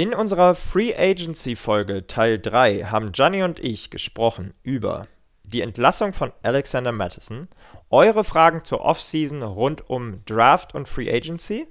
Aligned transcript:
In 0.00 0.14
unserer 0.14 0.54
Free 0.54 0.94
Agency 0.96 1.54
Folge 1.56 2.06
Teil 2.06 2.38
3 2.38 2.84
haben 2.84 3.12
Gianni 3.12 3.42
und 3.42 3.60
ich 3.60 3.90
gesprochen 3.90 4.54
über 4.62 5.06
die 5.42 5.60
Entlassung 5.60 6.14
von 6.14 6.32
Alexander 6.42 6.90
Madison, 6.90 7.48
eure 7.90 8.24
Fragen 8.24 8.64
zur 8.64 8.80
Offseason 8.80 9.42
rund 9.42 9.90
um 9.90 10.24
Draft 10.24 10.74
und 10.74 10.88
Free 10.88 11.14
Agency 11.14 11.66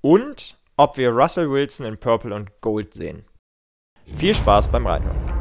und 0.00 0.60
ob 0.76 0.96
wir 0.96 1.10
Russell 1.10 1.50
Wilson 1.50 1.86
in 1.86 1.98
Purple 1.98 2.32
und 2.32 2.52
Gold 2.60 2.94
sehen. 2.94 3.24
Viel 4.16 4.36
Spaß 4.36 4.68
beim 4.68 4.86
Reinhören. 4.86 5.35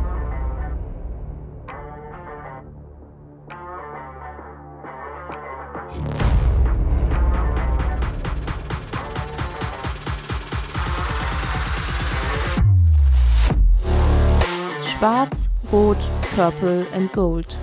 Schwarz, 15.05 15.51
Rot, 15.71 15.99
Purple 16.35 16.83
and 16.91 17.13
Gold. 17.13 17.55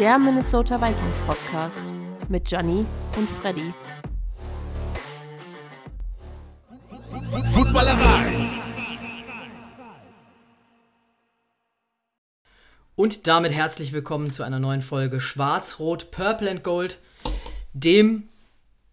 Der 0.00 0.18
Minnesota 0.18 0.80
Vikings 0.80 1.16
Podcast 1.24 1.84
mit 2.28 2.44
Gianni 2.44 2.84
und 3.16 3.30
Freddy. 3.30 3.72
Footballerei. 7.54 8.50
Und 12.96 13.28
damit 13.28 13.52
herzlich 13.52 13.92
willkommen 13.92 14.32
zu 14.32 14.42
einer 14.42 14.58
neuen 14.58 14.82
Folge 14.82 15.20
Schwarz, 15.20 15.78
Rot, 15.78 16.10
Purple 16.10 16.50
and 16.50 16.64
Gold, 16.64 16.98
dem 17.74 18.28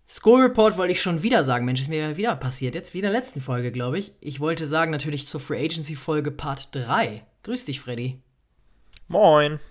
Score 0.08 0.44
Report 0.44 0.77
wollte 0.77 0.91
ich 0.94 1.02
schon 1.02 1.23
wieder 1.23 1.44
sagen. 1.44 1.66
Mensch, 1.66 1.81
ist 1.81 1.89
mir 1.89 2.17
wieder 2.17 2.35
passiert. 2.35 2.75
Jetzt 2.75 2.94
wie 2.94 2.99
in 2.99 3.03
der 3.03 3.11
letzten 3.11 3.41
Folge, 3.41 3.71
glaube 3.71 3.97
ich. 3.97 4.13
Ich 4.21 4.39
wollte 4.39 4.67
sagen, 4.67 4.91
natürlich 4.91 5.27
zur 5.27 5.41
Free 5.41 5.66
Agency 5.66 5.95
Folge 5.95 6.30
Part 6.30 6.69
3. 6.73 7.23
Grüß 7.47 7.63
dich, 7.63 7.79
Freddy. 7.79 8.19
Moin. 9.08 9.61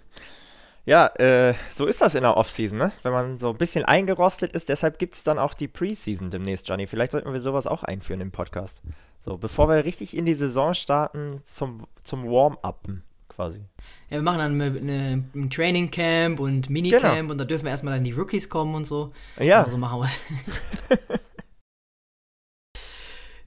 Ja, 0.87 1.09
äh, 1.17 1.53
so 1.71 1.85
ist 1.85 2.01
das 2.01 2.15
in 2.15 2.23
der 2.23 2.35
Offseason, 2.39 2.79
ne? 2.79 2.91
Wenn 3.03 3.13
man 3.13 3.39
so 3.39 3.51
ein 3.51 3.59
bisschen 3.59 3.85
eingerostet 3.85 4.53
ist, 4.53 4.71
deshalb 4.71 4.99
gibt 4.99 5.13
es 5.13 5.25
dann 5.25 5.39
auch 5.39 5.53
die 5.53 5.69
Preseason 5.69 6.31
demnächst, 6.31 6.67
Johnny. 6.71 6.87
Vielleicht 6.87 7.13
sollten 7.13 7.31
wir 7.31 7.41
sowas 7.41 7.67
auch 7.67 7.83
einführen 7.83 8.23
im 8.23 8.31
Podcast. 8.31 8.81
So, 9.21 9.37
bevor 9.37 9.69
wir 9.69 9.85
richtig 9.85 10.17
in 10.17 10.25
die 10.25 10.33
Saison 10.33 10.73
starten, 10.73 11.43
zum, 11.45 11.87
zum 12.03 12.25
Warm-Uppen 12.25 13.03
quasi. 13.29 13.59
Ja, 14.09 14.17
wir 14.17 14.23
machen 14.23 14.39
dann 14.39 14.59
eine, 14.59 14.79
eine, 14.79 15.25
ein 15.35 15.51
Training 15.51 15.91
Camp 15.91 16.41
und 16.41 16.71
Minicamp 16.71 17.03
Genau. 17.15 17.33
und 17.33 17.37
da 17.37 17.45
dürfen 17.45 17.65
wir 17.65 17.73
erstmal 17.73 17.93
dann 17.93 18.05
die 18.05 18.13
Rookies 18.13 18.49
kommen 18.49 18.75
und 18.75 18.87
so. 18.87 19.13
Ja, 19.39 19.61
Aber 19.61 19.69
so 19.69 19.77
machen 19.77 19.99
wir 20.01 20.05
es. 20.07 20.19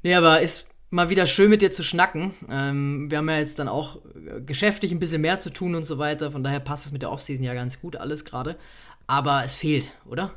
nee, 0.04 0.14
aber 0.14 0.40
ist 0.42 0.69
mal 0.90 1.10
wieder 1.10 1.26
schön 1.26 1.50
mit 1.50 1.62
dir 1.62 1.72
zu 1.72 1.84
schnacken. 1.84 2.34
Ähm, 2.50 3.10
wir 3.10 3.20
haben 3.20 3.30
ja 3.30 3.38
jetzt 3.40 3.60
dann 3.60 3.68
auch 3.68 3.98
äh, 4.16 4.42
geschäftlich 4.42 4.92
ein 4.92 5.00
bisschen 5.00 5.22
mehr 5.22 5.40
zu 5.40 5.52
tun 5.52 5.76
und 5.76 5.84
so 5.84 5.98
weiter. 5.98 6.32
Von 6.32 6.44
daher 6.44 6.60
passt 6.60 6.86
es 6.86 6.92
mit 6.92 7.02
der 7.02 7.12
Offseason 7.12 7.44
ja 7.44 7.54
ganz 7.54 7.82
gut 7.82 7.96
alles 7.96 8.26
gerade. 8.26 8.58
Aber 9.08 9.44
es 9.44 9.56
fehlt, 9.56 9.92
oder? 10.06 10.34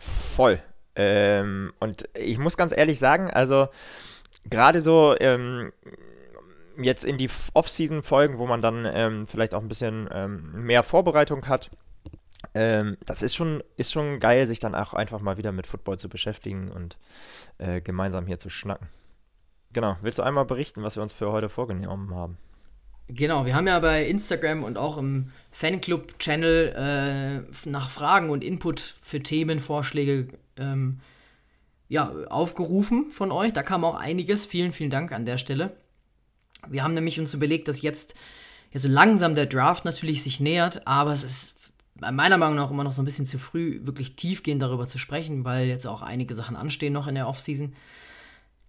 voll. 0.00 0.62
Ähm, 0.96 1.72
und 1.78 2.08
ich 2.14 2.38
muss 2.38 2.56
ganz 2.56 2.76
ehrlich 2.76 2.98
sagen, 2.98 3.30
also 3.30 3.68
gerade 4.48 4.80
so 4.80 5.14
ähm, 5.20 5.72
jetzt 6.80 7.04
in 7.04 7.18
die 7.18 7.30
Off-Season-Folgen, 7.54 8.38
wo 8.38 8.46
man 8.46 8.60
dann 8.60 8.86
ähm, 8.92 9.26
vielleicht 9.26 9.54
auch 9.54 9.62
ein 9.62 9.68
bisschen 9.68 10.08
ähm, 10.12 10.64
mehr 10.64 10.82
Vorbereitung 10.82 11.46
hat, 11.46 11.70
ähm, 12.54 12.96
das 13.04 13.22
ist 13.22 13.34
schon, 13.34 13.62
ist 13.76 13.92
schon 13.92 14.18
geil, 14.18 14.46
sich 14.46 14.58
dann 14.58 14.74
auch 14.74 14.94
einfach 14.94 15.20
mal 15.20 15.36
wieder 15.36 15.52
mit 15.52 15.66
Football 15.66 15.98
zu 15.98 16.08
beschäftigen 16.08 16.70
und 16.70 16.96
äh, 17.58 17.80
gemeinsam 17.80 18.26
hier 18.26 18.38
zu 18.38 18.50
schnacken. 18.50 18.88
Genau. 19.72 19.96
Willst 20.02 20.18
du 20.18 20.22
einmal 20.22 20.44
berichten, 20.44 20.82
was 20.82 20.96
wir 20.96 21.02
uns 21.02 21.12
für 21.12 21.30
heute 21.30 21.48
vorgenommen 21.48 22.14
haben? 22.14 22.36
Genau, 23.08 23.44
wir 23.44 23.56
haben 23.56 23.66
ja 23.66 23.78
bei 23.80 24.06
Instagram 24.06 24.62
und 24.62 24.78
auch 24.78 24.96
im 24.96 25.32
Fanclub-Channel 25.50 27.44
äh, 27.46 27.68
nach 27.68 27.90
Fragen 27.90 28.30
und 28.30 28.44
Input 28.44 28.94
für 29.00 29.20
Themenvorschläge 29.20 30.28
ähm, 30.58 31.00
ja, 31.88 32.12
aufgerufen 32.28 33.10
von 33.10 33.32
euch. 33.32 33.52
Da 33.52 33.64
kam 33.64 33.84
auch 33.84 33.96
einiges. 33.96 34.46
Vielen, 34.46 34.72
vielen 34.72 34.90
Dank 34.90 35.10
an 35.10 35.24
der 35.24 35.38
Stelle. 35.38 35.76
Wir 36.68 36.84
haben 36.84 36.94
nämlich 36.94 37.18
uns 37.18 37.34
überlegt, 37.34 37.66
dass 37.66 37.82
jetzt 37.82 38.14
ja, 38.72 38.78
so 38.78 38.86
langsam 38.86 39.34
der 39.34 39.46
Draft 39.46 39.84
natürlich 39.84 40.22
sich 40.22 40.38
nähert, 40.38 40.86
aber 40.86 41.12
es 41.12 41.24
ist 41.24 41.54
meiner 41.98 42.38
Meinung 42.38 42.56
nach 42.56 42.70
immer 42.70 42.84
noch 42.84 42.92
so 42.92 43.02
ein 43.02 43.06
bisschen 43.06 43.26
zu 43.26 43.38
früh, 43.38 43.80
wirklich 43.82 44.14
tiefgehend 44.14 44.62
darüber 44.62 44.86
zu 44.86 44.98
sprechen, 44.98 45.44
weil 45.44 45.66
jetzt 45.66 45.86
auch 45.86 46.02
einige 46.02 46.34
Sachen 46.34 46.54
anstehen 46.54 46.92
noch 46.92 47.08
in 47.08 47.16
der 47.16 47.26
Offseason. 47.26 47.72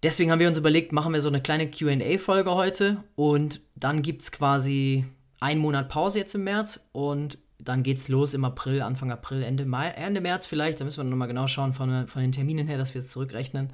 Deswegen 0.02 0.32
haben 0.32 0.40
wir 0.40 0.48
uns 0.48 0.58
überlegt, 0.58 0.92
machen 0.92 1.12
wir 1.12 1.20
so 1.20 1.28
eine 1.28 1.40
kleine 1.40 1.70
QA-Folge 1.70 2.54
heute 2.54 3.04
und 3.14 3.60
dann 3.76 4.02
gibt 4.02 4.22
es 4.22 4.32
quasi 4.32 5.04
einen 5.40 5.60
Monat 5.60 5.88
Pause 5.88 6.18
jetzt 6.18 6.34
im 6.34 6.44
März 6.44 6.80
und 6.90 7.38
dann 7.60 7.84
geht's 7.84 8.08
los 8.08 8.34
im 8.34 8.44
April, 8.44 8.82
Anfang 8.82 9.12
April, 9.12 9.44
Ende 9.44 9.64
Mai, 9.64 9.88
Ende 9.90 10.20
März 10.20 10.46
vielleicht. 10.46 10.80
Da 10.80 10.84
müssen 10.84 11.04
wir 11.04 11.04
nochmal 11.04 11.28
genau 11.28 11.46
schauen 11.46 11.72
von, 11.72 12.08
von 12.08 12.20
den 12.20 12.32
Terminen 12.32 12.66
her, 12.66 12.78
dass 12.78 12.94
wir 12.94 12.98
es 12.98 13.06
zurückrechnen. 13.06 13.72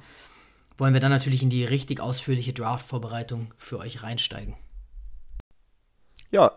Wollen 0.77 0.93
wir 0.93 1.01
dann 1.01 1.11
natürlich 1.11 1.41
in 1.41 1.49
die 1.49 1.65
richtig 1.65 1.99
ausführliche 1.99 2.53
Draft-Vorbereitung 2.53 3.53
für 3.57 3.79
euch 3.79 4.03
reinsteigen. 4.03 4.55
Ja. 6.29 6.51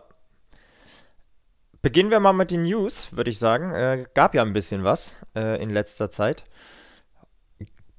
Beginnen 1.81 2.11
wir 2.11 2.19
mal 2.19 2.33
mit 2.33 2.51
den 2.51 2.63
News, 2.63 3.09
würde 3.11 3.31
ich 3.31 3.39
sagen. 3.39 3.71
Äh, 3.71 4.05
gab 4.13 4.35
ja 4.35 4.43
ein 4.43 4.53
bisschen 4.53 4.83
was 4.83 5.17
äh, 5.35 5.61
in 5.61 5.71
letzter 5.71 6.11
Zeit. 6.11 6.45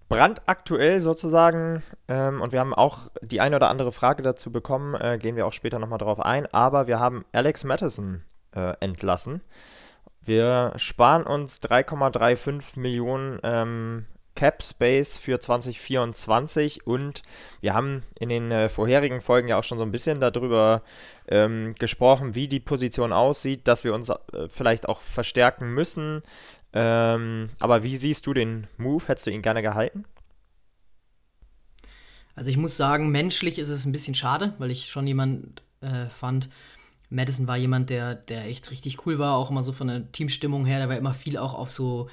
Brandaktuell 0.08 1.00
sozusagen, 1.00 1.82
ähm, 2.08 2.40
und 2.40 2.52
wir 2.52 2.60
haben 2.60 2.74
auch 2.74 3.10
die 3.22 3.40
eine 3.40 3.56
oder 3.56 3.70
andere 3.70 3.92
Frage 3.92 4.22
dazu 4.22 4.52
bekommen, 4.52 4.94
äh, 4.94 5.18
gehen 5.18 5.36
wir 5.36 5.46
auch 5.46 5.52
später 5.52 5.78
nochmal 5.78 5.98
drauf 5.98 6.20
ein, 6.20 6.46
aber 6.52 6.86
wir 6.86 7.00
haben 7.00 7.24
Alex 7.32 7.64
Madison 7.64 8.22
äh, 8.54 8.74
entlassen. 8.80 9.40
Wir 10.22 10.72
sparen 10.76 11.24
uns 11.24 11.60
3,35 11.62 12.78
Millionen 12.78 13.40
ähm, 13.42 14.06
Cap 14.34 14.62
Space 14.62 15.16
für 15.16 15.38
2024 15.38 16.86
und 16.86 17.22
wir 17.60 17.74
haben 17.74 18.02
in 18.18 18.28
den 18.28 18.50
äh, 18.50 18.68
vorherigen 18.68 19.20
Folgen 19.20 19.48
ja 19.48 19.58
auch 19.58 19.64
schon 19.64 19.78
so 19.78 19.84
ein 19.84 19.92
bisschen 19.92 20.20
darüber 20.20 20.82
ähm, 21.28 21.74
gesprochen, 21.78 22.34
wie 22.34 22.48
die 22.48 22.60
Position 22.60 23.12
aussieht, 23.12 23.68
dass 23.68 23.84
wir 23.84 23.94
uns 23.94 24.08
äh, 24.08 24.16
vielleicht 24.48 24.88
auch 24.88 25.00
verstärken 25.02 25.72
müssen. 25.72 26.22
Ähm, 26.74 27.50
aber 27.60 27.84
wie 27.84 27.96
siehst 27.96 28.26
du 28.26 28.34
den 28.34 28.66
Move? 28.76 29.04
Hättest 29.06 29.26
du 29.26 29.30
ihn 29.30 29.42
gerne 29.42 29.62
gehalten? 29.62 30.04
Also 32.34 32.50
ich 32.50 32.56
muss 32.56 32.76
sagen, 32.76 33.10
menschlich 33.10 33.60
ist 33.60 33.68
es 33.68 33.86
ein 33.86 33.92
bisschen 33.92 34.16
schade, 34.16 34.54
weil 34.58 34.72
ich 34.72 34.90
schon 34.90 35.06
jemand 35.06 35.62
äh, 35.80 36.06
fand, 36.06 36.48
Madison 37.10 37.46
war 37.46 37.56
jemand, 37.56 37.90
der, 37.90 38.16
der 38.16 38.46
echt 38.46 38.72
richtig 38.72 39.06
cool 39.06 39.20
war, 39.20 39.36
auch 39.36 39.52
immer 39.52 39.62
so 39.62 39.72
von 39.72 39.86
der 39.86 40.10
Teamstimmung 40.10 40.66
her, 40.66 40.78
der 40.78 40.88
war 40.88 40.96
immer 40.96 41.14
viel 41.14 41.38
auch 41.38 41.54
auf 41.54 41.70
so 41.70 42.08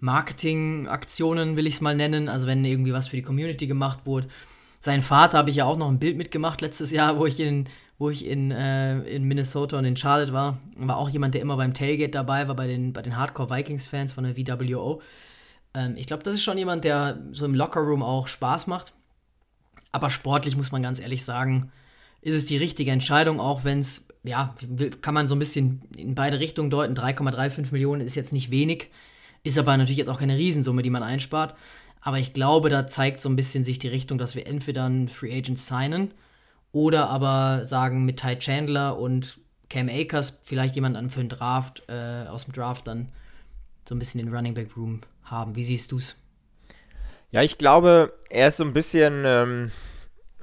Marketingaktionen, 0.00 1.56
will 1.56 1.66
ich 1.66 1.74
es 1.74 1.80
mal 1.80 1.96
nennen, 1.96 2.28
also 2.28 2.46
wenn 2.46 2.62
irgendwie 2.62 2.92
was 2.92 3.08
für 3.08 3.16
die 3.16 3.22
Community 3.22 3.66
gemacht 3.66 4.00
wurde. 4.04 4.28
Sein 4.80 5.00
Vater 5.00 5.38
habe 5.38 5.48
ich 5.48 5.56
ja 5.56 5.64
auch 5.64 5.78
noch 5.78 5.88
ein 5.88 5.98
Bild 5.98 6.18
mitgemacht 6.18 6.60
letztes 6.60 6.90
Jahr, 6.90 7.18
wo 7.18 7.24
ich 7.24 7.40
in, 7.40 7.66
wo 7.98 8.10
ich 8.10 8.26
in, 8.26 8.50
äh, 8.50 9.00
in 9.02 9.24
Minnesota 9.24 9.78
und 9.78 9.84
in 9.84 9.96
Charlotte 9.96 10.32
war. 10.32 10.58
War 10.76 10.98
auch 10.98 11.08
jemand, 11.08 11.34
der 11.34 11.42
immer 11.42 11.56
beim 11.56 11.74
Tailgate 11.74 12.10
dabei 12.10 12.48
war, 12.48 12.56
bei 12.56 12.66
den, 12.66 12.92
bei 12.92 13.02
den 13.02 13.16
Hardcore 13.16 13.50
Vikings-Fans 13.50 14.12
von 14.12 14.24
der 14.24 14.34
VWO. 14.34 15.00
Ähm, 15.74 15.94
ich 15.96 16.06
glaube, 16.06 16.22
das 16.22 16.34
ist 16.34 16.42
schon 16.42 16.58
jemand, 16.58 16.84
der 16.84 17.20
so 17.32 17.44
im 17.44 17.54
Lockerroom 17.54 18.02
auch 18.02 18.26
Spaß 18.26 18.66
macht. 18.66 18.92
Aber 19.92 20.10
sportlich 20.10 20.56
muss 20.56 20.72
man 20.72 20.82
ganz 20.82 20.98
ehrlich 20.98 21.24
sagen, 21.24 21.70
ist 22.20 22.34
es 22.34 22.46
die 22.46 22.56
richtige 22.56 22.90
Entscheidung, 22.90 23.38
auch 23.38 23.62
wenn 23.64 23.78
es, 23.78 24.06
ja, 24.24 24.54
kann 25.02 25.14
man 25.14 25.28
so 25.28 25.36
ein 25.36 25.38
bisschen 25.38 25.82
in 25.96 26.16
beide 26.16 26.40
Richtungen 26.40 26.70
deuten. 26.70 26.94
3,35 26.94 27.70
Millionen 27.70 28.00
ist 28.00 28.16
jetzt 28.16 28.32
nicht 28.32 28.50
wenig, 28.50 28.90
ist 29.44 29.58
aber 29.58 29.76
natürlich 29.76 29.98
jetzt 29.98 30.08
auch 30.08 30.18
keine 30.18 30.36
Riesensumme, 30.36 30.82
die 30.82 30.90
man 30.90 31.02
einspart. 31.04 31.54
Aber 32.00 32.18
ich 32.18 32.32
glaube, 32.32 32.70
da 32.70 32.86
zeigt 32.86 33.20
so 33.20 33.28
ein 33.28 33.36
bisschen 33.36 33.64
sich 33.64 33.78
die 33.78 33.88
Richtung, 33.88 34.18
dass 34.18 34.34
wir 34.34 34.46
entweder 34.46 34.84
einen 34.84 35.08
Free 35.08 35.36
Agent 35.36 35.60
signen 35.60 36.10
oder 36.74 37.08
aber 37.08 37.64
sagen 37.64 38.04
mit 38.04 38.18
Ty 38.20 38.36
Chandler 38.38 38.98
und 38.98 39.38
Cam 39.70 39.88
Akers 39.88 40.40
vielleicht 40.42 40.74
jemanden 40.74 41.08
für 41.08 41.20
den 41.20 41.28
Draft, 41.28 41.84
äh, 41.88 42.26
aus 42.28 42.44
dem 42.44 42.52
Draft 42.52 42.86
dann 42.88 43.12
so 43.88 43.94
ein 43.94 43.98
bisschen 44.00 44.24
den 44.24 44.34
Running 44.34 44.54
Back 44.54 44.76
Room 44.76 45.00
haben. 45.22 45.54
Wie 45.54 45.64
siehst 45.64 45.92
du's? 45.92 46.16
Ja, 47.30 47.42
ich 47.42 47.58
glaube, 47.58 48.12
er 48.28 48.48
ist 48.48 48.56
so 48.56 48.64
ein 48.64 48.72
bisschen 48.72 49.22
ähm, 49.24 49.70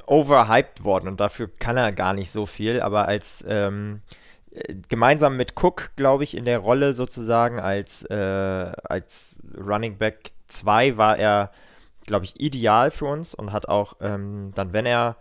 overhyped 0.08 0.86
worden 0.86 1.10
und 1.10 1.20
dafür 1.20 1.50
kann 1.60 1.76
er 1.76 1.92
gar 1.92 2.14
nicht 2.14 2.32
so 2.32 2.46
viel, 2.46 2.82
aber 2.82 3.10
als 3.10 3.44
ähm, 3.48 4.02
äh, 4.52 4.76
gemeinsam 4.88 5.36
mit 5.36 5.62
Cook, 5.62 5.92
glaube 5.98 6.24
ich, 6.24 6.36
in 6.36 6.46
der 6.46 6.60
Rolle 6.60 6.94
sozusagen 6.94 7.60
als, 7.60 8.06
äh, 8.06 8.16
als 8.16 9.36
Running 9.58 9.98
Back 9.98 10.32
2 10.48 10.96
war 10.96 11.18
er, 11.18 11.52
glaube 12.06 12.24
ich, 12.24 12.40
ideal 12.40 12.90
für 12.90 13.06
uns 13.06 13.36
und 13.36 13.52
hat 13.52 13.68
auch 13.68 13.98
ähm, 14.00 14.52
dann, 14.56 14.72
wenn 14.72 14.86
er 14.86 15.18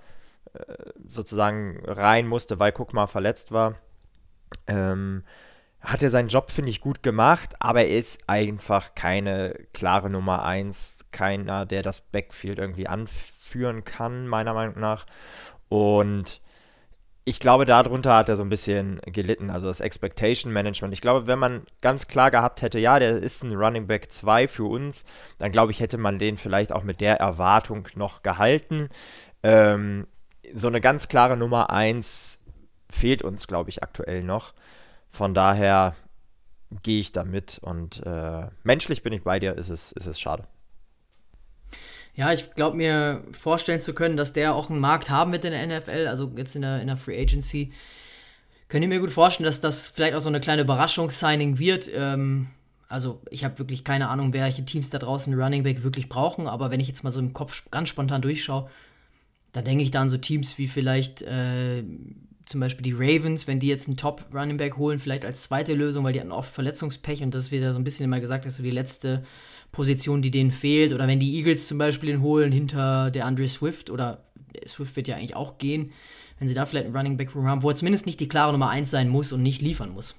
sozusagen 1.08 1.80
rein 1.86 2.26
musste, 2.26 2.58
weil 2.58 2.72
Cook 2.76 2.92
mal 2.92 3.06
verletzt 3.06 3.52
war, 3.52 3.76
ähm, 4.66 5.24
hat 5.80 6.02
er 6.02 6.10
seinen 6.10 6.28
Job, 6.28 6.50
finde 6.50 6.70
ich, 6.70 6.80
gut 6.80 7.02
gemacht, 7.02 7.54
aber 7.58 7.84
er 7.84 7.98
ist 7.98 8.28
einfach 8.28 8.94
keine 8.94 9.54
klare 9.72 10.10
Nummer 10.10 10.44
1, 10.44 11.06
keiner, 11.10 11.64
der 11.64 11.82
das 11.82 12.02
Backfield 12.02 12.58
irgendwie 12.58 12.86
anführen 12.86 13.84
kann, 13.84 14.26
meiner 14.28 14.52
Meinung 14.52 14.78
nach. 14.78 15.06
Und 15.68 16.40
ich 17.24 17.40
glaube, 17.40 17.64
darunter 17.64 18.16
hat 18.16 18.28
er 18.28 18.36
so 18.36 18.42
ein 18.42 18.48
bisschen 18.48 19.00
gelitten, 19.06 19.50
also 19.50 19.66
das 19.68 19.80
Expectation 19.80 20.52
Management. 20.52 20.92
Ich 20.92 21.00
glaube, 21.00 21.26
wenn 21.26 21.38
man 21.38 21.66
ganz 21.80 22.08
klar 22.08 22.30
gehabt 22.30 22.60
hätte, 22.60 22.78
ja, 22.78 22.98
der 22.98 23.18
ist 23.18 23.42
ein 23.42 23.54
Running 23.54 23.86
Back 23.86 24.12
2 24.12 24.48
für 24.48 24.64
uns, 24.64 25.04
dann 25.38 25.52
glaube 25.52 25.72
ich, 25.72 25.80
hätte 25.80 25.96
man 25.96 26.18
den 26.18 26.36
vielleicht 26.38 26.72
auch 26.72 26.82
mit 26.82 27.00
der 27.00 27.16
Erwartung 27.16 27.88
noch 27.94 28.22
gehalten. 28.22 28.88
Ähm, 29.42 30.06
so 30.54 30.68
eine 30.68 30.80
ganz 30.80 31.08
klare 31.08 31.36
Nummer 31.36 31.70
1 31.70 32.38
fehlt 32.90 33.22
uns, 33.22 33.46
glaube 33.46 33.70
ich, 33.70 33.82
aktuell 33.82 34.22
noch. 34.22 34.52
Von 35.10 35.34
daher 35.34 35.94
gehe 36.82 37.00
ich 37.00 37.12
da 37.12 37.24
mit 37.24 37.58
und 37.62 38.04
äh, 38.06 38.46
menschlich 38.62 39.02
bin 39.02 39.12
ich 39.12 39.22
bei 39.22 39.40
dir, 39.40 39.56
ist 39.56 39.70
es, 39.70 39.92
ist 39.92 40.06
es 40.06 40.20
schade. 40.20 40.44
Ja, 42.14 42.32
ich 42.32 42.54
glaube 42.54 42.76
mir 42.76 43.22
vorstellen 43.32 43.80
zu 43.80 43.94
können, 43.94 44.16
dass 44.16 44.32
der 44.32 44.54
auch 44.54 44.70
einen 44.70 44.80
Markt 44.80 45.10
haben 45.10 45.32
wird 45.32 45.44
in 45.44 45.52
der 45.52 45.66
NFL, 45.66 46.06
also 46.08 46.32
jetzt 46.36 46.54
in 46.56 46.62
der, 46.62 46.80
in 46.80 46.86
der 46.86 46.96
Free 46.96 47.20
Agency. 47.20 47.72
Könnte 48.68 48.84
ich 48.84 48.88
mir 48.88 49.00
gut 49.00 49.10
vorstellen, 49.10 49.46
dass 49.46 49.60
das 49.60 49.88
vielleicht 49.88 50.14
auch 50.14 50.20
so 50.20 50.28
eine 50.28 50.40
kleine 50.40 50.62
Überraschungssigning 50.62 51.58
wird. 51.58 51.90
Ähm, 51.92 52.48
also 52.88 53.20
ich 53.30 53.44
habe 53.44 53.58
wirklich 53.58 53.84
keine 53.84 54.08
Ahnung, 54.08 54.32
welche 54.32 54.64
Teams 54.64 54.90
da 54.90 54.98
draußen 54.98 55.34
Running 55.40 55.62
Back 55.62 55.82
wirklich 55.82 56.08
brauchen, 56.08 56.46
aber 56.46 56.70
wenn 56.70 56.80
ich 56.80 56.88
jetzt 56.88 57.04
mal 57.04 57.10
so 57.10 57.20
im 57.20 57.32
Kopf 57.32 57.64
ganz 57.70 57.88
spontan 57.88 58.22
durchschaue, 58.22 58.68
dann 59.52 59.64
denke 59.64 59.82
ich 59.82 59.90
da 59.90 60.00
an 60.00 60.08
so 60.08 60.16
Teams 60.16 60.58
wie 60.58 60.68
vielleicht 60.68 61.22
äh, 61.22 61.82
zum 62.46 62.60
Beispiel 62.60 62.82
die 62.82 62.92
Ravens, 62.92 63.46
wenn 63.46 63.60
die 63.60 63.68
jetzt 63.68 63.88
einen 63.88 63.96
Top 63.96 64.26
Running 64.34 64.56
Back 64.56 64.76
holen, 64.76 64.98
vielleicht 64.98 65.24
als 65.24 65.42
zweite 65.42 65.74
Lösung, 65.74 66.04
weil 66.04 66.12
die 66.12 66.20
hatten 66.20 66.32
oft 66.32 66.52
Verletzungspech 66.52 67.22
und 67.22 67.34
das 67.34 67.50
wird 67.50 67.62
ja 67.62 67.72
so 67.72 67.78
ein 67.78 67.84
bisschen 67.84 68.04
immer 68.04 68.20
gesagt, 68.20 68.44
dass 68.44 68.56
so 68.56 68.62
die 68.62 68.70
letzte 68.70 69.22
Position, 69.72 70.22
die 70.22 70.30
denen 70.30 70.50
fehlt. 70.50 70.92
Oder 70.92 71.06
wenn 71.06 71.20
die 71.20 71.36
Eagles 71.36 71.68
zum 71.68 71.78
Beispiel 71.78 72.10
den 72.10 72.22
holen 72.22 72.50
hinter 72.50 73.10
der 73.10 73.26
Andre 73.26 73.46
Swift 73.46 73.90
oder 73.90 74.24
Swift 74.66 74.96
wird 74.96 75.08
ja 75.08 75.16
eigentlich 75.16 75.36
auch 75.36 75.58
gehen, 75.58 75.92
wenn 76.38 76.48
sie 76.48 76.54
da 76.54 76.66
vielleicht 76.66 76.86
einen 76.86 76.96
Running 76.96 77.16
Back 77.16 77.34
Room 77.34 77.46
haben, 77.46 77.62
wo 77.62 77.70
er 77.70 77.76
zumindest 77.76 78.06
nicht 78.06 78.18
die 78.18 78.28
klare 78.28 78.52
Nummer 78.52 78.70
1 78.70 78.90
sein 78.90 79.08
muss 79.08 79.32
und 79.32 79.42
nicht 79.42 79.62
liefern 79.62 79.90
muss. 79.90 80.16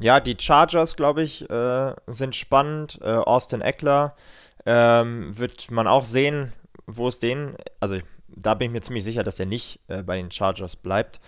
Ja, 0.00 0.20
die 0.20 0.36
Chargers, 0.38 0.96
glaube 0.96 1.22
ich, 1.22 1.48
äh, 1.48 1.92
sind 2.06 2.36
spannend. 2.36 2.98
Äh, 3.02 3.06
Austin 3.06 3.60
Eckler 3.60 4.16
ähm, 4.64 5.36
wird 5.36 5.70
man 5.70 5.86
auch 5.86 6.04
sehen, 6.04 6.52
wo 6.86 7.08
es 7.08 7.18
den, 7.18 7.56
also 7.80 7.98
da 8.28 8.54
bin 8.54 8.66
ich 8.66 8.72
mir 8.72 8.80
ziemlich 8.82 9.04
sicher, 9.04 9.24
dass 9.24 9.40
er 9.40 9.46
nicht 9.46 9.80
äh, 9.88 10.02
bei 10.02 10.16
den 10.16 10.30
Chargers 10.30 10.76
bleibt. 10.76 11.20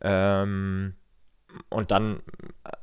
Ähm, 0.00 0.94
und 1.70 1.90
dann 1.90 2.20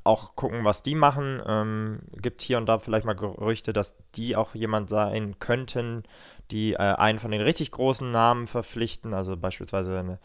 auch 0.04 0.36
gucken, 0.36 0.64
was 0.64 0.82
die 0.82 0.96
machen. 0.96 1.42
Ähm, 1.46 2.00
gibt 2.22 2.42
hier 2.42 2.58
und 2.58 2.66
da 2.66 2.80
vielleicht 2.80 3.06
mal 3.06 3.14
Gerüchte, 3.14 3.74
dass 3.74 3.96
die 4.16 4.36
auch 4.36 4.56
jemand 4.56 4.90
sein 4.90 5.38
könnten, 5.40 6.04
die 6.52 6.74
äh, 6.74 6.78
einen 6.78 7.20
von 7.20 7.32
den 7.32 7.42
richtig 7.42 7.72
großen 7.72 8.10
Namen 8.10 8.48
verpflichten. 8.48 9.14
Also 9.14 9.38
beispielsweise 9.38 10.00
eine, 10.00 10.20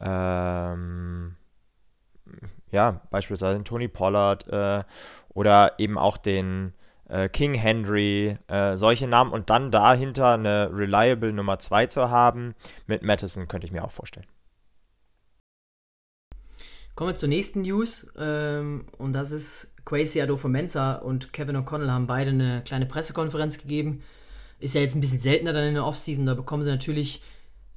ähm, 0.00 1.36
ja, 2.70 3.00
beispielsweise 3.10 3.62
Tony 3.64 3.88
Pollard 3.88 4.46
äh, 4.48 4.84
oder 5.30 5.78
eben 5.78 5.98
auch 5.98 6.16
den 6.16 6.74
äh, 7.08 7.28
King 7.28 7.54
Henry, 7.54 8.36
äh, 8.48 8.76
solche 8.76 9.06
Namen 9.06 9.32
und 9.32 9.50
dann 9.50 9.70
dahinter 9.70 10.34
eine 10.34 10.70
reliable 10.72 11.32
Nummer 11.32 11.58
2 11.58 11.86
zu 11.86 12.10
haben 12.10 12.54
mit 12.86 13.02
Madison 13.02 13.48
könnte 13.48 13.66
ich 13.66 13.72
mir 13.72 13.84
auch 13.84 13.90
vorstellen. 13.90 14.26
Kommen 16.96 17.10
wir 17.10 17.16
zur 17.16 17.28
nächsten 17.28 17.62
News. 17.62 18.10
Ähm, 18.18 18.86
und 18.96 19.12
das 19.12 19.30
ist 19.30 19.72
Quasi 19.84 20.20
Adolfo-Mensa 20.20 20.96
und 20.96 21.32
Kevin 21.32 21.56
O'Connell 21.56 21.90
haben 21.90 22.08
beide 22.08 22.30
eine 22.30 22.62
kleine 22.64 22.86
Pressekonferenz 22.86 23.58
gegeben. 23.58 24.02
Ist 24.58 24.74
ja 24.74 24.80
jetzt 24.80 24.96
ein 24.96 25.00
bisschen 25.00 25.20
seltener 25.20 25.52
dann 25.52 25.68
in 25.68 25.74
der 25.74 25.84
Offseason. 25.84 26.26
Da 26.26 26.34
bekommen 26.34 26.62
sie 26.62 26.70
natürlich 26.70 27.22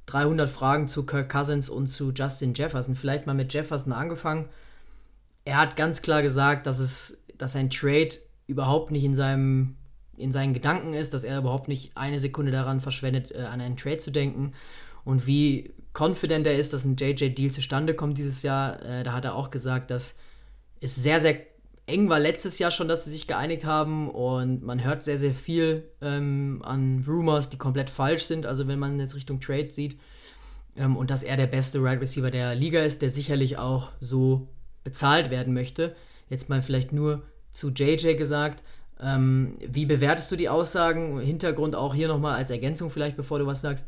300 0.06 0.50
Fragen 0.50 0.88
zu 0.88 1.04
Kirk 1.04 1.30
Cousins 1.30 1.68
und 1.68 1.86
zu 1.86 2.12
Justin 2.12 2.54
Jefferson. 2.54 2.96
Vielleicht 2.96 3.26
mal 3.26 3.34
mit 3.34 3.52
Jefferson 3.52 3.92
angefangen. 3.92 4.48
Er 5.44 5.58
hat 5.58 5.76
ganz 5.76 6.02
klar 6.02 6.22
gesagt, 6.22 6.66
dass, 6.66 6.80
es, 6.80 7.22
dass 7.36 7.54
ein 7.54 7.70
Trade 7.70 8.16
überhaupt 8.50 8.90
nicht 8.90 9.04
in, 9.04 9.14
seinem, 9.14 9.76
in 10.16 10.32
seinen 10.32 10.52
Gedanken 10.52 10.92
ist, 10.92 11.14
dass 11.14 11.24
er 11.24 11.38
überhaupt 11.38 11.68
nicht 11.68 11.96
eine 11.96 12.18
Sekunde 12.18 12.52
daran 12.52 12.80
verschwendet, 12.80 13.32
äh, 13.32 13.38
an 13.38 13.60
einen 13.60 13.76
Trade 13.76 13.98
zu 13.98 14.10
denken. 14.10 14.52
Und 15.04 15.26
wie 15.26 15.72
confident 15.98 16.46
er 16.46 16.58
ist, 16.58 16.72
dass 16.72 16.84
ein 16.84 16.96
JJ-Deal 16.96 17.50
zustande 17.50 17.94
kommt 17.94 18.18
dieses 18.18 18.42
Jahr. 18.42 18.82
Äh, 18.82 19.02
da 19.04 19.12
hat 19.12 19.24
er 19.24 19.34
auch 19.34 19.50
gesagt, 19.50 19.90
dass 19.90 20.14
es 20.80 20.94
sehr, 20.94 21.20
sehr 21.20 21.36
eng 21.86 22.08
war 22.08 22.20
letztes 22.20 22.58
Jahr 22.58 22.70
schon, 22.70 22.88
dass 22.88 23.04
sie 23.04 23.10
sich 23.10 23.26
geeinigt 23.26 23.64
haben 23.64 24.08
und 24.10 24.62
man 24.62 24.84
hört 24.84 25.02
sehr, 25.02 25.18
sehr 25.18 25.34
viel 25.34 25.90
ähm, 26.00 26.62
an 26.64 27.04
Rumors, 27.06 27.50
die 27.50 27.58
komplett 27.58 27.90
falsch 27.90 28.24
sind, 28.24 28.46
also 28.46 28.68
wenn 28.68 28.78
man 28.78 28.98
jetzt 29.00 29.14
Richtung 29.14 29.40
Trade 29.40 29.70
sieht. 29.70 29.98
Ähm, 30.76 30.96
und 30.96 31.10
dass 31.10 31.22
er 31.22 31.36
der 31.36 31.46
beste 31.46 31.82
Right 31.82 32.00
Receiver 32.00 32.30
der 32.30 32.54
Liga 32.54 32.80
ist, 32.80 33.02
der 33.02 33.10
sicherlich 33.10 33.58
auch 33.58 33.90
so 33.98 34.48
bezahlt 34.84 35.30
werden 35.30 35.52
möchte. 35.52 35.94
Jetzt 36.28 36.48
mal 36.48 36.62
vielleicht 36.62 36.92
nur 36.92 37.22
zu 37.52 37.70
JJ 37.70 38.14
gesagt. 38.14 38.62
Ähm, 39.02 39.56
wie 39.66 39.86
bewertest 39.86 40.30
du 40.30 40.36
die 40.36 40.48
Aussagen? 40.48 41.20
Hintergrund 41.20 41.74
auch 41.74 41.94
hier 41.94 42.08
nochmal 42.08 42.34
als 42.34 42.50
Ergänzung 42.50 42.90
vielleicht, 42.90 43.16
bevor 43.16 43.38
du 43.38 43.46
was 43.46 43.60
sagst 43.60 43.86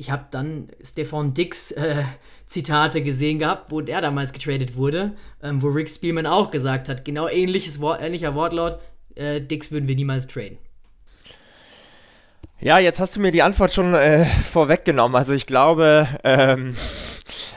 ich 0.00 0.10
habe 0.10 0.24
dann 0.30 0.68
Stefan 0.82 1.34
Dix 1.34 1.72
äh, 1.72 2.02
Zitate 2.46 3.02
gesehen 3.02 3.38
gehabt, 3.38 3.70
wo 3.70 3.82
der 3.82 4.00
damals 4.00 4.32
getradet 4.32 4.74
wurde, 4.74 5.12
ähm, 5.42 5.62
wo 5.62 5.68
Rick 5.68 5.90
Spielman 5.90 6.26
auch 6.26 6.50
gesagt 6.50 6.88
hat, 6.88 7.04
genau 7.04 7.28
ähnliches 7.28 7.80
Wort, 7.80 8.00
ähnlicher 8.02 8.34
Wortlaut, 8.34 8.78
äh, 9.14 9.42
Dix 9.42 9.70
würden 9.70 9.88
wir 9.88 9.94
niemals 9.94 10.26
traden. 10.26 10.56
Ja, 12.60 12.78
jetzt 12.78 12.98
hast 12.98 13.16
du 13.16 13.20
mir 13.20 13.30
die 13.30 13.42
Antwort 13.42 13.74
schon 13.74 13.94
äh, 13.94 14.24
vorweggenommen. 14.24 15.16
Also 15.16 15.34
ich 15.34 15.46
glaube, 15.46 16.08
ähm, 16.24 16.74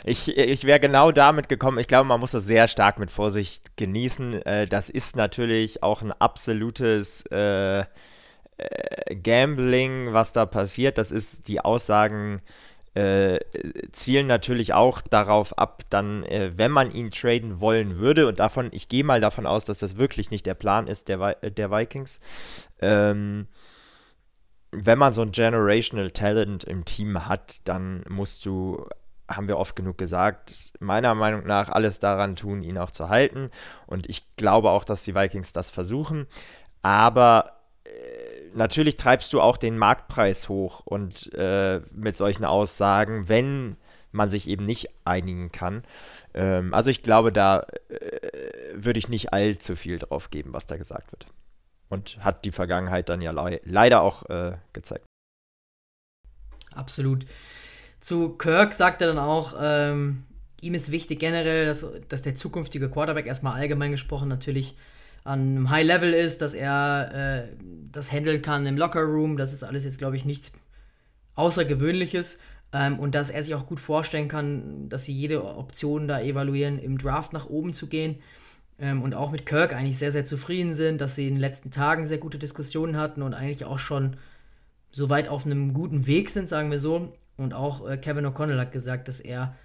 ich, 0.03 0.37
ich 0.37 0.63
wäre 0.63 0.79
genau 0.79 1.11
damit 1.11 1.49
gekommen. 1.49 1.79
Ich 1.79 1.87
glaube, 1.87 2.07
man 2.07 2.19
muss 2.19 2.31
das 2.31 2.45
sehr 2.45 2.67
stark 2.67 2.99
mit 2.99 3.11
Vorsicht 3.11 3.77
genießen. 3.77 4.45
Äh, 4.45 4.67
das 4.67 4.89
ist 4.89 5.15
natürlich 5.15 5.83
auch 5.83 6.01
ein 6.01 6.11
absolutes 6.11 7.25
äh, 7.31 7.79
äh, 8.57 9.15
Gambling, 9.15 10.13
was 10.13 10.33
da 10.33 10.45
passiert, 10.45 10.97
das 10.97 11.11
ist 11.11 11.47
die 11.47 11.61
Aussagen 11.61 12.41
äh, 12.95 13.39
zielen 13.91 14.27
natürlich 14.27 14.73
auch 14.73 15.01
darauf 15.01 15.57
ab, 15.57 15.83
dann, 15.89 16.23
äh, 16.23 16.51
wenn 16.55 16.71
man 16.71 16.91
ihn 16.91 17.09
traden 17.09 17.59
wollen 17.59 17.97
würde, 17.97 18.27
und 18.27 18.39
davon, 18.39 18.69
ich 18.71 18.87
gehe 18.87 19.03
mal 19.03 19.19
davon 19.19 19.47
aus, 19.47 19.65
dass 19.65 19.79
das 19.79 19.97
wirklich 19.97 20.29
nicht 20.29 20.45
der 20.45 20.53
Plan 20.53 20.87
ist 20.87 21.07
der, 21.07 21.35
der 21.35 21.71
Vikings, 21.71 22.19
ähm, 22.81 23.47
wenn 24.71 24.99
man 24.99 25.13
so 25.13 25.21
ein 25.21 25.31
Generational 25.31 26.11
Talent 26.11 26.63
im 26.63 26.85
Team 26.85 27.27
hat, 27.27 27.67
dann 27.67 28.03
musst 28.09 28.45
du, 28.45 28.85
haben 29.29 29.47
wir 29.47 29.57
oft 29.57 29.75
genug 29.75 29.97
gesagt, 29.97 30.73
meiner 30.79 31.15
Meinung 31.15 31.45
nach 31.45 31.69
alles 31.69 32.00
daran 32.00 32.36
tun, 32.36 32.62
ihn 32.63 32.77
auch 32.77 32.91
zu 32.91 33.09
halten. 33.09 33.51
Und 33.88 34.09
ich 34.09 34.36
glaube 34.36 34.69
auch, 34.69 34.83
dass 34.83 35.03
die 35.03 35.15
Vikings 35.15 35.53
das 35.53 35.69
versuchen. 35.69 36.27
Aber 36.81 37.63
natürlich 38.53 38.95
treibst 38.95 39.33
du 39.33 39.41
auch 39.41 39.57
den 39.57 39.77
Marktpreis 39.77 40.50
hoch 40.50 40.81
und 40.86 41.33
äh, 41.33 41.81
mit 41.91 42.17
solchen 42.17 42.45
Aussagen, 42.45 43.27
wenn 43.29 43.77
man 44.12 44.29
sich 44.29 44.48
eben 44.48 44.63
nicht 44.63 44.89
einigen 45.05 45.51
kann. 45.51 45.83
Ähm, 46.33 46.74
also 46.74 46.89
ich 46.89 47.01
glaube, 47.01 47.31
da 47.31 47.65
äh, 47.89 48.29
würde 48.75 49.00
ich 49.00 49.09
nicht 49.09 49.33
allzu 49.33 49.75
viel 49.75 49.98
drauf 50.00 50.29
geben, 50.29 50.53
was 50.53 50.67
da 50.67 50.77
gesagt 50.77 51.12
wird. 51.12 51.25
Und 51.89 52.24
hat 52.24 52.45
die 52.45 52.51
Vergangenheit 52.51 53.09
dann 53.09 53.21
ja 53.21 53.31
le 53.31 53.59
leider 53.65 54.01
auch 54.01 54.29
äh, 54.29 54.57
gezeigt. 54.71 55.05
Absolut. 56.74 57.25
Zu 58.03 58.31
Kirk 58.31 58.74
sagt 58.74 59.01
er 59.01 59.07
dann 59.07 59.17
auch, 59.17 59.55
ähm, 59.57 60.25
ihm 60.60 60.74
ist 60.74 60.91
wichtig 60.91 61.19
generell, 61.19 61.65
dass, 61.65 61.88
dass 62.10 62.22
der 62.22 62.36
zukünftige 62.36 62.89
Quarterback 62.89 63.27
erstmal 63.27 63.53
allgemein 63.53 63.91
gesprochen 63.91 64.27
natürlich 64.27 64.75
an 65.24 65.39
einem 65.39 65.69
High 65.69 65.88
Level 65.88 66.12
ist, 66.12 66.41
dass 66.41 66.53
er 66.53 67.45
äh, 67.45 67.55
das 67.93 68.12
handeln 68.12 68.41
kann 68.41 68.65
im 68.65 68.75
Locker 68.75 69.03
Room. 69.03 69.38
Das 69.38 69.53
ist 69.53 69.63
alles 69.63 69.86
jetzt, 69.86 70.00
glaube 70.00 70.17
ich, 70.17 70.25
nichts 70.25 70.51
Außergewöhnliches. 71.36 72.39
Ähm, 72.74 73.00
und 73.00 73.15
dass 73.15 73.29
er 73.29 73.41
sich 73.41 73.55
auch 73.55 73.67
gut 73.67 73.79
vorstellen 73.79 74.27
kann, 74.27 74.89
dass 74.89 75.05
sie 75.05 75.13
jede 75.13 75.45
Option 75.45 76.10
da 76.10 76.19
evaluieren, 76.19 76.79
im 76.79 76.98
Draft 76.98 77.31
nach 77.31 77.45
oben 77.45 77.74
zu 77.74 77.88
gehen. 77.88 78.17
Ähm, 78.79 79.01
und 79.01 79.13
auch 79.13 79.31
mit 79.31 79.45
Kirk 79.45 79.74
eigentlich 79.74 79.98
sehr, 79.98 80.12
sehr 80.12 80.25
zufrieden 80.25 80.74
sind, 80.74 81.00
dass 81.00 81.15
sie 81.15 81.29
in 81.29 81.36
den 81.36 81.39
letzten 81.39 81.72
Tagen 81.72 82.05
sehr 82.05 82.17
gute 82.17 82.38
Diskussionen 82.38 82.98
hatten 82.98 83.22
und 83.22 83.33
eigentlich 83.33 83.63
auch 83.63 83.79
schon 83.79 84.17
so 84.91 85.10
weit 85.10 85.29
auf 85.29 85.45
einem 85.45 85.74
guten 85.74 86.05
Weg 86.05 86.29
sind, 86.31 86.50
sagen 86.50 86.69
wir 86.69 86.79
so. 86.79 87.13
Und 87.37 87.53
auch 87.53 87.87
äh, 87.87 87.97
Kevin 87.97 88.25
O'Connell 88.25 88.59
hat 88.59 88.71
gesagt, 88.71 89.07
dass 89.07 89.19
er 89.19 89.55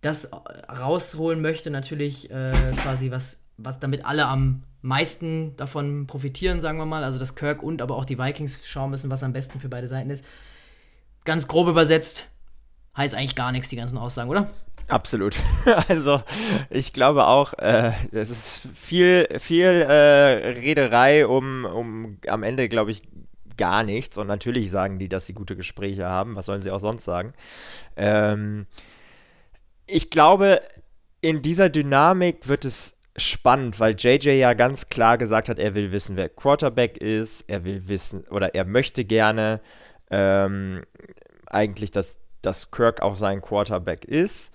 das 0.00 0.30
rausholen 0.32 1.40
möchte, 1.40 1.70
natürlich 1.70 2.30
äh, 2.30 2.52
quasi 2.82 3.10
was 3.10 3.44
was 3.56 3.78
damit 3.78 4.04
alle 4.04 4.26
am 4.26 4.62
meisten 4.82 5.56
davon 5.56 6.06
profitieren, 6.06 6.60
sagen 6.60 6.78
wir 6.78 6.86
mal. 6.86 7.04
Also, 7.04 7.18
dass 7.18 7.34
Kirk 7.34 7.62
und 7.62 7.82
aber 7.82 7.96
auch 7.96 8.04
die 8.04 8.18
Vikings 8.18 8.60
schauen 8.64 8.90
müssen, 8.90 9.10
was 9.10 9.22
am 9.22 9.32
besten 9.32 9.60
für 9.60 9.68
beide 9.68 9.88
Seiten 9.88 10.10
ist. 10.10 10.24
Ganz 11.24 11.48
grob 11.48 11.68
übersetzt, 11.68 12.28
heißt 12.96 13.14
eigentlich 13.14 13.36
gar 13.36 13.52
nichts, 13.52 13.68
die 13.68 13.76
ganzen 13.76 13.96
Aussagen, 13.96 14.30
oder? 14.30 14.50
Absolut. 14.88 15.36
Also 15.88 16.22
ich 16.68 16.92
glaube 16.92 17.26
auch, 17.26 17.54
äh, 17.54 17.92
es 18.12 18.28
ist 18.28 18.68
viel, 18.74 19.26
viel 19.38 19.64
äh, 19.64 20.48
Rederei 20.58 21.26
um, 21.26 21.64
um 21.64 22.18
am 22.26 22.42
Ende, 22.42 22.68
glaube 22.68 22.90
ich, 22.90 23.02
gar 23.56 23.82
nichts. 23.82 24.18
Und 24.18 24.26
natürlich 24.26 24.70
sagen 24.70 24.98
die, 24.98 25.08
dass 25.08 25.26
sie 25.26 25.34
gute 25.34 25.56
Gespräche 25.56 26.06
haben. 26.06 26.36
Was 26.36 26.46
sollen 26.46 26.62
sie 26.62 26.70
auch 26.70 26.80
sonst 26.80 27.04
sagen? 27.04 27.32
Ähm, 27.96 28.66
ich 29.86 30.10
glaube, 30.10 30.62
in 31.20 31.42
dieser 31.42 31.70
Dynamik 31.70 32.48
wird 32.48 32.64
es 32.64 32.98
spannend, 33.16 33.78
weil 33.80 33.94
JJ 33.96 34.30
ja 34.30 34.54
ganz 34.54 34.88
klar 34.88 35.18
gesagt 35.18 35.48
hat, 35.48 35.58
er 35.58 35.74
will 35.74 35.92
wissen, 35.92 36.16
wer 36.16 36.28
Quarterback 36.28 36.98
ist. 36.98 37.44
Er 37.48 37.64
will 37.64 37.88
wissen 37.88 38.24
oder 38.28 38.54
er 38.54 38.64
möchte 38.64 39.04
gerne 39.04 39.60
ähm, 40.10 40.84
eigentlich, 41.46 41.90
dass, 41.90 42.18
dass 42.42 42.70
Kirk 42.70 43.02
auch 43.02 43.16
sein 43.16 43.40
Quarterback 43.40 44.04
ist. 44.04 44.52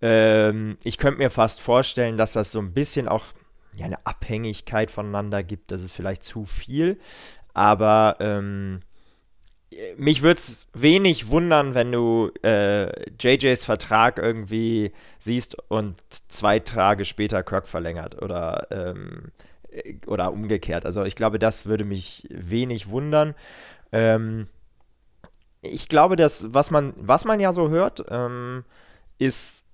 Ähm, 0.00 0.78
ich 0.84 0.98
könnte 0.98 1.18
mir 1.18 1.30
fast 1.30 1.60
vorstellen, 1.60 2.16
dass 2.16 2.32
das 2.32 2.52
so 2.52 2.60
ein 2.60 2.72
bisschen 2.72 3.08
auch 3.08 3.26
ja, 3.76 3.86
eine 3.86 4.06
Abhängigkeit 4.06 4.90
voneinander 4.90 5.42
gibt. 5.42 5.70
Das 5.70 5.82
ist 5.82 5.92
vielleicht 5.92 6.24
zu 6.24 6.44
viel. 6.44 6.98
Aber 7.54 8.16
ähm, 8.20 8.80
mich 9.96 10.22
würde 10.22 10.38
es 10.38 10.66
wenig 10.72 11.28
wundern, 11.28 11.74
wenn 11.74 11.92
du 11.92 12.30
äh, 12.42 13.10
JJs 13.20 13.64
Vertrag 13.64 14.18
irgendwie 14.18 14.92
siehst 15.18 15.56
und 15.70 16.00
zwei 16.28 16.58
Tage 16.58 17.04
später 17.04 17.42
Kirk 17.42 17.68
verlängert 17.68 18.20
oder, 18.22 18.66
ähm, 18.70 19.32
oder 20.06 20.32
umgekehrt. 20.32 20.86
Also 20.86 21.04
ich 21.04 21.16
glaube, 21.16 21.38
das 21.38 21.66
würde 21.66 21.84
mich 21.84 22.26
wenig 22.30 22.88
wundern. 22.90 23.34
Ähm, 23.92 24.48
ich 25.60 25.88
glaube, 25.88 26.16
dass 26.16 26.54
was 26.54 26.70
man, 26.70 26.94
was 26.96 27.24
man 27.24 27.40
ja 27.40 27.52
so 27.52 27.68
hört, 27.68 28.04
ähm, 28.10 28.64
ist, 29.18 29.66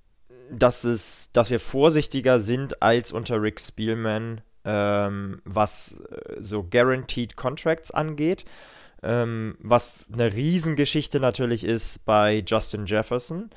dass 0.50 0.84
es, 0.84 1.30
dass 1.32 1.50
wir 1.50 1.60
vorsichtiger 1.60 2.40
sind 2.40 2.82
als 2.82 3.12
unter 3.12 3.40
Rick 3.40 3.60
Spielman, 3.60 4.40
ähm, 4.64 5.40
was 5.44 6.00
äh, 6.10 6.36
so 6.40 6.62
Guaranteed 6.62 7.36
Contracts 7.36 7.90
angeht. 7.90 8.44
Ähm, 9.02 9.56
was 9.60 10.08
eine 10.12 10.32
Riesengeschichte 10.32 11.20
natürlich 11.20 11.64
ist 11.64 12.04
bei 12.06 12.42
Justin 12.46 12.86
Jefferson. 12.86 13.50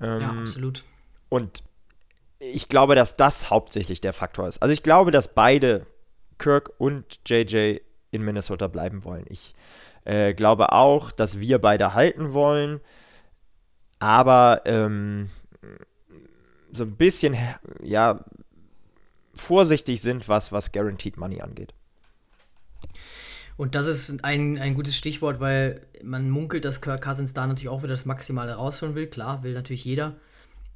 Ähm, 0.00 0.20
ja, 0.20 0.30
absolut. 0.30 0.84
Und 1.28 1.62
ich 2.38 2.68
glaube, 2.68 2.94
dass 2.94 3.16
das 3.16 3.50
hauptsächlich 3.50 4.00
der 4.00 4.12
Faktor 4.12 4.48
ist. 4.48 4.62
Also 4.62 4.72
ich 4.72 4.82
glaube, 4.82 5.10
dass 5.10 5.34
beide, 5.34 5.86
Kirk 6.38 6.72
und 6.78 7.20
JJ, 7.26 7.78
in 8.10 8.22
Minnesota 8.22 8.68
bleiben 8.68 9.04
wollen. 9.04 9.24
Ich 9.28 9.54
äh, 10.04 10.34
glaube 10.34 10.72
auch, 10.72 11.12
dass 11.12 11.40
wir 11.40 11.58
beide 11.58 11.94
halten 11.94 12.32
wollen. 12.32 12.80
Aber 13.98 14.62
ähm, 14.64 15.30
so 16.72 16.84
ein 16.84 16.96
bisschen, 16.96 17.36
ja, 17.82 18.24
vorsichtig 19.36 20.00
sind, 20.00 20.28
was, 20.28 20.52
was 20.52 20.72
Guaranteed 20.72 21.16
Money 21.16 21.40
angeht. 21.40 21.74
Und 23.56 23.74
das 23.74 23.86
ist 23.86 24.22
ein, 24.22 24.58
ein 24.58 24.74
gutes 24.74 24.96
Stichwort, 24.96 25.40
weil 25.40 25.86
man 26.02 26.28
munkelt, 26.28 26.64
dass 26.64 26.80
Kirk 26.80 27.02
Cousins 27.02 27.32
da 27.32 27.46
natürlich 27.46 27.70
auch 27.70 27.82
wieder 27.82 27.94
das 27.94 28.04
Maximale 28.04 28.54
rausholen 28.54 28.94
will. 28.94 29.06
Klar, 29.06 29.42
will 29.42 29.54
natürlich 29.54 29.84
jeder. 29.84 30.16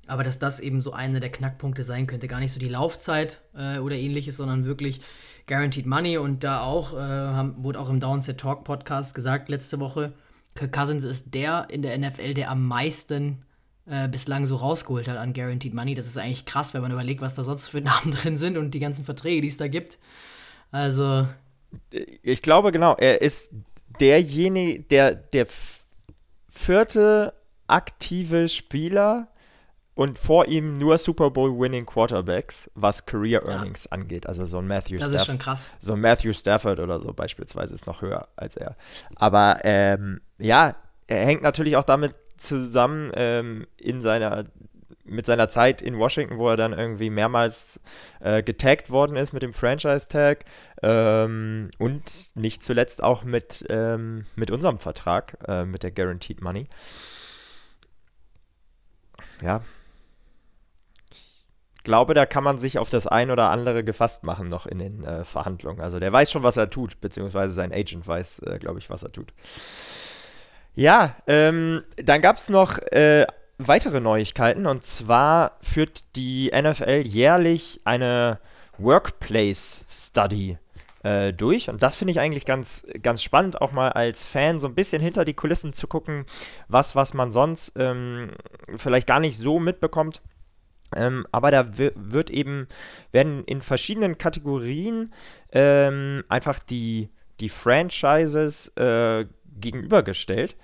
Aber 0.06 0.24
dass 0.24 0.38
das 0.38 0.60
eben 0.60 0.80
so 0.80 0.92
einer 0.92 1.20
der 1.20 1.30
Knackpunkte 1.30 1.84
sein 1.84 2.06
könnte. 2.06 2.26
Gar 2.26 2.40
nicht 2.40 2.52
so 2.52 2.58
die 2.58 2.68
Laufzeit 2.68 3.40
äh, 3.54 3.78
oder 3.78 3.96
ähnliches, 3.96 4.38
sondern 4.38 4.64
wirklich 4.64 5.00
Guaranteed 5.46 5.86
Money. 5.86 6.16
Und 6.16 6.42
da 6.42 6.62
auch, 6.62 6.94
äh, 6.94 6.96
haben, 6.96 7.62
wurde 7.62 7.78
auch 7.78 7.90
im 7.90 8.00
Downset 8.00 8.38
Talk 8.38 8.64
Podcast 8.64 9.14
gesagt 9.14 9.50
letzte 9.50 9.78
Woche, 9.78 10.14
Kirk 10.54 10.72
Cousins 10.72 11.04
ist 11.04 11.34
der 11.34 11.68
in 11.70 11.82
der 11.82 11.96
NFL, 11.96 12.34
der 12.34 12.50
am 12.50 12.66
meisten 12.66 13.42
äh, 13.87 14.08
bislang 14.08 14.46
so 14.46 14.56
rausgeholt 14.56 15.08
hat 15.08 15.16
an 15.16 15.32
Guaranteed 15.32 15.75
Money. 15.75 15.94
Das 15.94 16.06
ist 16.06 16.16
eigentlich 16.16 16.44
krass, 16.44 16.75
wenn 16.75 16.82
man 16.82 16.92
überlegt, 16.92 17.20
was 17.20 17.34
da 17.34 17.44
sonst 17.44 17.68
für 17.68 17.80
Namen 17.82 18.12
drin 18.12 18.37
sind 18.37 18.56
und 18.56 18.72
die 18.72 18.80
ganzen 18.80 19.04
Verträge, 19.04 19.42
die 19.42 19.49
es 19.49 19.56
da 19.56 19.68
gibt. 19.68 19.99
Also. 20.70 21.26
Ich 21.90 22.42
glaube, 22.42 22.72
genau, 22.72 22.94
er 22.96 23.22
ist 23.22 23.50
derjenige, 24.00 24.82
der, 24.82 25.14
der 25.14 25.46
vierte 26.49 27.32
aktive 27.66 28.49
Spieler 28.49 29.28
und 29.94 30.18
vor 30.18 30.46
ihm 30.46 30.75
nur 30.75 30.99
Super 30.99 31.30
Bowl 31.30 31.58
winning 31.58 31.84
Quarterbacks, 31.84 32.70
was 32.75 33.04
Career 33.04 33.44
Earnings 33.44 33.84
ja. 33.84 33.92
angeht. 33.92 34.26
Also 34.26 34.46
so 34.46 34.58
ein 34.58 34.66
Matthew 34.66 34.96
Das 34.96 35.10
Staff 35.10 35.20
ist 35.20 35.26
schon 35.26 35.38
krass. 35.38 35.70
So 35.80 35.92
ein 35.92 36.00
Matthew 36.00 36.32
Stafford 36.32 36.80
oder 36.80 37.00
so 37.00 37.12
beispielsweise 37.12 37.75
ist 37.75 37.87
noch 37.87 38.00
höher 38.00 38.28
als 38.37 38.56
er. 38.56 38.76
Aber 39.16 39.60
ähm, 39.62 40.20
ja, 40.38 40.75
er 41.06 41.26
hängt 41.26 41.42
natürlich 41.42 41.76
auch 41.76 41.84
damit 41.84 42.14
zusammen 42.40 43.12
ähm, 43.14 43.66
in 43.76 44.02
seiner 44.02 44.47
mit 45.11 45.26
seiner 45.26 45.49
Zeit 45.49 45.82
in 45.82 45.99
Washington, 45.99 46.38
wo 46.38 46.49
er 46.49 46.56
dann 46.56 46.73
irgendwie 46.73 47.11
mehrmals 47.11 47.80
äh, 48.20 48.42
getaggt 48.42 48.90
worden 48.90 49.16
ist 49.16 49.32
mit 49.32 49.42
dem 49.42 49.52
Franchise-Tag 49.52 50.44
ähm, 50.82 51.70
und 51.78 52.30
nicht 52.37 52.62
zuletzt 52.62 53.02
auch 53.02 53.25
mit, 53.25 53.66
ähm, 53.68 54.26
mit 54.37 54.50
unserem 54.50 54.78
Vertrag, 54.78 55.37
äh, 55.49 55.64
mit 55.64 55.82
der 55.82 55.90
Guaranteed 55.90 56.42
Money. 56.42 56.68
Ja. 59.42 59.62
Ich 61.11 61.85
glaube, 61.85 62.14
da 62.14 62.26
kann 62.26 62.44
man 62.44 62.59
sich 62.59 62.78
auf 62.78 62.90
das 62.90 63.06
ein 63.06 63.30
oder 63.30 63.50
andere 63.50 63.82
gefasst 63.82 64.23
machen 64.23 64.49
noch 64.49 64.66
in 64.66 64.78
den 64.78 65.02
äh, 65.02 65.25
Verhandlungen. 65.25 65.80
Also 65.80 65.99
der 65.99 66.12
weiß 66.12 66.30
schon, 66.30 66.42
was 66.42 66.59
er 66.59 66.70
tut, 66.70 67.00
beziehungsweise 67.00 67.54
sein 67.54 67.73
Agent 67.73 68.06
weiß, 68.06 68.40
äh, 68.40 68.59
glaube 68.59 68.78
ich, 68.78 68.90
was 68.90 69.02
er 69.02 69.11
tut. 69.11 69.32
Ja, 70.74 71.16
ähm, 71.26 71.82
dann 71.96 72.22
gab 72.22 72.36
es 72.36 72.48
noch 72.48 72.78
äh, 72.92 73.26
weitere 73.58 74.00
Neuigkeiten 74.00 74.66
und 74.66 74.84
zwar 74.84 75.58
führt 75.60 76.16
die 76.16 76.50
NFL 76.54 77.02
jährlich 77.04 77.80
eine 77.84 78.38
Workplace 78.78 79.84
Study 79.88 80.58
äh, 81.02 81.32
durch 81.32 81.68
und 81.68 81.82
das 81.82 81.96
finde 81.96 82.12
ich 82.12 82.20
eigentlich 82.20 82.46
ganz, 82.46 82.86
ganz 83.02 83.22
spannend, 83.22 83.60
auch 83.60 83.72
mal 83.72 83.90
als 83.90 84.24
Fan 84.24 84.58
so 84.58 84.68
ein 84.68 84.74
bisschen 84.74 85.02
hinter 85.02 85.24
die 85.24 85.34
Kulissen 85.34 85.72
zu 85.72 85.86
gucken, 85.86 86.24
was, 86.68 86.94
was 86.96 87.14
man 87.14 87.32
sonst 87.32 87.74
ähm, 87.76 88.30
vielleicht 88.76 89.06
gar 89.06 89.20
nicht 89.20 89.36
so 89.36 89.58
mitbekommt. 89.58 90.22
Ähm, 90.94 91.26
aber 91.30 91.50
da 91.50 91.66
wird 91.78 92.30
eben, 92.30 92.66
werden 93.12 93.44
in 93.44 93.62
verschiedenen 93.62 94.18
Kategorien 94.18 95.12
ähm, 95.52 96.24
einfach 96.28 96.58
die, 96.58 97.10
die 97.38 97.48
Franchises 97.48 98.68
äh, 98.76 99.26
gegenübergestellt. 99.59 100.57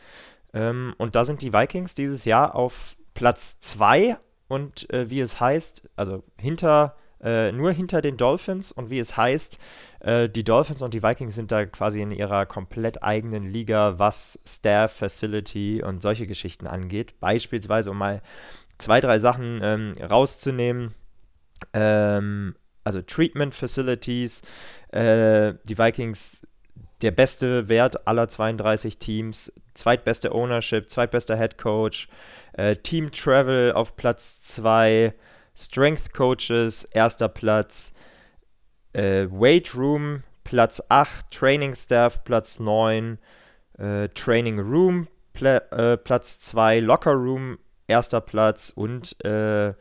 Ähm, 0.53 0.95
und 0.99 1.17
da 1.17 1.25
sind 1.25 1.43
die 1.43 1.53
Vikings 1.53 1.95
dieses 1.95 2.25
Jahr 2.25 2.55
auf 2.55 2.97
Platz 3.15 3.61
2 3.61 4.17
und 4.49 4.89
äh, 4.91 5.11
wie 5.11 5.21
es 5.21 5.41
heißt, 5.41 5.89
also 5.97 6.23
hinter, 6.39 6.97
äh, 7.21 7.51
nur 7.53 7.73
hinter 7.73 8.01
den 8.01 8.17
Dolphins 8.17 8.73
und 8.73 8.91
wie 8.91 8.99
es 8.99 9.17
heißt, 9.17 9.59
äh, 10.01 10.29
die 10.29 10.45
Dolphins 10.45 10.83
und 10.83 10.95
die 10.95 11.03
Vikings 11.03 11.35
sind 11.35 11.51
da 11.51 11.67
quasi 11.67 12.01
in 12.01 12.13
ihrer 12.13 12.47
komplett 12.47 13.03
eigenen 13.03 13.45
Liga, 13.45 13.99
was 13.99 14.39
Staff, 14.47 14.93
Facility 14.93 15.83
und 15.83 16.03
solche 16.03 16.27
Geschichten 16.27 16.67
angeht. 16.67 17.19
Beispielsweise, 17.21 17.91
um 17.91 17.99
mal 17.99 18.23
zwei, 18.79 19.01
drei 19.01 19.19
Sachen 19.19 19.61
ähm, 19.63 19.95
rauszunehmen. 20.01 20.95
Ähm, 21.73 22.55
also 22.85 23.03
Treatment 23.03 23.55
Facilities. 23.55 24.43
Äh, 24.93 25.55
die 25.65 25.77
Vikings 25.79 26.47
der 27.03 27.11
beste 27.11 27.69
Wert 27.69 28.07
aller 28.07 28.29
32 28.29 28.99
Teams, 28.99 29.53
zweitbeste 29.75 30.33
Ownership, 30.33 30.89
zweitbester 30.91 31.37
Head 31.37 31.59
Coach, 31.59 32.09
äh, 32.55 32.77
Team 32.77 33.13
Travel 33.13 33.73
auf 33.73 33.97
Platz 33.97 34.41
2, 34.43 35.13
Strength 35.55 36.13
Coaches 36.13 36.85
erster 36.85 37.29
Platz, 37.29 37.93
äh, 38.93 39.27
Weight 39.31 39.75
Room 39.75 40.23
Platz 40.45 40.83
8, 40.89 41.31
Training 41.31 41.75
Staff 41.75 42.25
Platz 42.25 42.59
9, 42.61 43.19
äh, 43.79 44.09
Training 44.09 44.59
Room 44.61 45.09
Pla 45.33 45.59
äh, 45.71 45.97
Platz 45.99 46.41
2, 46.41 46.81
Locker 46.81 47.13
Room 47.13 47.59
erster 47.87 48.21
Platz 48.21 48.73
und 48.75 49.23
äh, 49.25 49.75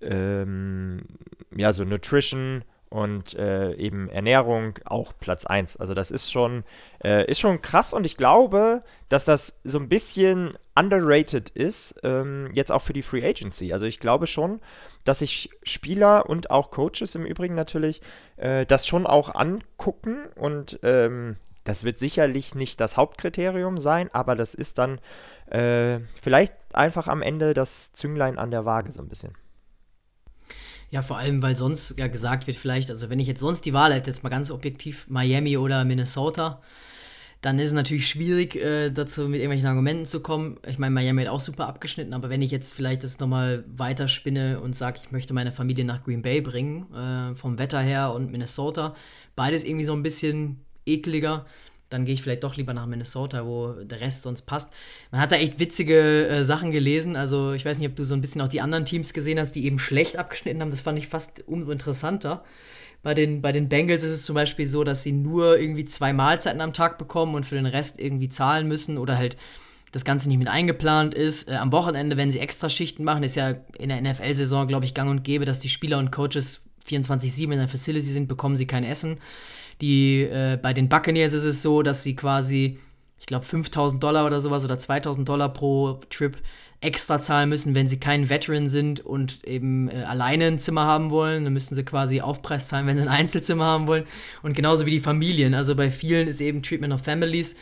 ähm, 0.00 1.02
ja, 1.54 1.72
so 1.72 1.84
Nutrition 1.84 2.64
und 2.88 3.34
äh, 3.34 3.74
eben 3.74 4.08
Ernährung 4.08 4.78
auch 4.84 5.12
Platz 5.18 5.44
1. 5.44 5.76
Also 5.76 5.94
das 5.94 6.10
ist 6.10 6.30
schon, 6.30 6.64
äh, 7.02 7.28
ist 7.30 7.40
schon 7.40 7.60
krass 7.60 7.92
und 7.92 8.04
ich 8.04 8.16
glaube, 8.16 8.82
dass 9.08 9.24
das 9.24 9.60
so 9.64 9.78
ein 9.78 9.88
bisschen 9.88 10.50
underrated 10.74 11.50
ist, 11.50 11.98
ähm, 12.02 12.50
jetzt 12.52 12.70
auch 12.70 12.82
für 12.82 12.92
die 12.92 13.02
Free 13.02 13.26
Agency. 13.26 13.72
Also 13.72 13.86
ich 13.86 13.98
glaube 13.98 14.26
schon, 14.26 14.60
dass 15.04 15.20
sich 15.20 15.50
Spieler 15.62 16.28
und 16.28 16.50
auch 16.50 16.70
Coaches 16.70 17.14
im 17.14 17.26
Übrigen 17.26 17.54
natürlich 17.54 18.02
äh, 18.36 18.66
das 18.66 18.86
schon 18.86 19.06
auch 19.06 19.34
angucken 19.34 20.26
und 20.36 20.78
ähm, 20.82 21.36
das 21.64 21.82
wird 21.82 21.98
sicherlich 21.98 22.54
nicht 22.54 22.80
das 22.80 22.96
Hauptkriterium 22.96 23.78
sein, 23.78 24.08
aber 24.12 24.36
das 24.36 24.54
ist 24.54 24.78
dann 24.78 25.00
äh, 25.50 25.98
vielleicht 26.22 26.54
einfach 26.72 27.08
am 27.08 27.22
Ende 27.22 27.54
das 27.54 27.92
Zünglein 27.92 28.38
an 28.38 28.52
der 28.52 28.64
Waage 28.64 28.92
so 28.92 29.02
ein 29.02 29.08
bisschen. 29.08 29.32
Ja, 30.96 31.02
vor 31.02 31.18
allem, 31.18 31.42
weil 31.42 31.58
sonst 31.58 31.98
ja 31.98 32.06
gesagt 32.06 32.46
wird, 32.46 32.56
vielleicht, 32.56 32.88
also 32.88 33.10
wenn 33.10 33.20
ich 33.20 33.26
jetzt 33.26 33.40
sonst 33.40 33.66
die 33.66 33.74
Wahl 33.74 33.92
hätte, 33.92 34.08
jetzt 34.08 34.22
mal 34.22 34.30
ganz 34.30 34.50
objektiv, 34.50 35.04
Miami 35.10 35.58
oder 35.58 35.84
Minnesota, 35.84 36.62
dann 37.42 37.58
ist 37.58 37.68
es 37.68 37.74
natürlich 37.74 38.08
schwierig, 38.08 38.56
äh, 38.56 38.88
dazu 38.88 39.28
mit 39.28 39.40
irgendwelchen 39.40 39.66
Argumenten 39.66 40.06
zu 40.06 40.20
kommen. 40.20 40.58
Ich 40.66 40.78
meine, 40.78 40.94
Miami 40.94 41.24
hat 41.24 41.30
auch 41.30 41.40
super 41.40 41.68
abgeschnitten, 41.68 42.14
aber 42.14 42.30
wenn 42.30 42.40
ich 42.40 42.50
jetzt 42.50 42.72
vielleicht 42.72 43.04
das 43.04 43.20
nochmal 43.20 43.62
weiterspinne 43.68 44.58
und 44.58 44.74
sage, 44.74 44.98
ich 45.02 45.12
möchte 45.12 45.34
meine 45.34 45.52
Familie 45.52 45.84
nach 45.84 46.02
Green 46.02 46.22
Bay 46.22 46.40
bringen, 46.40 46.86
äh, 46.94 47.36
vom 47.36 47.58
Wetter 47.58 47.80
her 47.80 48.14
und 48.14 48.32
Minnesota, 48.32 48.94
beides 49.34 49.64
irgendwie 49.64 49.84
so 49.84 49.92
ein 49.92 50.02
bisschen 50.02 50.64
ekliger, 50.86 51.44
dann 51.88 52.04
gehe 52.04 52.14
ich 52.14 52.22
vielleicht 52.22 52.42
doch 52.44 52.56
lieber 52.56 52.74
nach 52.74 52.86
Minnesota, 52.86 53.46
wo 53.46 53.72
der 53.72 54.00
Rest 54.00 54.22
sonst 54.22 54.42
passt. 54.42 54.72
Man 55.10 55.20
hat 55.20 55.32
da 55.32 55.36
echt 55.36 55.58
witzige 55.58 56.26
äh, 56.26 56.44
Sachen 56.44 56.70
gelesen. 56.70 57.16
Also 57.16 57.52
ich 57.52 57.64
weiß 57.64 57.78
nicht, 57.78 57.88
ob 57.88 57.96
du 57.96 58.04
so 58.04 58.14
ein 58.14 58.20
bisschen 58.20 58.40
auch 58.40 58.48
die 58.48 58.60
anderen 58.60 58.84
Teams 58.84 59.12
gesehen 59.12 59.38
hast, 59.38 59.52
die 59.52 59.64
eben 59.64 59.78
schlecht 59.78 60.18
abgeschnitten 60.18 60.60
haben. 60.60 60.70
Das 60.70 60.80
fand 60.80 60.98
ich 60.98 61.08
fast 61.08 61.44
umso 61.46 61.70
interessanter. 61.70 62.44
Bei 63.02 63.14
den, 63.14 63.40
bei 63.40 63.52
den 63.52 63.68
Bengals 63.68 64.02
ist 64.02 64.10
es 64.10 64.24
zum 64.24 64.34
Beispiel 64.34 64.66
so, 64.66 64.82
dass 64.82 65.04
sie 65.04 65.12
nur 65.12 65.58
irgendwie 65.60 65.84
zwei 65.84 66.12
Mahlzeiten 66.12 66.60
am 66.60 66.72
Tag 66.72 66.98
bekommen 66.98 67.36
und 67.36 67.46
für 67.46 67.54
den 67.54 67.66
Rest 67.66 68.00
irgendwie 68.00 68.28
zahlen 68.28 68.66
müssen 68.66 68.98
oder 68.98 69.16
halt 69.16 69.36
das 69.92 70.04
Ganze 70.04 70.28
nicht 70.28 70.38
mit 70.38 70.48
eingeplant 70.48 71.14
ist. 71.14 71.48
Äh, 71.48 71.54
am 71.54 71.70
Wochenende, 71.70 72.16
wenn 72.16 72.32
sie 72.32 72.40
extra 72.40 72.68
Schichten 72.68 73.04
machen, 73.04 73.22
ist 73.22 73.36
ja 73.36 73.54
in 73.78 73.90
der 73.90 74.00
NFL-Saison, 74.00 74.66
glaube 74.66 74.84
ich, 74.84 74.94
gang 74.94 75.08
und 75.08 75.22
gäbe, 75.22 75.44
dass 75.44 75.60
die 75.60 75.68
Spieler 75.68 75.98
und 75.98 76.10
Coaches 76.10 76.62
24-7 76.88 77.44
in 77.44 77.50
der 77.50 77.68
Facility 77.68 78.08
sind, 78.08 78.28
bekommen 78.28 78.56
sie 78.56 78.66
kein 78.66 78.84
Essen. 78.84 79.18
Die, 79.80 80.22
äh, 80.22 80.58
bei 80.60 80.72
den 80.72 80.88
Buccaneers 80.88 81.32
ist 81.32 81.44
es 81.44 81.62
so, 81.62 81.82
dass 81.82 82.02
sie 82.02 82.16
quasi, 82.16 82.78
ich 83.18 83.26
glaube, 83.26 83.44
5000 83.44 84.02
Dollar 84.02 84.26
oder 84.26 84.40
sowas 84.40 84.64
oder 84.64 84.78
2000 84.78 85.28
Dollar 85.28 85.52
pro 85.52 86.00
Trip 86.10 86.36
extra 86.80 87.20
zahlen 87.20 87.48
müssen, 87.48 87.74
wenn 87.74 87.88
sie 87.88 87.98
kein 87.98 88.28
Veteran 88.28 88.68
sind 88.68 89.00
und 89.00 89.44
eben 89.44 89.88
äh, 89.88 90.02
alleine 90.02 90.46
ein 90.46 90.58
Zimmer 90.58 90.84
haben 90.84 91.10
wollen. 91.10 91.44
Dann 91.44 91.52
müssen 91.52 91.74
sie 91.74 91.84
quasi 91.84 92.20
Aufpreis 92.20 92.68
zahlen, 92.68 92.86
wenn 92.86 92.96
sie 92.96 93.02
ein 93.02 93.08
Einzelzimmer 93.08 93.64
haben 93.64 93.86
wollen. 93.86 94.04
Und 94.42 94.54
genauso 94.54 94.86
wie 94.86 94.90
die 94.90 95.00
Familien. 95.00 95.54
Also 95.54 95.74
bei 95.74 95.90
vielen 95.90 96.28
ist 96.28 96.40
eben 96.40 96.62
Treatment 96.62 96.92
of 96.92 97.02
Families 97.02 97.56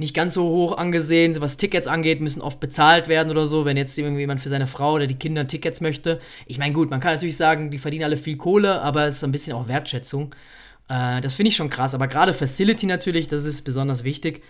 nicht 0.00 0.14
ganz 0.14 0.34
so 0.34 0.44
hoch 0.44 0.78
angesehen. 0.78 1.36
Was 1.40 1.58
Tickets 1.58 1.86
angeht, 1.86 2.20
müssen 2.20 2.40
oft 2.40 2.58
bezahlt 2.58 3.08
werden 3.08 3.30
oder 3.30 3.46
so, 3.46 3.66
wenn 3.66 3.76
jetzt 3.76 3.96
jemand 3.96 4.40
für 4.40 4.48
seine 4.48 4.66
Frau 4.66 4.94
oder 4.94 5.06
die 5.06 5.14
Kinder 5.14 5.46
Tickets 5.46 5.80
möchte. 5.80 6.20
Ich 6.46 6.58
meine, 6.58 6.72
gut, 6.72 6.90
man 6.90 7.00
kann 7.00 7.12
natürlich 7.12 7.36
sagen, 7.36 7.70
die 7.70 7.78
verdienen 7.78 8.04
alle 8.04 8.16
viel 8.16 8.36
Kohle, 8.36 8.80
aber 8.80 9.06
es 9.06 9.16
ist 9.16 9.24
ein 9.24 9.32
bisschen 9.32 9.54
auch 9.54 9.68
Wertschätzung. 9.68 10.34
Äh, 10.90 11.20
das 11.20 11.36
finde 11.36 11.48
ich 11.48 11.56
schon 11.56 11.70
krass. 11.70 11.94
Aber 11.94 12.08
gerade 12.08 12.34
Facility 12.34 12.84
natürlich, 12.86 13.28
das 13.28 13.44
ist 13.44 13.62
besonders 13.62 14.04
wichtig. 14.04 14.42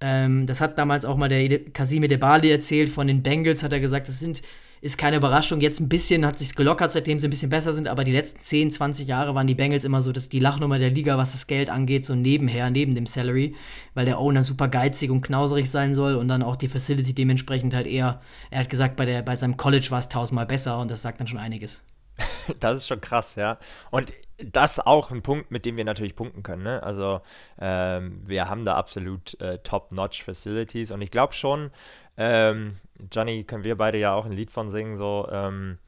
Ähm, 0.00 0.46
das 0.46 0.60
hat 0.60 0.78
damals 0.78 1.04
auch 1.04 1.16
mal 1.16 1.28
der 1.28 1.58
Kasime 1.72 2.06
Debali 2.06 2.50
erzählt 2.50 2.90
von 2.90 3.06
den 3.06 3.22
Bengals, 3.22 3.62
hat 3.62 3.72
er 3.72 3.80
gesagt, 3.80 4.08
das 4.08 4.18
sind, 4.18 4.42
ist 4.82 4.98
keine 4.98 5.16
Überraschung. 5.16 5.60
Jetzt 5.60 5.80
ein 5.80 5.88
bisschen 5.88 6.24
hat 6.24 6.38
sich 6.38 6.54
gelockert, 6.54 6.92
seitdem 6.92 7.18
sie 7.18 7.28
ein 7.28 7.30
bisschen 7.30 7.50
besser 7.50 7.72
sind, 7.74 7.88
aber 7.88 8.04
die 8.04 8.12
letzten 8.12 8.42
10, 8.42 8.70
20 8.72 9.08
Jahre 9.08 9.34
waren 9.34 9.46
die 9.46 9.54
Bengals 9.54 9.84
immer 9.84 10.00
so 10.00 10.12
dass 10.12 10.28
die 10.30 10.38
Lachnummer 10.38 10.78
der 10.78 10.90
Liga, 10.90 11.18
was 11.18 11.32
das 11.32 11.46
Geld 11.46 11.68
angeht, 11.68 12.06
so 12.06 12.14
nebenher, 12.14 12.70
neben 12.70 12.94
dem 12.94 13.06
Salary, 13.06 13.54
weil 13.94 14.06
der 14.06 14.18
Owner 14.18 14.42
super 14.42 14.68
geizig 14.68 15.10
und 15.10 15.20
knauserig 15.22 15.70
sein 15.70 15.94
soll 15.94 16.14
und 16.14 16.28
dann 16.28 16.42
auch 16.42 16.56
die 16.56 16.68
Facility 16.68 17.14
dementsprechend 17.14 17.74
halt 17.74 17.86
eher, 17.86 18.22
er 18.50 18.60
hat 18.60 18.70
gesagt, 18.70 18.96
bei, 18.96 19.04
der, 19.04 19.22
bei 19.22 19.36
seinem 19.36 19.58
College 19.58 19.88
war 19.90 20.00
es 20.00 20.08
tausendmal 20.08 20.46
besser 20.46 20.78
und 20.78 20.90
das 20.90 21.02
sagt 21.02 21.20
dann 21.20 21.26
schon 21.26 21.38
einiges. 21.38 21.82
Das 22.58 22.76
ist 22.76 22.88
schon 22.88 23.00
krass, 23.00 23.36
ja. 23.36 23.58
Und 23.90 24.12
das 24.44 24.78
auch 24.78 25.10
ein 25.10 25.22
Punkt, 25.22 25.50
mit 25.50 25.66
dem 25.66 25.76
wir 25.76 25.84
natürlich 25.84 26.16
punkten 26.16 26.42
können. 26.42 26.62
Ne? 26.62 26.82
Also 26.82 27.20
ähm, 27.60 28.22
wir 28.26 28.48
haben 28.48 28.64
da 28.64 28.74
absolut 28.74 29.40
äh, 29.40 29.58
top-notch 29.58 30.22
Facilities 30.22 30.90
und 30.90 31.02
ich 31.02 31.10
glaube 31.10 31.32
schon, 31.32 31.70
ähm, 32.16 32.78
Johnny, 33.10 33.44
können 33.44 33.64
wir 33.64 33.76
beide 33.76 33.98
ja 33.98 34.14
auch 34.14 34.26
ein 34.26 34.32
Lied 34.32 34.50
von 34.50 34.68
singen, 34.68 34.96
so 34.96 35.28
ähm, 35.30 35.78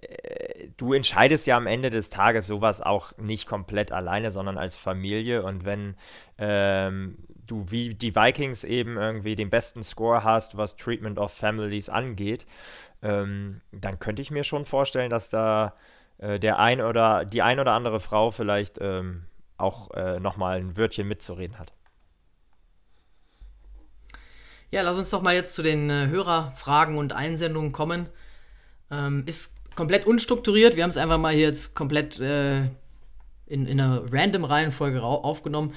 äh, 0.00 0.68
du 0.76 0.92
entscheidest 0.92 1.46
ja 1.46 1.56
am 1.56 1.66
Ende 1.66 1.90
des 1.90 2.10
Tages 2.10 2.46
sowas 2.46 2.80
auch 2.80 3.16
nicht 3.18 3.46
komplett 3.46 3.92
alleine, 3.92 4.30
sondern 4.30 4.58
als 4.58 4.76
Familie 4.76 5.42
und 5.42 5.64
wenn 5.64 5.96
ähm, 6.38 7.18
du 7.46 7.66
wie 7.68 7.94
die 7.94 8.14
Vikings 8.14 8.64
eben 8.64 8.96
irgendwie 8.96 9.34
den 9.34 9.50
besten 9.50 9.82
Score 9.82 10.24
hast, 10.24 10.56
was 10.56 10.76
Treatment 10.76 11.18
of 11.18 11.32
Families 11.32 11.88
angeht, 11.88 12.46
ähm, 13.02 13.60
dann 13.72 13.98
könnte 13.98 14.22
ich 14.22 14.30
mir 14.30 14.44
schon 14.44 14.64
vorstellen, 14.64 15.10
dass 15.10 15.28
da 15.28 15.74
äh, 16.22 16.38
der 16.38 16.58
ein 16.58 16.80
oder 16.80 17.24
die 17.24 17.42
ein 17.42 17.58
oder 17.58 17.72
andere 17.72 17.98
Frau 17.98 18.30
vielleicht 18.30 18.78
ähm, 18.80 19.24
auch 19.56 19.90
äh, 19.90 20.20
nochmal 20.20 20.58
ein 20.60 20.76
Wörtchen 20.76 21.08
mitzureden 21.08 21.58
hat. 21.58 21.72
Ja, 24.70 24.82
lass 24.82 24.96
uns 24.96 25.10
doch 25.10 25.20
mal 25.20 25.34
jetzt 25.34 25.54
zu 25.54 25.62
den 25.62 25.90
äh, 25.90 26.06
Hörerfragen 26.06 26.96
und 26.96 27.12
Einsendungen 27.12 27.72
kommen. 27.72 28.08
Ähm, 28.90 29.24
ist 29.26 29.56
komplett 29.74 30.06
unstrukturiert. 30.06 30.76
Wir 30.76 30.84
haben 30.84 30.90
es 30.90 30.96
einfach 30.96 31.18
mal 31.18 31.34
hier 31.34 31.46
jetzt 31.46 31.74
komplett 31.74 32.20
äh, 32.20 32.62
in, 33.46 33.66
in 33.66 33.80
einer 33.80 34.04
random 34.10 34.44
Reihenfolge 34.44 35.02
aufgenommen. 35.02 35.74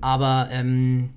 Aber 0.00 0.48
ähm, 0.50 1.10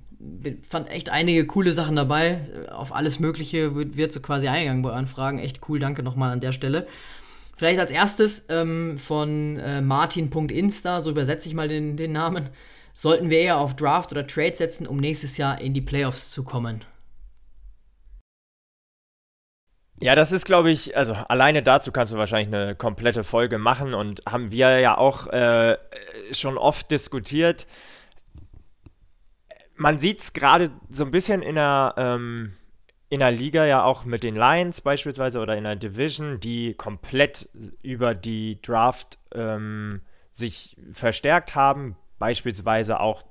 fand 0.62 0.88
echt 0.88 1.10
einige 1.10 1.46
coole 1.46 1.72
Sachen 1.72 1.96
dabei. 1.96 2.40
Auf 2.70 2.94
alles 2.94 3.18
Mögliche 3.18 3.74
wird, 3.74 3.96
wird 3.96 4.12
so 4.12 4.20
quasi 4.20 4.48
eingegangen 4.48 4.82
bei 4.82 4.90
euren 4.90 5.08
Fragen. 5.08 5.38
Echt 5.38 5.68
cool, 5.68 5.80
danke 5.80 6.02
nochmal 6.02 6.30
an 6.30 6.40
der 6.40 6.52
Stelle. 6.52 6.86
Vielleicht 7.58 7.80
als 7.80 7.90
erstes 7.90 8.46
ähm, 8.50 8.98
von 8.98 9.58
äh, 9.58 9.82
Martin.insta, 9.82 11.00
so 11.00 11.10
übersetze 11.10 11.48
ich 11.48 11.56
mal 11.56 11.66
den, 11.66 11.96
den 11.96 12.12
Namen. 12.12 12.50
Sollten 12.92 13.30
wir 13.30 13.40
eher 13.40 13.58
auf 13.58 13.74
Draft 13.74 14.12
oder 14.12 14.24
Trade 14.28 14.54
setzen, 14.54 14.86
um 14.86 14.96
nächstes 14.96 15.36
Jahr 15.38 15.60
in 15.60 15.74
die 15.74 15.80
Playoffs 15.80 16.30
zu 16.30 16.44
kommen? 16.44 16.84
Ja, 20.00 20.14
das 20.14 20.30
ist, 20.30 20.44
glaube 20.44 20.70
ich, 20.70 20.96
also 20.96 21.14
alleine 21.14 21.60
dazu 21.64 21.90
kannst 21.90 22.12
du 22.12 22.16
wahrscheinlich 22.16 22.54
eine 22.54 22.76
komplette 22.76 23.24
Folge 23.24 23.58
machen 23.58 23.92
und 23.92 24.22
haben 24.24 24.52
wir 24.52 24.78
ja 24.78 24.96
auch 24.96 25.26
äh, 25.26 25.76
schon 26.30 26.56
oft 26.58 26.92
diskutiert. 26.92 27.66
Man 29.74 29.98
sieht 29.98 30.20
es 30.20 30.32
gerade 30.32 30.70
so 30.90 31.04
ein 31.04 31.10
bisschen 31.10 31.42
in 31.42 31.56
der 31.56 31.94
ähm, 31.96 32.52
in 33.10 33.20
der 33.20 33.30
Liga 33.30 33.64
ja 33.64 33.84
auch 33.84 34.04
mit 34.04 34.22
den 34.22 34.36
Lions 34.36 34.80
beispielsweise 34.80 35.40
oder 35.40 35.56
in 35.56 35.64
der 35.64 35.76
Division, 35.76 36.40
die 36.40 36.74
komplett 36.74 37.48
über 37.82 38.14
die 38.14 38.60
Draft 38.60 39.18
ähm, 39.34 40.02
sich 40.32 40.76
verstärkt 40.92 41.54
haben. 41.54 41.96
Beispielsweise 42.18 42.98
auch 42.98 43.22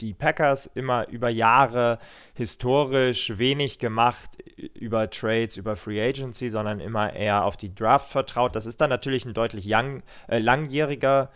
die 0.00 0.12
Packers 0.12 0.66
immer 0.66 1.08
über 1.08 1.30
Jahre 1.30 1.98
historisch 2.34 3.38
wenig 3.38 3.78
gemacht 3.78 4.36
über 4.74 5.08
Trades, 5.08 5.56
über 5.56 5.76
Free 5.76 6.06
Agency, 6.06 6.50
sondern 6.50 6.78
immer 6.78 7.14
eher 7.14 7.44
auf 7.44 7.56
die 7.56 7.74
Draft 7.74 8.10
vertraut. 8.10 8.54
Das 8.54 8.66
ist 8.66 8.82
dann 8.82 8.90
natürlich 8.90 9.24
ein 9.24 9.32
deutlich 9.32 9.64
young, 9.66 10.02
äh, 10.28 10.38
langjähriger 10.38 11.30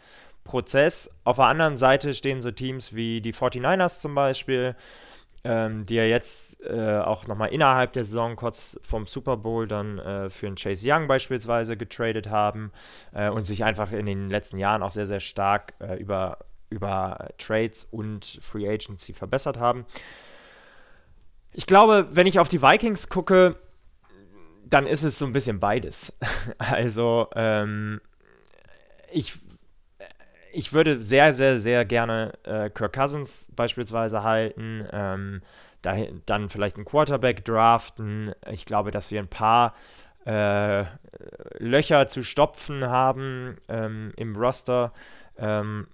Prozess. 0.45 1.11
Auf 1.25 1.37
der 1.37 1.47
anderen 1.47 1.79
Seite 1.79 2.15
stehen 2.15 2.43
so 2.43 2.51
Teams 2.51 2.95
wie 2.95 3.23
die 3.23 3.33
49ers 3.33 4.01
zum 4.01 4.15
Beispiel, 4.15 4.77
ähm, 5.45 5.85
die 5.85 5.95
ja 5.95 6.05
jetzt 6.05 6.61
äh, 6.63 6.99
auch 6.99 7.27
nochmal 7.27 7.51
innerhalb 7.51 7.93
der 7.93 8.05
Saison 8.05 8.37
kurz 8.37 8.79
vom 8.83 9.07
Super 9.07 9.37
Bowl 9.37 9.69
dann 9.69 9.99
äh, 9.99 10.31
für 10.31 10.47
einen 10.47 10.57
Chase 10.57 10.89
Young 10.91 11.07
beispielsweise 11.07 11.77
getradet 11.77 12.29
haben 12.29 12.73
äh, 13.13 13.29
und 13.29 13.45
sich 13.45 13.65
einfach 13.65 13.93
in 13.93 14.07
den 14.07 14.31
letzten 14.31 14.59
Jahren 14.59 14.83
auch 14.83 14.91
sehr, 14.91 15.07
sehr 15.07 15.21
stark 15.21 15.75
äh, 15.81 15.97
über, 15.97 16.39
über 16.71 17.29
Trades 17.39 17.85
und 17.85 18.39
Free 18.43 18.69
Agency 18.69 19.13
verbessert 19.13 19.59
haben. 19.59 19.87
Ich 21.53 21.67
glaube, 21.67 22.09
wenn 22.13 22.27
ich 22.27 22.39
auf 22.39 22.49
die 22.49 22.63
Vikings 22.63 23.09
gucke, 23.09 23.57
dann 24.65 24.87
ist 24.87 25.03
es 25.03 25.19
so 25.19 25.27
ein 25.27 25.33
bisschen 25.33 25.61
beides. 25.61 26.13
also, 26.59 27.29
ähm, 27.35 28.01
ich 29.11 29.39
ich 30.53 30.73
würde 30.73 31.01
sehr, 31.01 31.35
sehr, 31.35 31.59
sehr 31.59 31.85
gerne 31.85 32.33
äh, 32.45 32.71
Kirk 32.71 32.95
Cousins 32.95 33.51
beispielsweise 33.55 34.23
halten. 34.23 34.87
Ähm, 34.93 35.43
dahin, 35.83 36.23
dann 36.27 36.49
vielleicht 36.49 36.77
einen 36.77 36.85
Quarterback 36.85 37.45
draften. 37.45 38.33
Ich 38.51 38.65
glaube, 38.65 38.91
dass 38.91 39.11
wir 39.11 39.21
ein 39.21 39.29
paar 39.29 39.75
äh, 40.25 40.85
Löcher 41.59 42.09
zu 42.09 42.23
stopfen 42.23 42.85
haben 42.85 43.57
ähm, 43.69 44.13
im 44.17 44.37
Roster. 44.37 44.93
Ähm, 45.37 45.87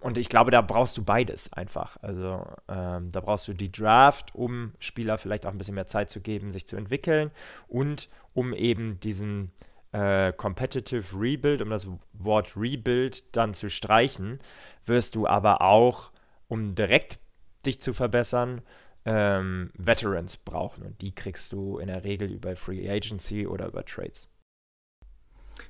und 0.00 0.18
ich 0.18 0.28
glaube, 0.28 0.50
da 0.50 0.60
brauchst 0.60 0.96
du 0.98 1.04
beides 1.04 1.52
einfach. 1.52 1.96
Also 2.02 2.46
ähm, 2.68 3.10
da 3.10 3.20
brauchst 3.20 3.48
du 3.48 3.54
die 3.54 3.72
Draft, 3.72 4.34
um 4.34 4.72
Spieler 4.78 5.18
vielleicht 5.18 5.46
auch 5.46 5.50
ein 5.50 5.58
bisschen 5.58 5.74
mehr 5.74 5.86
Zeit 5.86 6.10
zu 6.10 6.20
geben, 6.20 6.52
sich 6.52 6.66
zu 6.66 6.76
entwickeln 6.76 7.30
und 7.66 8.08
um 8.34 8.52
eben 8.52 9.00
diesen 9.00 9.50
äh, 9.96 10.32
Competitive 10.34 11.18
Rebuild, 11.18 11.62
um 11.62 11.70
das 11.70 11.88
Wort 12.12 12.54
Rebuild 12.54 13.34
dann 13.34 13.54
zu 13.54 13.70
streichen, 13.70 14.38
wirst 14.84 15.14
du 15.14 15.26
aber 15.26 15.62
auch, 15.62 16.10
um 16.48 16.74
direkt 16.74 17.18
dich 17.64 17.80
zu 17.80 17.94
verbessern, 17.94 18.60
ähm, 19.06 19.70
Veterans 19.74 20.36
brauchen. 20.36 20.84
Und 20.84 21.00
die 21.00 21.14
kriegst 21.14 21.50
du 21.52 21.78
in 21.78 21.86
der 21.86 22.04
Regel 22.04 22.30
über 22.30 22.54
Free 22.56 22.88
Agency 22.90 23.46
oder 23.46 23.66
über 23.68 23.84
Trades. 23.84 24.28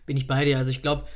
Bin 0.07 0.17
ich 0.17 0.27
bei 0.27 0.45
dir. 0.45 0.59
Also 0.59 0.73
ich 0.73 0.83
glaube, 0.83 1.07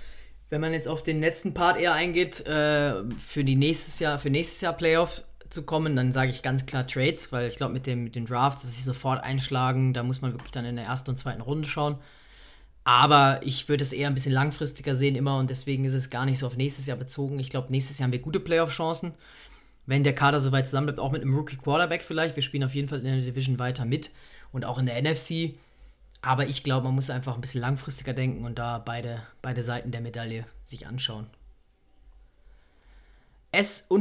wenn 0.49 0.61
man 0.61 0.73
jetzt 0.73 0.87
auf 0.87 1.03
den 1.03 1.21
letzten 1.21 1.53
Part 1.53 1.81
eher 1.81 1.95
eingeht, 1.95 2.47
äh, 2.47 3.03
für 3.19 3.43
die 3.43 3.57
nächstes 3.57 3.99
Jahr, 3.99 4.19
für 4.21 4.31
nächstes 4.31 4.61
Jahr 4.61 4.75
Playoff 4.75 5.25
zu 5.49 5.65
kommen, 5.65 5.97
dann 5.97 6.13
sage 6.13 6.31
ich 6.31 6.43
ganz 6.43 6.65
klar 6.65 6.87
Trades, 6.87 7.33
weil 7.33 7.49
ich 7.49 7.57
glaube, 7.57 7.73
mit 7.73 7.87
dem, 7.87 8.05
mit 8.05 8.15
dem 8.15 8.27
Draft, 8.27 8.63
dass 8.63 8.77
sie 8.77 8.83
sofort 8.83 9.25
einschlagen, 9.25 9.95
da 9.95 10.05
muss 10.05 10.21
man 10.21 10.33
wirklich 10.33 10.53
dann 10.53 10.65
in 10.65 10.77
der 10.77 10.85
ersten 10.85 11.11
und 11.11 11.17
zweiten 11.17 11.41
Runde 11.41 11.69
schauen. 11.69 11.99
Aber 12.91 13.41
ich 13.45 13.69
würde 13.69 13.85
es 13.85 13.93
eher 13.93 14.09
ein 14.09 14.15
bisschen 14.15 14.33
langfristiger 14.33 14.97
sehen 14.97 15.15
immer 15.15 15.39
und 15.39 15.49
deswegen 15.49 15.85
ist 15.85 15.95
es 15.95 16.11
gar 16.11 16.27
nicht 16.27 16.41
so 16.41 16.47
auf 16.49 16.57
nächstes 16.57 16.87
Jahr 16.87 16.97
bezogen. 16.97 17.39
Ich 17.39 17.49
glaube, 17.49 17.71
nächstes 17.71 18.01
Jahr 18.01 18.07
haben 18.07 18.13
wir 18.13 18.19
gute 18.19 18.41
Playoff-Chancen. 18.41 19.13
wenn 19.87 20.03
der 20.03 20.13
Kader 20.13 20.41
soweit 20.41 20.67
zusammenbleibt, 20.69 20.99
auch 20.99 21.13
mit 21.13 21.23
einem 21.23 21.37
Rookie 21.37 21.57
Quarterback 21.57 22.03
vielleicht. 22.03 22.35
Wir 22.35 22.43
spielen 22.43 22.65
auf 22.65 22.75
jeden 22.75 22.89
Fall 22.89 22.99
in 22.99 23.05
der 23.05 23.21
Division 23.21 23.61
weiter 23.61 23.85
mit 23.85 24.11
und 24.51 24.65
auch 24.65 24.81
in 24.81 24.87
der 24.87 25.01
NFC. 25.01 25.55
Aber 26.21 26.49
ich 26.49 26.65
glaube, 26.65 26.87
man 26.87 26.97
muss 26.97 27.11
einfach 27.11 27.37
ein 27.37 27.41
bisschen 27.41 27.61
langfristiger 27.61 28.13
denken 28.13 28.45
und 28.45 28.59
da 28.59 28.79
beide, 28.79 29.23
beide 29.41 29.63
Seiten 29.63 29.93
der 29.93 30.01
Medaille 30.01 30.45
sich 30.65 30.89
anschauen. 30.89 31.29
S-Helgo-H-T, 33.53 33.99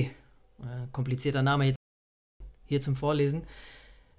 äh, 0.00 0.10
komplizierter 0.90 1.42
Name 1.42 1.74
hier 2.66 2.80
zum 2.80 2.96
Vorlesen. 2.96 3.46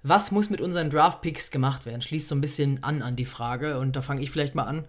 Was 0.06 0.30
muss 0.30 0.50
mit 0.50 0.60
unseren 0.60 0.90
Draft-Picks 0.90 1.50
gemacht 1.50 1.86
werden? 1.86 2.02
Schließt 2.02 2.28
so 2.28 2.34
ein 2.34 2.42
bisschen 2.42 2.84
an 2.84 3.00
an 3.00 3.16
die 3.16 3.24
Frage 3.24 3.78
und 3.78 3.96
da 3.96 4.02
fange 4.02 4.20
ich 4.20 4.30
vielleicht 4.30 4.54
mal 4.54 4.64
an. 4.64 4.84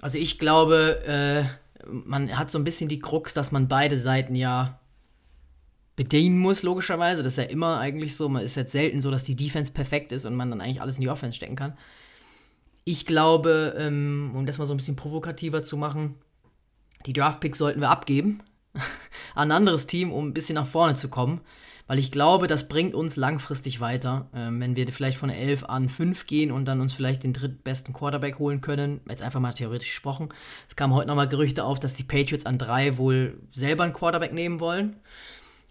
Also 0.00 0.16
ich 0.16 0.38
glaube, 0.38 1.04
äh, 1.06 1.44
man 1.86 2.38
hat 2.38 2.50
so 2.50 2.58
ein 2.58 2.64
bisschen 2.64 2.88
die 2.88 2.98
Krux, 2.98 3.34
dass 3.34 3.52
man 3.52 3.68
beide 3.68 3.98
Seiten 3.98 4.34
ja 4.34 4.80
bedienen 5.96 6.38
muss, 6.38 6.62
logischerweise. 6.62 7.22
Das 7.22 7.34
ist 7.34 7.44
ja 7.44 7.50
immer 7.50 7.78
eigentlich 7.78 8.16
so. 8.16 8.30
Man 8.30 8.42
ist 8.42 8.54
jetzt 8.54 8.72
selten 8.72 9.02
so, 9.02 9.10
dass 9.10 9.24
die 9.24 9.36
Defense 9.36 9.70
perfekt 9.70 10.12
ist 10.12 10.24
und 10.24 10.34
man 10.34 10.48
dann 10.48 10.62
eigentlich 10.62 10.80
alles 10.80 10.96
in 10.96 11.02
die 11.02 11.10
Offense 11.10 11.36
stecken 11.36 11.56
kann. 11.56 11.76
Ich 12.84 13.04
glaube, 13.04 13.74
ähm, 13.76 14.32
um 14.34 14.46
das 14.46 14.56
mal 14.56 14.64
so 14.64 14.72
ein 14.72 14.78
bisschen 14.78 14.96
provokativer 14.96 15.62
zu 15.62 15.76
machen, 15.76 16.14
die 17.04 17.12
Draftpicks 17.12 17.58
sollten 17.58 17.80
wir 17.80 17.90
abgeben 17.90 18.42
an 19.34 19.48
ein 19.48 19.52
anderes 19.52 19.86
Team, 19.86 20.10
um 20.10 20.28
ein 20.28 20.34
bisschen 20.34 20.54
nach 20.54 20.66
vorne 20.66 20.94
zu 20.94 21.08
kommen. 21.08 21.42
Weil 21.92 21.98
ich 21.98 22.10
glaube, 22.10 22.46
das 22.46 22.68
bringt 22.68 22.94
uns 22.94 23.16
langfristig 23.16 23.80
weiter, 23.80 24.30
ähm, 24.34 24.58
wenn 24.62 24.76
wir 24.76 24.90
vielleicht 24.90 25.18
von 25.18 25.28
11 25.28 25.64
an 25.64 25.90
5 25.90 26.26
gehen 26.26 26.50
und 26.50 26.64
dann 26.64 26.80
uns 26.80 26.94
vielleicht 26.94 27.22
den 27.22 27.34
drittbesten 27.34 27.92
Quarterback 27.92 28.38
holen 28.38 28.62
können. 28.62 29.02
Jetzt 29.10 29.20
einfach 29.20 29.40
mal 29.40 29.52
theoretisch 29.52 29.90
gesprochen. 29.90 30.30
Es 30.70 30.74
kamen 30.74 30.94
heute 30.94 31.08
nochmal 31.08 31.28
Gerüchte 31.28 31.64
auf, 31.64 31.78
dass 31.78 31.92
die 31.92 32.02
Patriots 32.02 32.46
an 32.46 32.56
3 32.56 32.96
wohl 32.96 33.38
selber 33.50 33.84
einen 33.84 33.92
Quarterback 33.92 34.32
nehmen 34.32 34.58
wollen. 34.58 34.96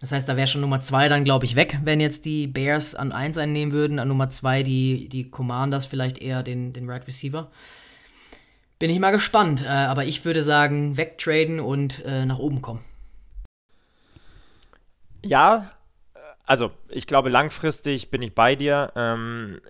Das 0.00 0.12
heißt, 0.12 0.28
da 0.28 0.36
wäre 0.36 0.46
schon 0.46 0.60
Nummer 0.60 0.80
2 0.80 1.08
dann, 1.08 1.24
glaube 1.24 1.44
ich, 1.44 1.56
weg, 1.56 1.80
wenn 1.82 1.98
jetzt 1.98 2.24
die 2.24 2.46
Bears 2.46 2.94
an 2.94 3.10
1 3.10 3.36
einnehmen 3.36 3.74
würden. 3.74 3.98
An 3.98 4.06
Nummer 4.06 4.30
2 4.30 4.62
die, 4.62 5.08
die 5.08 5.28
Commanders 5.28 5.86
vielleicht 5.86 6.18
eher 6.18 6.44
den, 6.44 6.72
den 6.72 6.88
Right 6.88 7.04
Receiver. 7.04 7.50
Bin 8.78 8.90
ich 8.90 9.00
mal 9.00 9.10
gespannt. 9.10 9.64
Äh, 9.64 9.66
aber 9.66 10.04
ich 10.04 10.24
würde 10.24 10.44
sagen, 10.44 10.96
wegtraden 10.96 11.58
und 11.58 12.04
äh, 12.04 12.24
nach 12.26 12.38
oben 12.38 12.62
kommen. 12.62 12.84
Ja, 15.24 15.72
also 16.52 16.70
ich 16.90 17.06
glaube, 17.06 17.30
langfristig 17.30 18.10
bin 18.10 18.20
ich 18.20 18.34
bei 18.34 18.56
dir. 18.56 18.92
Ähm, 18.94 19.62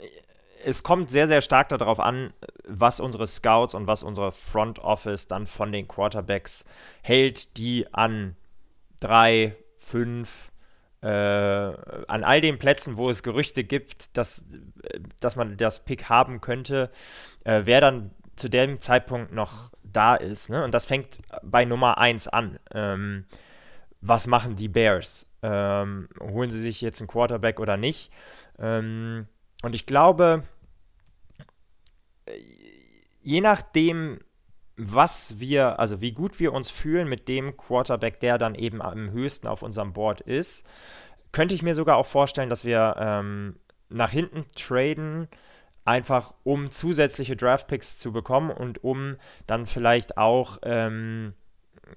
es 0.64 0.82
kommt 0.82 1.12
sehr, 1.12 1.28
sehr 1.28 1.40
stark 1.40 1.68
darauf 1.68 2.00
an, 2.00 2.32
was 2.66 2.98
unsere 2.98 3.28
Scouts 3.28 3.74
und 3.74 3.86
was 3.86 4.02
unsere 4.02 4.32
Front 4.32 4.80
Office 4.80 5.28
dann 5.28 5.46
von 5.46 5.70
den 5.70 5.86
Quarterbacks 5.86 6.64
hält, 7.02 7.56
die 7.56 7.86
an 7.94 8.34
drei, 9.00 9.54
fünf, 9.78 10.50
äh, 11.02 11.06
an 11.06 12.24
all 12.24 12.40
den 12.40 12.58
Plätzen, 12.58 12.96
wo 12.96 13.10
es 13.10 13.22
Gerüchte 13.22 13.62
gibt, 13.62 14.16
dass, 14.16 14.44
dass 15.20 15.36
man 15.36 15.56
das 15.56 15.84
Pick 15.84 16.08
haben 16.08 16.40
könnte, 16.40 16.90
äh, 17.44 17.60
wer 17.64 17.80
dann 17.80 18.10
zu 18.34 18.48
dem 18.48 18.80
Zeitpunkt 18.80 19.32
noch 19.32 19.70
da 19.84 20.16
ist. 20.16 20.50
Ne? 20.50 20.64
Und 20.64 20.74
das 20.74 20.86
fängt 20.86 21.20
bei 21.44 21.64
Nummer 21.64 21.98
1 21.98 22.26
an. 22.26 22.58
Ähm, 22.74 23.26
was 24.00 24.26
machen 24.26 24.56
die 24.56 24.66
Bears? 24.68 25.28
Ähm, 25.42 26.08
holen 26.20 26.50
sie 26.50 26.60
sich 26.60 26.80
jetzt 26.80 27.00
einen 27.00 27.08
Quarterback 27.08 27.58
oder 27.60 27.76
nicht? 27.76 28.12
Ähm, 28.58 29.26
und 29.62 29.74
ich 29.74 29.86
glaube, 29.86 30.44
je 33.22 33.40
nachdem, 33.40 34.20
was 34.76 35.38
wir, 35.38 35.78
also 35.78 36.00
wie 36.00 36.12
gut 36.12 36.40
wir 36.40 36.52
uns 36.52 36.70
fühlen 36.70 37.08
mit 37.08 37.28
dem 37.28 37.56
Quarterback, 37.56 38.20
der 38.20 38.38
dann 38.38 38.54
eben 38.54 38.82
am 38.82 39.10
höchsten 39.10 39.46
auf 39.46 39.62
unserem 39.62 39.92
Board 39.92 40.20
ist, 40.20 40.66
könnte 41.30 41.54
ich 41.54 41.62
mir 41.62 41.74
sogar 41.74 41.96
auch 41.96 42.06
vorstellen, 42.06 42.50
dass 42.50 42.64
wir 42.64 42.96
ähm, 42.98 43.56
nach 43.88 44.10
hinten 44.10 44.44
traden, 44.54 45.28
einfach 45.84 46.34
um 46.44 46.70
zusätzliche 46.70 47.36
Draftpicks 47.36 47.98
zu 47.98 48.12
bekommen 48.12 48.50
und 48.50 48.84
um 48.84 49.16
dann 49.46 49.66
vielleicht 49.66 50.16
auch, 50.16 50.58
ähm, 50.62 51.34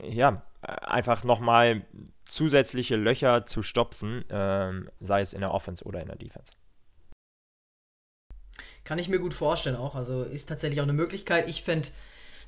ja, 0.01 0.41
einfach 0.65 1.23
nochmal 1.23 1.85
zusätzliche 2.25 2.95
Löcher 2.95 3.45
zu 3.45 3.63
stopfen, 3.63 4.25
ähm, 4.29 4.89
sei 4.99 5.21
es 5.21 5.33
in 5.33 5.41
der 5.41 5.53
Offense 5.53 5.83
oder 5.83 6.01
in 6.01 6.07
der 6.07 6.17
Defense. 6.17 6.51
Kann 8.83 8.99
ich 8.99 9.09
mir 9.09 9.19
gut 9.19 9.33
vorstellen 9.33 9.75
auch. 9.75 9.95
Also 9.95 10.23
ist 10.23 10.47
tatsächlich 10.47 10.79
auch 10.79 10.85
eine 10.85 10.93
Möglichkeit. 10.93 11.49
Ich 11.49 11.63
fände 11.63 11.89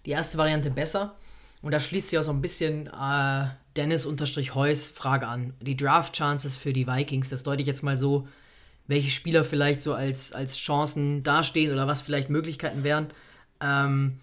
die 0.06 0.12
erste 0.12 0.38
Variante 0.38 0.70
besser. 0.70 1.16
Und 1.62 1.72
da 1.72 1.80
schließt 1.80 2.10
sich 2.10 2.20
auch 2.20 2.24
so 2.24 2.32
ein 2.32 2.42
bisschen 2.42 2.88
äh, 2.88 3.48
Dennis-Heus 3.76 4.92
Frage 4.92 5.28
an. 5.28 5.54
Die 5.60 5.76
Draft-Chances 5.76 6.56
für 6.56 6.72
die 6.72 6.88
Vikings, 6.88 7.30
das 7.30 7.44
deute 7.44 7.62
ich 7.62 7.68
jetzt 7.68 7.82
mal 7.82 7.98
so, 7.98 8.28
welche 8.86 9.10
Spieler 9.10 9.44
vielleicht 9.44 9.82
so 9.82 9.94
als, 9.94 10.32
als 10.32 10.58
Chancen 10.58 11.24
dastehen 11.24 11.74
oder 11.74 11.88
was 11.88 12.02
vielleicht 12.02 12.30
Möglichkeiten 12.30 12.84
wären. 12.84 13.08
Ähm, 13.60 14.20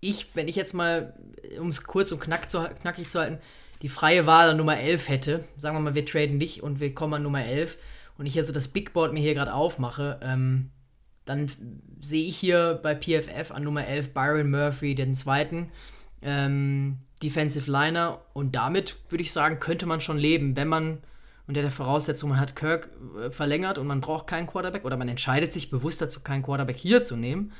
ich, 0.00 0.34
wenn 0.34 0.48
ich 0.48 0.56
jetzt 0.56 0.74
mal, 0.74 1.14
um 1.58 1.68
es 1.68 1.84
kurz 1.84 2.12
und 2.12 2.20
knack 2.20 2.50
zu, 2.50 2.68
knackig 2.80 3.08
zu 3.08 3.20
halten, 3.20 3.38
die 3.82 3.88
freie 3.88 4.26
Wahl 4.26 4.50
an 4.50 4.56
Nummer 4.56 4.78
11 4.78 5.08
hätte, 5.08 5.44
sagen 5.56 5.76
wir 5.76 5.80
mal, 5.80 5.94
wir 5.94 6.04
traden 6.04 6.38
dich 6.38 6.62
und 6.62 6.80
wir 6.80 6.94
kommen 6.94 7.14
an 7.14 7.22
Nummer 7.22 7.44
11 7.44 7.76
und 8.18 8.26
ich 8.26 8.36
also 8.36 8.52
das 8.52 8.68
Big 8.68 8.92
Board 8.92 9.12
mir 9.12 9.20
hier 9.20 9.34
gerade 9.34 9.54
aufmache, 9.54 10.20
ähm, 10.22 10.70
dann 11.24 11.50
sehe 12.00 12.26
ich 12.26 12.36
hier 12.36 12.78
bei 12.82 12.94
PFF 12.94 13.52
an 13.52 13.62
Nummer 13.62 13.86
11 13.86 14.12
Byron 14.12 14.50
Murphy, 14.50 14.94
den 14.94 15.14
zweiten 15.14 15.70
ähm, 16.22 16.98
Defensive 17.22 17.70
Liner. 17.70 18.20
Und 18.32 18.56
damit 18.56 18.98
würde 19.08 19.22
ich 19.22 19.32
sagen, 19.32 19.60
könnte 19.60 19.86
man 19.86 20.00
schon 20.00 20.18
leben, 20.18 20.56
wenn 20.56 20.68
man 20.68 20.98
unter 21.46 21.62
der 21.62 21.70
Voraussetzung, 21.70 22.30
man 22.30 22.40
hat 22.40 22.56
Kirk 22.56 22.90
äh, 23.18 23.30
verlängert 23.30 23.78
und 23.78 23.86
man 23.86 24.00
braucht 24.00 24.26
keinen 24.26 24.46
Quarterback 24.46 24.84
oder 24.84 24.96
man 24.96 25.08
entscheidet 25.08 25.52
sich 25.52 25.70
bewusst 25.70 26.00
dazu, 26.00 26.20
keinen 26.20 26.42
Quarterback 26.42 26.76
hier 26.76 27.02
zu 27.02 27.16
nehmen, 27.16 27.52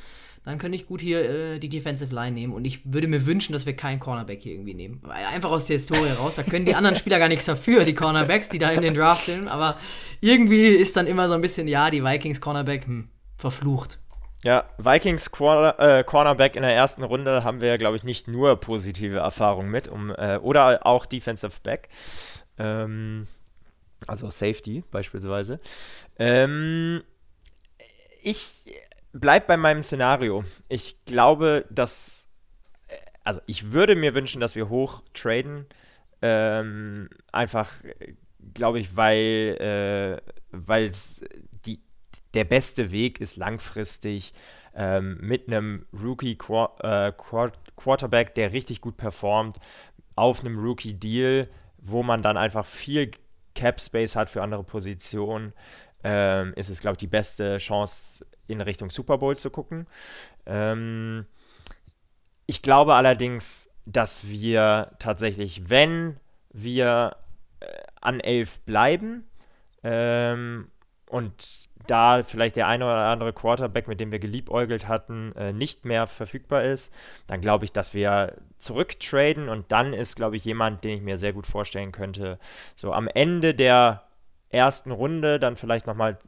dann 0.44 0.58
könnte 0.58 0.76
ich 0.76 0.86
gut 0.86 1.00
hier 1.00 1.28
äh, 1.28 1.58
die 1.58 1.68
Defensive 1.68 2.14
Line 2.14 2.32
nehmen. 2.32 2.54
Und 2.54 2.64
ich 2.64 2.80
würde 2.84 3.08
mir 3.08 3.26
wünschen, 3.26 3.52
dass 3.52 3.66
wir 3.66 3.76
keinen 3.76 4.00
Cornerback 4.00 4.42
hier 4.42 4.52
irgendwie 4.52 4.74
nehmen. 4.74 5.02
Einfach 5.08 5.50
aus 5.50 5.66
der 5.66 5.74
Historie 5.74 6.10
raus. 6.10 6.34
Da 6.34 6.42
können 6.42 6.64
die 6.64 6.74
anderen 6.74 6.96
Spieler 6.96 7.18
gar 7.18 7.28
nichts 7.28 7.44
dafür, 7.44 7.84
die 7.84 7.94
Cornerbacks, 7.94 8.48
die 8.48 8.58
da 8.58 8.70
in 8.70 8.80
den 8.80 8.94
Draft 8.94 9.26
sind. 9.26 9.48
Aber 9.48 9.76
irgendwie 10.20 10.68
ist 10.68 10.96
dann 10.96 11.06
immer 11.06 11.28
so 11.28 11.34
ein 11.34 11.42
bisschen, 11.42 11.68
ja, 11.68 11.90
die 11.90 12.02
Vikings 12.02 12.40
Cornerback, 12.40 12.86
hm, 12.86 13.08
verflucht. 13.36 13.98
Ja, 14.42 14.64
Vikings 14.78 15.30
Corner, 15.30 15.78
äh, 15.78 16.04
Cornerback 16.04 16.56
in 16.56 16.62
der 16.62 16.74
ersten 16.74 17.02
Runde 17.02 17.44
haben 17.44 17.60
wir, 17.60 17.76
glaube 17.76 17.96
ich, 17.96 18.04
nicht 18.04 18.26
nur 18.26 18.56
positive 18.56 19.18
Erfahrungen 19.18 19.70
mit, 19.70 19.88
um, 19.88 20.10
äh, 20.10 20.38
oder 20.38 20.86
auch 20.86 21.04
Defensive 21.04 21.52
Back. 21.62 21.90
Ähm, 22.58 23.26
also 24.06 24.30
Safety 24.30 24.82
beispielsweise. 24.90 25.60
Ähm, 26.18 27.02
ich 28.22 28.64
bleibe 29.12 29.46
bei 29.46 29.56
meinem 29.56 29.82
Szenario. 29.82 30.44
Ich 30.68 31.04
glaube, 31.04 31.66
dass, 31.70 32.28
äh, 32.88 32.96
also 33.24 33.40
ich 33.46 33.72
würde 33.72 33.96
mir 33.96 34.14
wünschen, 34.14 34.40
dass 34.40 34.56
wir 34.56 34.68
hoch 34.68 35.02
traden. 35.14 35.66
Ähm, 36.22 37.08
einfach, 37.32 37.72
glaube 38.54 38.80
ich, 38.80 38.96
weil 38.96 40.20
äh, 40.52 40.84
es 40.84 41.24
die 41.64 41.80
der 42.34 42.44
beste 42.44 42.90
Weg 42.90 43.20
ist 43.20 43.36
langfristig 43.36 44.32
ähm, 44.74 45.18
mit 45.20 45.48
einem 45.48 45.86
Rookie 45.92 46.36
-Qu 46.36 47.08
äh, 47.08 47.12
Quarterback, 47.76 48.34
der 48.34 48.52
richtig 48.52 48.80
gut 48.80 48.96
performt, 48.96 49.58
auf 50.14 50.40
einem 50.40 50.58
Rookie 50.58 50.94
Deal, 50.94 51.48
wo 51.78 52.02
man 52.02 52.22
dann 52.22 52.36
einfach 52.36 52.66
viel 52.66 53.10
Cap 53.54 53.80
Space 53.80 54.14
hat 54.14 54.30
für 54.30 54.42
andere 54.42 54.62
Positionen, 54.62 55.52
ähm, 56.04 56.52
ist 56.54 56.68
es, 56.68 56.80
glaube 56.80 56.94
ich, 56.94 56.98
die 56.98 57.06
beste 57.06 57.58
Chance 57.58 58.24
in 58.50 58.60
Richtung 58.60 58.90
Super 58.90 59.18
Bowl 59.18 59.36
zu 59.36 59.50
gucken. 59.50 59.86
Ähm, 60.46 61.26
ich 62.46 62.62
glaube 62.62 62.94
allerdings, 62.94 63.68
dass 63.86 64.28
wir 64.28 64.92
tatsächlich, 64.98 65.70
wenn 65.70 66.18
wir 66.52 67.16
äh, 67.60 67.66
an 68.00 68.20
11 68.20 68.60
bleiben 68.60 69.28
ähm, 69.82 70.68
und 71.08 71.68
da 71.86 72.22
vielleicht 72.22 72.56
der 72.56 72.68
eine 72.68 72.84
oder 72.84 73.06
andere 73.06 73.32
Quarterback, 73.32 73.88
mit 73.88 74.00
dem 74.00 74.12
wir 74.12 74.18
geliebäugelt 74.18 74.86
hatten, 74.86 75.32
äh, 75.36 75.52
nicht 75.52 75.84
mehr 75.84 76.06
verfügbar 76.06 76.64
ist, 76.64 76.92
dann 77.26 77.40
glaube 77.40 77.64
ich, 77.64 77.72
dass 77.72 77.94
wir 77.94 78.36
zurücktraden 78.58 79.48
und 79.48 79.72
dann 79.72 79.92
ist, 79.92 80.16
glaube 80.16 80.36
ich, 80.36 80.44
jemand, 80.44 80.84
den 80.84 80.98
ich 80.98 81.02
mir 81.02 81.18
sehr 81.18 81.32
gut 81.32 81.46
vorstellen 81.46 81.92
könnte, 81.92 82.38
so 82.76 82.92
am 82.92 83.08
Ende 83.08 83.54
der 83.54 84.02
ersten 84.50 84.90
Runde 84.90 85.38
dann 85.38 85.56
vielleicht 85.56 85.86
nochmal 85.86 86.18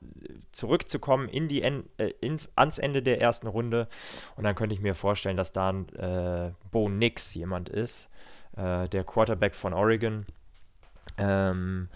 zurückzukommen 0.52 1.28
in 1.28 1.48
die 1.48 1.62
en 1.62 1.85
äh, 1.98 2.12
ins, 2.20 2.52
ans 2.56 2.78
Ende 2.78 3.02
der 3.02 3.20
ersten 3.20 3.46
Runde 3.46 3.88
und 4.37 4.44
dann 4.44 4.54
könnte 4.54 4.74
ich 4.74 4.80
mir 4.80 4.94
vorstellen, 4.94 5.37
dass 5.37 5.52
da 5.52 5.70
ein 5.70 5.88
äh, 5.94 6.52
Bo 6.70 6.88
Nix 6.88 7.35
jemand 7.35 7.68
ist, 7.68 8.11
äh, 8.56 8.88
der 8.88 9.04
Quarterback 9.04 9.54
von 9.54 9.72
Oregon. 9.72 10.26
Ähm, 11.18 11.88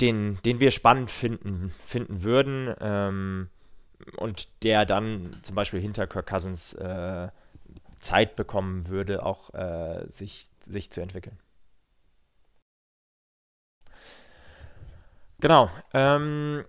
den, 0.00 0.38
den 0.44 0.60
wir 0.60 0.70
spannend 0.70 1.10
finden, 1.10 1.72
finden 1.86 2.22
würden 2.22 2.74
ähm, 2.80 3.48
und 4.16 4.62
der 4.62 4.86
dann 4.86 5.36
zum 5.42 5.54
Beispiel 5.54 5.80
hinter 5.80 6.06
Kirk 6.06 6.26
Cousins 6.26 6.74
äh, 6.74 7.28
Zeit 7.98 8.36
bekommen 8.36 8.88
würde, 8.88 9.24
auch 9.24 9.52
äh, 9.54 10.04
sich, 10.08 10.46
sich 10.60 10.90
zu 10.90 11.00
entwickeln. 11.00 11.38
Genau. 15.40 15.70
Ähm, 15.94 16.64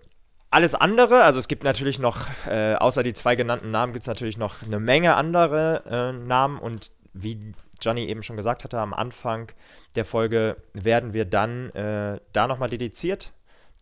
alles 0.52 0.76
andere, 0.76 1.24
also 1.24 1.40
es 1.40 1.48
gibt 1.48 1.64
natürlich 1.64 2.00
noch, 2.00 2.28
äh, 2.48 2.76
außer 2.76 3.04
die 3.04 3.14
zwei 3.14 3.36
genannten 3.36 3.72
Namen, 3.72 3.94
gibt 3.94 4.04
es 4.04 4.08
natürlich 4.08 4.38
noch 4.38 4.64
eine 4.64 4.80
Menge 4.80 5.16
andere 5.16 5.84
äh, 5.86 6.12
Namen 6.12 6.60
und 6.60 6.92
wie 7.14 7.54
Johnny 7.82 8.06
eben 8.06 8.24
schon 8.24 8.38
gesagt 8.38 8.64
hatte, 8.64 8.80
am 8.80 8.94
Anfang 8.94 9.52
der 9.96 10.06
Folge 10.06 10.58
werden 10.74 11.14
wir 11.14 11.26
dann 11.26 11.70
äh, 11.72 12.20
da 12.34 12.48
nochmal 12.48 12.70
dediziert 12.70 13.32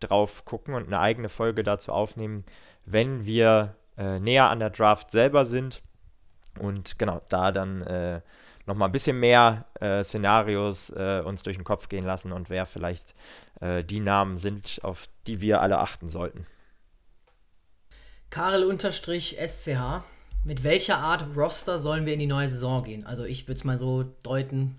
drauf 0.00 0.44
gucken 0.44 0.74
und 0.74 0.86
eine 0.86 1.00
eigene 1.00 1.28
Folge 1.28 1.62
dazu 1.62 1.92
aufnehmen, 1.92 2.44
wenn 2.84 3.26
wir 3.26 3.74
äh, 3.96 4.20
näher 4.20 4.48
an 4.48 4.60
der 4.60 4.70
Draft 4.70 5.10
selber 5.10 5.44
sind 5.44 5.82
und 6.58 6.98
genau 6.98 7.20
da 7.28 7.50
dann 7.52 7.82
äh, 7.82 8.20
nochmal 8.68 8.88
ein 8.88 8.92
bisschen 8.92 9.18
mehr 9.18 9.64
äh, 9.80 10.04
Szenarios 10.04 10.90
äh, 10.90 11.22
uns 11.24 11.42
durch 11.42 11.56
den 11.56 11.64
Kopf 11.64 11.88
gehen 11.88 12.04
lassen 12.04 12.30
und 12.30 12.50
wer 12.50 12.66
vielleicht 12.66 13.16
äh, 13.60 13.82
die 13.82 13.98
Namen 14.00 14.36
sind, 14.36 14.78
auf 14.82 15.08
die 15.26 15.40
wir 15.40 15.60
alle 15.60 15.78
achten 15.78 16.08
sollten. 16.08 16.46
Karel-SCH. 18.30 20.04
Mit 20.44 20.62
welcher 20.62 20.98
Art 20.98 21.36
Roster 21.36 21.78
sollen 21.78 22.06
wir 22.06 22.12
in 22.12 22.20
die 22.20 22.26
neue 22.26 22.48
Saison 22.48 22.84
gehen? 22.84 23.04
Also 23.04 23.24
ich 23.24 23.48
würde 23.48 23.58
es 23.58 23.64
mal 23.64 23.76
so 23.76 24.04
deuten, 24.22 24.78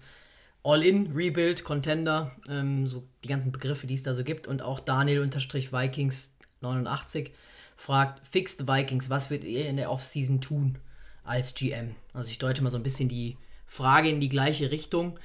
All-In, 0.64 1.12
Rebuild, 1.14 1.66
Contender, 1.66 2.32
ähm, 2.48 2.88
so 2.88 3.04
die 3.24 3.28
ganzen 3.28 3.52
Begriffe, 3.52 3.86
die 3.86 3.96
es 3.96 4.04
da 4.04 4.14
so 4.14 4.24
gibt. 4.24 4.48
Und 4.48 4.62
auch 4.62 4.80
Daniel-Vikings89 4.80 7.32
fragt, 7.76 8.26
Fixed 8.28 8.68
Vikings, 8.68 9.10
was 9.10 9.30
wird 9.30 9.44
ihr 9.44 9.68
in 9.68 9.76
der 9.76 9.92
Offseason 9.92 10.40
tun 10.42 10.78
als 11.24 11.56
GM? 11.56 11.96
Also 12.14 12.32
ich 12.32 12.38
deute 12.38 12.64
mal 12.64 12.70
so 12.70 12.78
ein 12.78 12.84
bisschen 12.84 13.10
die 13.10 13.38
Frage 13.70 14.10
in 14.10 14.20
die 14.20 14.30
gleiche 14.30 14.72
Richtung. 14.72 15.18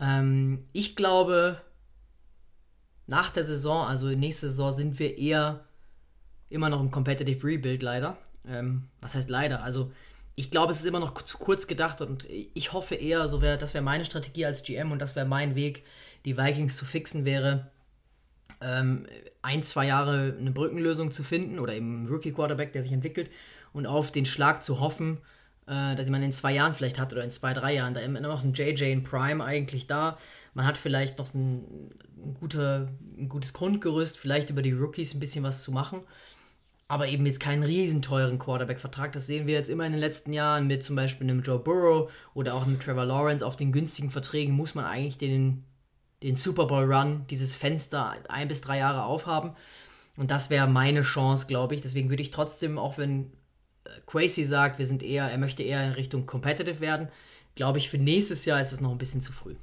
Ähm, 0.00 0.64
ich 0.72 0.96
glaube, 0.96 1.60
nach 3.06 3.30
der 3.30 3.44
Saison, 3.44 3.86
also 3.86 4.06
nächste 4.06 4.48
Saison, 4.48 4.72
sind 4.72 4.98
wir 4.98 5.18
eher 5.18 5.64
immer 6.48 6.70
noch 6.70 6.80
im 6.80 6.90
Competitive 6.90 7.46
Rebuild 7.46 7.82
leider. 7.82 8.16
Ähm, 8.46 8.84
was 9.00 9.14
heißt 9.14 9.28
leider? 9.28 9.62
Also 9.62 9.92
ich 10.36 10.50
glaube, 10.50 10.72
es 10.72 10.78
ist 10.78 10.86
immer 10.86 11.00
noch 11.00 11.12
zu 11.12 11.36
kurz 11.38 11.66
gedacht 11.66 12.00
und 12.00 12.26
ich 12.30 12.72
hoffe 12.72 12.94
eher, 12.94 13.26
so 13.26 13.42
wär, 13.42 13.56
das 13.56 13.74
wäre 13.74 13.82
meine 13.82 14.04
Strategie 14.04 14.46
als 14.46 14.62
GM 14.62 14.92
und 14.92 15.00
das 15.00 15.16
wäre 15.16 15.26
mein 15.26 15.56
Weg, 15.56 15.84
die 16.24 16.38
Vikings 16.38 16.76
zu 16.76 16.84
fixen 16.84 17.24
wäre, 17.24 17.72
ähm, 18.60 19.06
ein, 19.42 19.64
zwei 19.64 19.86
Jahre 19.86 20.36
eine 20.38 20.52
Brückenlösung 20.52 21.10
zu 21.10 21.24
finden 21.24 21.58
oder 21.58 21.74
eben 21.74 21.96
einen 21.96 22.08
Rookie-Quarterback, 22.08 22.72
der 22.72 22.84
sich 22.84 22.92
entwickelt 22.92 23.30
und 23.72 23.86
auf 23.86 24.12
den 24.12 24.26
Schlag 24.26 24.62
zu 24.62 24.78
hoffen, 24.78 25.18
äh, 25.68 25.94
dass 25.94 26.08
man 26.08 26.22
in 26.22 26.32
zwei 26.32 26.54
Jahren 26.54 26.74
vielleicht 26.74 26.98
hat 26.98 27.12
oder 27.12 27.24
in 27.24 27.30
zwei, 27.30 27.52
drei 27.52 27.74
Jahren. 27.74 27.94
Da 27.94 28.00
immer 28.00 28.20
noch 28.20 28.42
ein 28.42 28.52
JJ 28.52 28.84
in 28.84 29.02
Prime 29.02 29.44
eigentlich 29.44 29.86
da. 29.86 30.18
Man 30.54 30.66
hat 30.66 30.78
vielleicht 30.78 31.18
noch 31.18 31.32
ein, 31.34 31.90
ein, 32.16 32.34
guter, 32.34 32.88
ein 33.16 33.28
gutes 33.28 33.52
Grundgerüst, 33.52 34.18
vielleicht 34.18 34.50
über 34.50 34.62
die 34.62 34.72
Rookies 34.72 35.14
ein 35.14 35.20
bisschen 35.20 35.44
was 35.44 35.62
zu 35.62 35.72
machen 35.72 36.02
aber 36.88 37.06
eben 37.08 37.26
jetzt 37.26 37.40
keinen 37.40 37.62
riesen 37.62 38.00
teuren 38.00 38.38
Quarterback-Vertrag. 38.38 39.12
Das 39.12 39.26
sehen 39.26 39.46
wir 39.46 39.54
jetzt 39.54 39.68
immer 39.68 39.84
in 39.84 39.92
den 39.92 40.00
letzten 40.00 40.32
Jahren 40.32 40.66
mit 40.66 40.82
zum 40.82 40.96
Beispiel 40.96 41.28
einem 41.28 41.42
Joe 41.42 41.58
Burrow 41.58 42.10
oder 42.32 42.54
auch 42.54 42.66
einem 42.66 42.80
Trevor 42.80 43.04
Lawrence. 43.04 43.44
Auf 43.46 43.56
den 43.56 43.72
günstigen 43.72 44.10
Verträgen 44.10 44.54
muss 44.54 44.74
man 44.74 44.86
eigentlich 44.86 45.18
den, 45.18 45.64
den 46.22 46.34
Super 46.34 46.66
Bowl-Run, 46.66 47.26
dieses 47.28 47.56
Fenster 47.56 48.14
ein 48.30 48.48
bis 48.48 48.62
drei 48.62 48.78
Jahre 48.78 49.04
aufhaben. 49.04 49.52
Und 50.16 50.30
das 50.30 50.48
wäre 50.48 50.66
meine 50.66 51.02
Chance, 51.02 51.46
glaube 51.46 51.74
ich. 51.74 51.82
Deswegen 51.82 52.08
würde 52.08 52.22
ich 52.22 52.30
trotzdem, 52.30 52.78
auch 52.78 52.96
wenn 52.96 53.32
Quasi 54.06 54.44
sagt, 54.44 54.78
wir 54.78 54.86
sind 54.86 55.02
eher, 55.02 55.24
er 55.24 55.38
möchte 55.38 55.62
eher 55.62 55.84
in 55.84 55.92
Richtung 55.92 56.26
Competitive 56.26 56.80
werden, 56.80 57.08
glaube 57.54 57.78
ich, 57.78 57.90
für 57.90 57.98
nächstes 57.98 58.44
Jahr 58.44 58.60
ist 58.60 58.72
es 58.72 58.80
noch 58.80 58.90
ein 58.90 58.98
bisschen 58.98 59.20
zu 59.20 59.32
früh. 59.32 59.54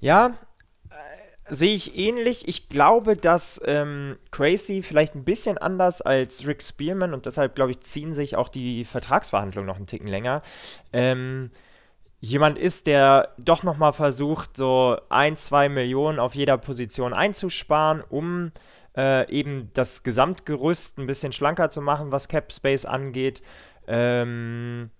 Ja, 0.00 0.38
sehe 1.48 1.74
ich 1.74 1.96
ähnlich. 1.98 2.48
Ich 2.48 2.68
glaube, 2.68 3.16
dass 3.16 3.60
ähm, 3.64 4.16
Crazy 4.30 4.82
vielleicht 4.82 5.14
ein 5.14 5.24
bisschen 5.24 5.58
anders 5.58 6.00
als 6.00 6.46
Rick 6.46 6.62
Spearman 6.62 7.14
und 7.14 7.26
deshalb, 7.26 7.54
glaube 7.54 7.72
ich, 7.72 7.80
ziehen 7.80 8.14
sich 8.14 8.36
auch 8.36 8.48
die 8.48 8.84
Vertragsverhandlungen 8.84 9.66
noch 9.66 9.76
einen 9.76 9.86
Ticken 9.86 10.08
länger. 10.08 10.42
Ähm, 10.92 11.50
jemand 12.20 12.58
ist, 12.58 12.86
der 12.86 13.34
doch 13.38 13.62
nochmal 13.64 13.92
versucht, 13.92 14.56
so 14.56 14.96
ein, 15.08 15.36
zwei 15.36 15.68
Millionen 15.68 16.18
auf 16.18 16.34
jeder 16.34 16.58
Position 16.58 17.12
einzusparen, 17.12 18.02
um 18.08 18.52
äh, 18.96 19.30
eben 19.30 19.70
das 19.74 20.02
Gesamtgerüst 20.02 20.98
ein 20.98 21.06
bisschen 21.06 21.32
schlanker 21.32 21.70
zu 21.70 21.80
machen, 21.80 22.12
was 22.12 22.28
Cap 22.28 22.52
Space 22.52 22.84
angeht. 22.84 23.42
Ähm, 23.86 24.90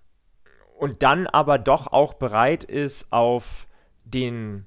und 0.79 1.03
dann 1.03 1.27
aber 1.27 1.59
doch 1.59 1.87
auch 1.87 2.15
bereit 2.15 2.65
ist, 2.65 3.13
auf 3.13 3.69
den 4.05 4.67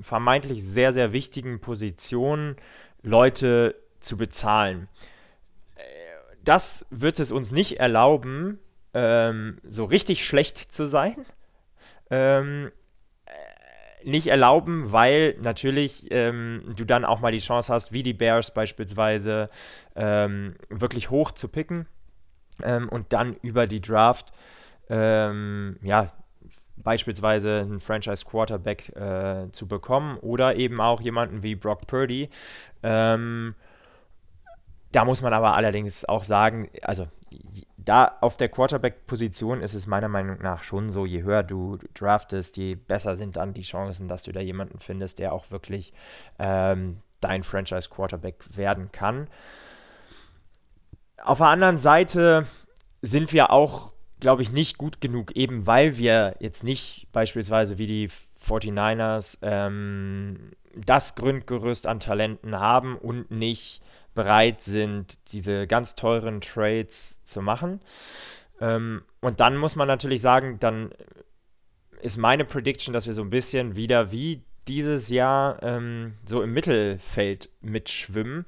vermeintlich 0.00 0.64
sehr, 0.64 0.92
sehr 0.92 1.12
wichtigen 1.12 1.60
Positionen 1.60 2.56
Leute 3.02 3.74
zu 3.98 4.16
bezahlen. 4.16 4.88
Das 6.44 6.86
wird 6.90 7.18
es 7.18 7.32
uns 7.32 7.50
nicht 7.50 7.80
erlauben, 7.80 8.60
ähm, 8.94 9.58
so 9.68 9.84
richtig 9.84 10.24
schlecht 10.24 10.58
zu 10.58 10.86
sein. 10.86 11.26
Ähm, 12.08 12.70
äh, 12.70 12.85
nicht 14.06 14.28
erlauben, 14.28 14.92
weil 14.92 15.36
natürlich 15.42 16.06
ähm, 16.10 16.62
du 16.76 16.84
dann 16.84 17.04
auch 17.04 17.20
mal 17.20 17.32
die 17.32 17.38
Chance 17.38 17.72
hast, 17.72 17.92
wie 17.92 18.02
die 18.02 18.14
Bears 18.14 18.54
beispielsweise, 18.54 19.50
ähm, 19.94 20.54
wirklich 20.68 21.10
hoch 21.10 21.32
zu 21.32 21.48
picken 21.48 21.86
ähm, 22.62 22.88
und 22.88 23.12
dann 23.12 23.36
über 23.42 23.66
die 23.66 23.80
Draft 23.80 24.32
ähm, 24.88 25.78
ja, 25.82 26.12
beispielsweise 26.76 27.60
einen 27.60 27.80
Franchise-Quarterback 27.80 28.94
äh, 28.96 29.50
zu 29.50 29.66
bekommen 29.66 30.18
oder 30.18 30.56
eben 30.56 30.80
auch 30.80 31.00
jemanden 31.00 31.42
wie 31.42 31.56
Brock 31.56 31.86
Purdy. 31.86 32.28
Ähm, 32.82 33.54
da 34.92 35.04
muss 35.04 35.22
man 35.22 35.32
aber 35.32 35.54
allerdings 35.54 36.04
auch 36.04 36.24
sagen, 36.24 36.70
also 36.82 37.08
da 37.86 38.18
auf 38.20 38.36
der 38.36 38.50
Quarterback-Position 38.50 39.62
ist 39.62 39.74
es 39.74 39.86
meiner 39.86 40.08
Meinung 40.08 40.38
nach 40.42 40.62
schon 40.62 40.90
so, 40.90 41.06
je 41.06 41.22
höher 41.22 41.42
du 41.42 41.78
draftest, 41.94 42.58
je 42.58 42.74
besser 42.74 43.16
sind 43.16 43.36
dann 43.36 43.54
die 43.54 43.62
Chancen, 43.62 44.08
dass 44.08 44.22
du 44.22 44.32
da 44.32 44.40
jemanden 44.40 44.78
findest, 44.78 45.18
der 45.18 45.32
auch 45.32 45.50
wirklich 45.50 45.94
ähm, 46.38 46.98
dein 47.20 47.42
Franchise-Quarterback 47.42 48.56
werden 48.56 48.92
kann. 48.92 49.28
Auf 51.22 51.38
der 51.38 51.46
anderen 51.46 51.78
Seite 51.78 52.46
sind 53.00 53.32
wir 53.32 53.50
auch 53.50 53.92
glaube 54.20 54.42
ich, 54.42 54.50
nicht 54.50 54.78
gut 54.78 55.00
genug, 55.00 55.32
eben 55.36 55.66
weil 55.66 55.96
wir 55.96 56.36
jetzt 56.40 56.64
nicht 56.64 57.08
beispielsweise 57.12 57.78
wie 57.78 57.86
die 57.86 58.10
49ers 58.42 59.38
ähm, 59.42 60.52
das 60.74 61.14
Grundgerüst 61.14 61.86
an 61.86 62.00
Talenten 62.00 62.58
haben 62.58 62.96
und 62.96 63.30
nicht 63.30 63.82
bereit 64.16 64.62
sind, 64.62 65.32
diese 65.32 65.68
ganz 65.68 65.94
teuren 65.94 66.40
Trades 66.40 67.22
zu 67.22 67.40
machen. 67.40 67.80
Ähm, 68.60 69.02
und 69.20 69.38
dann 69.38 69.56
muss 69.56 69.76
man 69.76 69.86
natürlich 69.86 70.20
sagen, 70.20 70.58
dann 70.58 70.90
ist 72.00 72.16
meine 72.16 72.44
Prediction, 72.44 72.92
dass 72.92 73.06
wir 73.06 73.12
so 73.12 73.22
ein 73.22 73.30
bisschen 73.30 73.76
wieder 73.76 74.10
wie 74.10 74.42
dieses 74.66 75.10
Jahr 75.10 75.62
ähm, 75.62 76.14
so 76.24 76.42
im 76.42 76.52
Mittelfeld 76.52 77.50
mitschwimmen, 77.60 78.46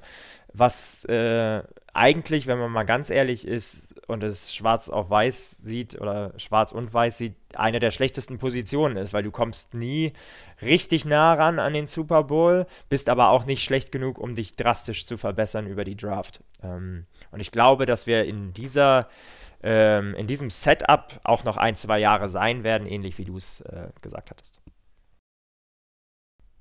was 0.59 1.05
äh, 1.05 1.63
eigentlich, 1.93 2.47
wenn 2.47 2.59
man 2.59 2.71
mal 2.71 2.83
ganz 2.83 3.09
ehrlich 3.09 3.47
ist 3.47 3.95
und 4.07 4.23
es 4.23 4.53
schwarz 4.53 4.89
auf 4.89 5.09
weiß 5.09 5.57
sieht 5.57 5.99
oder 5.99 6.33
schwarz 6.37 6.71
und 6.71 6.93
weiß 6.93 7.17
sieht, 7.17 7.35
eine 7.55 7.79
der 7.79 7.91
schlechtesten 7.91 8.37
Positionen 8.37 8.97
ist, 8.97 9.13
weil 9.13 9.23
du 9.23 9.31
kommst 9.31 9.73
nie 9.73 10.13
richtig 10.61 11.05
nah 11.05 11.33
ran 11.33 11.59
an 11.59 11.73
den 11.73 11.87
Super 11.87 12.23
Bowl, 12.23 12.67
bist 12.89 13.09
aber 13.09 13.29
auch 13.29 13.45
nicht 13.45 13.63
schlecht 13.63 13.91
genug, 13.91 14.17
um 14.17 14.35
dich 14.35 14.55
drastisch 14.55 15.05
zu 15.05 15.17
verbessern 15.17 15.67
über 15.67 15.83
die 15.83 15.97
Draft. 15.97 16.41
Ähm, 16.63 17.05
und 17.31 17.39
ich 17.39 17.51
glaube, 17.51 17.85
dass 17.85 18.07
wir 18.07 18.25
in 18.25 18.53
dieser 18.53 19.09
ähm, 19.61 20.15
in 20.15 20.25
diesem 20.25 20.49
Setup 20.49 21.19
auch 21.23 21.43
noch 21.43 21.57
ein, 21.57 21.75
zwei 21.75 21.99
Jahre 21.99 22.29
sein 22.29 22.63
werden, 22.63 22.87
ähnlich 22.87 23.17
wie 23.17 23.25
du 23.25 23.35
es 23.35 23.59
äh, 23.61 23.89
gesagt 24.01 24.29
hattest. 24.29 24.61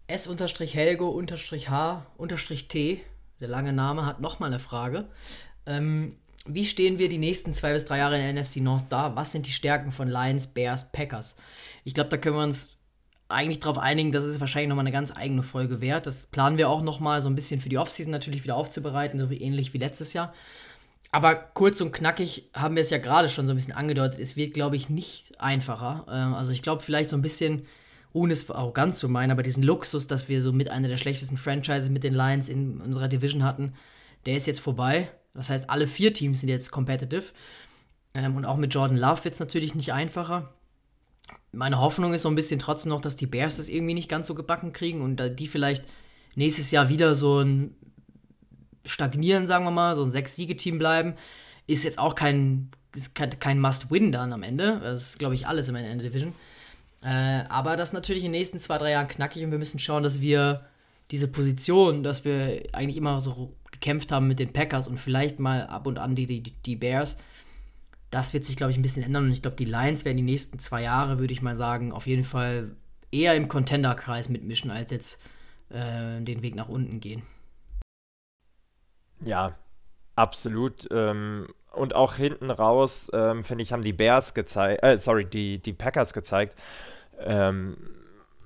S-Helgo-H-T 0.09 3.05
der 3.41 3.49
lange 3.49 3.73
Name 3.73 4.07
hat 4.07 4.21
nochmal 4.21 4.51
eine 4.51 4.59
Frage. 4.59 5.07
Ähm, 5.67 6.17
wie 6.47 6.65
stehen 6.65 6.99
wir 6.99 7.09
die 7.09 7.19
nächsten 7.19 7.53
zwei 7.53 7.73
bis 7.73 7.85
drei 7.85 7.99
Jahre 7.99 8.19
in 8.19 8.35
der 8.35 8.43
NFC 8.43 8.57
North 8.57 8.87
da? 8.89 9.15
Was 9.17 9.33
sind 9.33 9.47
die 9.47 9.53
Stärken 9.53 9.93
von 9.93 10.09
Lions, 10.09 10.47
Bears, 10.49 10.91
Packers? 10.93 11.37
Ich 11.85 11.95
glaube, 11.95 12.11
da 12.11 12.17
können 12.17 12.37
wir 12.37 12.43
uns 12.43 12.79
eigentlich 13.29 13.61
darauf 13.61 13.79
einigen, 13.79 14.11
das 14.11 14.25
ist 14.25 14.41
wahrscheinlich 14.41 14.71
nochmal 14.71 14.85
eine 14.85 14.93
ganz 14.93 15.15
eigene 15.15 15.43
Folge 15.43 15.83
wert. 15.83 16.07
Das 16.07 16.27
planen 16.27 16.57
wir 16.57 16.71
auch 16.71 16.83
nochmal 16.83 17.21
so 17.21 17.29
ein 17.29 17.35
bisschen 17.35 17.61
für 17.61 17.69
die 17.69 17.77
Offseason 17.77 18.11
natürlich 18.11 18.45
wieder 18.45 18.57
aufzubereiten, 18.57 19.21
so 19.21 19.29
wie 19.29 19.41
ähnlich 19.43 19.75
wie 19.75 19.79
letztes 19.79 20.15
Jahr. 20.15 20.33
Aber 21.11 21.35
kurz 21.35 21.81
und 21.81 21.93
knackig 21.93 22.51
haben 22.55 22.75
wir 22.75 22.83
es 22.83 22.91
ja 22.91 22.99
gerade 22.99 23.29
schon 23.29 23.47
so 23.47 23.53
ein 23.53 23.57
bisschen 23.57 23.75
angedeutet. 23.75 24.19
Es 24.19 24.37
wird, 24.37 24.55
glaube 24.55 24.77
ich, 24.77 24.89
nicht 24.89 25.41
einfacher. 25.41 26.07
Ähm, 26.09 26.35
also 26.35 26.53
ich 26.53 26.63
glaube 26.63 26.83
vielleicht 26.83 27.11
so 27.11 27.17
ein 27.17 27.23
bisschen 27.23 27.67
ohne 28.13 28.33
es 28.33 28.51
arrogant 28.51 28.95
zu 28.95 29.09
meinen, 29.09 29.31
aber 29.31 29.43
diesen 29.43 29.63
Luxus, 29.63 30.07
dass 30.07 30.29
wir 30.29 30.43
so 30.43 30.53
mit 30.53 30.71
einer 30.71 30.89
der 30.89 30.97
schlechtesten 30.97 31.37
Franchises 31.37 31.91
mit 31.91 32.05
den 32.05 32.15
Lions 32.15 32.49
in 32.49 32.81
unserer 32.81 33.09
Division 33.09 33.45
hatten, 33.45 33.75
der 34.27 34.37
ist 34.37 34.47
jetzt 34.47 34.61
vorbei. 34.61 35.11
Das 35.35 35.51
heißt, 35.51 35.71
alle 35.71 35.87
vier 35.87 36.13
Teams 36.13 36.41
sind 36.41 36.49
jetzt 36.49 36.71
competitive. 36.71 37.33
Ähm, 38.15 38.37
und 38.37 38.45
auch 38.45 38.57
mit 38.57 38.75
Jordan 38.75 38.97
Love 38.97 39.25
wird 39.25 39.35
es 39.35 39.41
natürlich 39.41 39.75
nicht 39.75 39.93
einfacher. 39.93 40.53
Meine 41.53 41.79
Hoffnung 41.79 42.15
ist 42.15 42.23
so 42.23 42.29
ein 42.29 42.35
bisschen 42.35 42.59
trotzdem 42.59 42.91
noch, 42.91 43.01
dass 43.01 43.17
die 43.17 43.27
Bears 43.27 43.57
das 43.57 43.69
irgendwie 43.69 43.95
nicht 43.95 44.09
ganz 44.09 44.27
so 44.27 44.35
gebacken 44.35 44.73
kriegen 44.73 45.03
und 45.03 45.23
die 45.39 45.47
vielleicht 45.47 45.85
nächstes 46.35 46.71
Jahr 46.71 46.89
wieder 46.89 47.15
so 47.15 47.41
ein 47.41 47.75
Stagnieren, 48.85 49.47
sagen 49.47 49.65
wir 49.65 49.71
mal, 49.71 49.97
so 49.97 50.03
ein 50.03 50.11
Sechs-Siege-Team 50.11 50.79
bleiben, 50.79 51.15
ist 51.67 51.85
jetzt 51.85 51.99
auch 51.99 52.15
kein, 52.15 52.71
kein, 53.15 53.39
kein 53.39 53.61
Must-Win 53.61 54.13
dann 54.13 54.33
am 54.33 54.43
Ende. 54.43 54.81
Das 54.83 55.03
ist, 55.03 55.19
glaube 55.19 55.35
ich, 55.35 55.47
alles 55.47 55.69
in 55.69 55.75
der 55.75 55.97
Division. 55.97 56.35
Äh, 57.03 57.45
aber 57.49 57.77
das 57.77 57.91
ist 57.91 57.93
natürlich 57.95 58.25
in 58.25 58.33
den 58.33 58.41
nächsten 58.41 58.61
zwei, 58.61 58.79
drei 58.79 58.91
Jahren 58.91 59.09
knackig 59.09 59.45
und 59.45 59.51
wir 59.51 59.59
müssen 59.59 59.79
schauen, 59.79 60.03
dass 60.03 60.21
wir 60.21 60.67
diese 61.11 61.29
Position, 61.29 62.03
dass 62.03 62.25
wir 62.25 62.63
eigentlich 62.73 62.97
immer 62.97 63.21
so 63.21 63.55
gekämpft 63.71 64.13
haben 64.13 64.29
mit 64.29 64.39
den 64.39 64.53
Packers 64.53 64.89
und 64.89 64.99
vielleicht 64.99 65.39
mal 65.39 65.67
ab 65.67 65.87
und 65.87 65.99
an 65.99 66.15
die, 66.15 66.27
die, 66.27 66.43
die 66.43 66.77
Bears, 66.77 67.17
das 68.11 68.33
wird 68.35 68.45
sich, 68.45 68.57
glaube 68.57 68.73
ich, 68.73 68.79
ein 68.79 68.83
bisschen 68.83 69.03
ändern. 69.03 69.25
Und 69.25 69.33
ich 69.33 69.43
glaube, 69.43 69.57
die 69.57 69.65
Lions 69.65 70.05
werden 70.05 70.17
die 70.17 70.23
nächsten 70.23 70.59
zwei 70.59 70.83
Jahre, 70.83 71.19
würde 71.19 71.33
ich 71.33 71.43
mal 71.43 71.57
sagen, 71.57 71.93
auf 71.93 72.07
jeden 72.07 72.25
Fall 72.25 72.75
eher 73.11 73.35
im 73.35 73.49
Contender-Kreis 73.49 74.29
mitmischen, 74.29 74.71
als 74.71 74.91
jetzt 74.91 75.21
äh, 75.71 76.21
den 76.21 76.43
Weg 76.43 76.55
nach 76.55 76.69
unten 76.69 77.01
gehen. 77.01 77.23
Ja, 79.21 79.57
absolut. 80.15 80.89
Ähm, 80.91 81.49
und 81.79 81.95
auch 81.95 82.15
hinten 82.15 82.51
raus, 82.51 83.11
ähm, 83.13 83.45
finde 83.45 83.63
ich, 83.63 83.73
haben 83.73 83.83
die 83.83 83.93
Bears 83.93 84.35
gezeigt, 84.35 84.83
äh, 84.83 84.99
sorry, 84.99 85.25
die, 85.25 85.59
die 85.59 85.73
Packers 85.73 86.13
gezeigt, 86.13 86.57
ähm, 87.21 87.77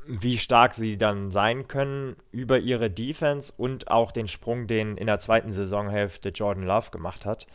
wie 0.06 0.38
stark 0.38 0.74
sie 0.74 0.98
dann 0.98 1.30
sein 1.30 1.68
können 1.68 2.16
über 2.32 2.58
ihre 2.58 2.90
Defense 2.90 3.52
und 3.56 3.88
auch 3.90 4.12
den 4.12 4.28
Sprung, 4.28 4.66
den 4.66 4.96
in 4.96 5.06
der 5.06 5.18
zweiten 5.18 5.52
Saisonhälfte 5.52 6.30
Jordan 6.30 6.64
Love 6.64 6.90
gemacht 6.90 7.24
hat. 7.24 7.46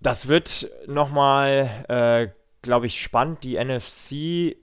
Das 0.00 0.28
wird 0.28 0.70
nochmal, 0.86 1.70
äh, 1.88 2.28
glaube 2.62 2.86
ich, 2.86 3.00
spannend. 3.00 3.44
Die 3.44 3.56
NFC 3.56 4.12
äh, 4.12 4.56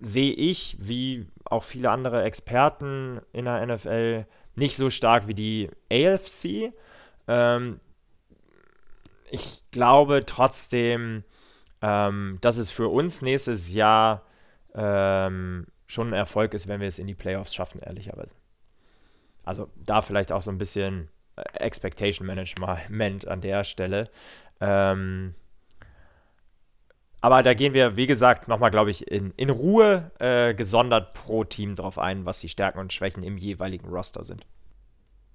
sehe 0.00 0.32
ich, 0.32 0.76
wie 0.80 1.26
auch 1.44 1.64
viele 1.64 1.90
andere 1.90 2.22
Experten 2.22 3.20
in 3.32 3.46
der 3.46 3.66
NFL, 3.66 4.26
nicht 4.56 4.76
so 4.76 4.90
stark 4.90 5.26
wie 5.26 5.34
die 5.34 5.70
AFC. 5.90 6.72
Ähm, 7.28 7.80
ich 9.30 9.62
glaube 9.70 10.24
trotzdem, 10.26 11.24
ähm, 11.82 12.38
dass 12.40 12.56
es 12.56 12.70
für 12.70 12.88
uns 12.88 13.22
nächstes 13.22 13.72
Jahr 13.72 14.22
ähm, 14.74 15.66
schon 15.86 16.08
ein 16.08 16.12
Erfolg 16.14 16.54
ist, 16.54 16.68
wenn 16.68 16.80
wir 16.80 16.88
es 16.88 16.98
in 16.98 17.06
die 17.06 17.14
Playoffs 17.14 17.54
schaffen, 17.54 17.80
ehrlicherweise. 17.80 18.34
Also 19.44 19.70
da 19.76 20.02
vielleicht 20.02 20.32
auch 20.32 20.42
so 20.42 20.50
ein 20.50 20.58
bisschen 20.58 21.08
äh, 21.36 21.42
Expectation 21.58 22.26
Management 22.26 23.28
an 23.28 23.40
der 23.40 23.64
Stelle. 23.64 24.10
Ähm, 24.60 25.34
aber 27.24 27.42
da 27.42 27.54
gehen 27.54 27.72
wir, 27.72 27.96
wie 27.96 28.06
gesagt, 28.06 28.48
nochmal, 28.48 28.70
glaube 28.70 28.90
ich, 28.90 29.10
in, 29.10 29.32
in 29.38 29.48
Ruhe 29.48 30.10
äh, 30.18 30.52
gesondert 30.52 31.14
pro 31.14 31.42
Team 31.42 31.74
drauf 31.74 31.98
ein, 31.98 32.26
was 32.26 32.40
die 32.40 32.50
Stärken 32.50 32.78
und 32.78 32.92
Schwächen 32.92 33.22
im 33.22 33.38
jeweiligen 33.38 33.88
Roster 33.88 34.24
sind. 34.24 34.44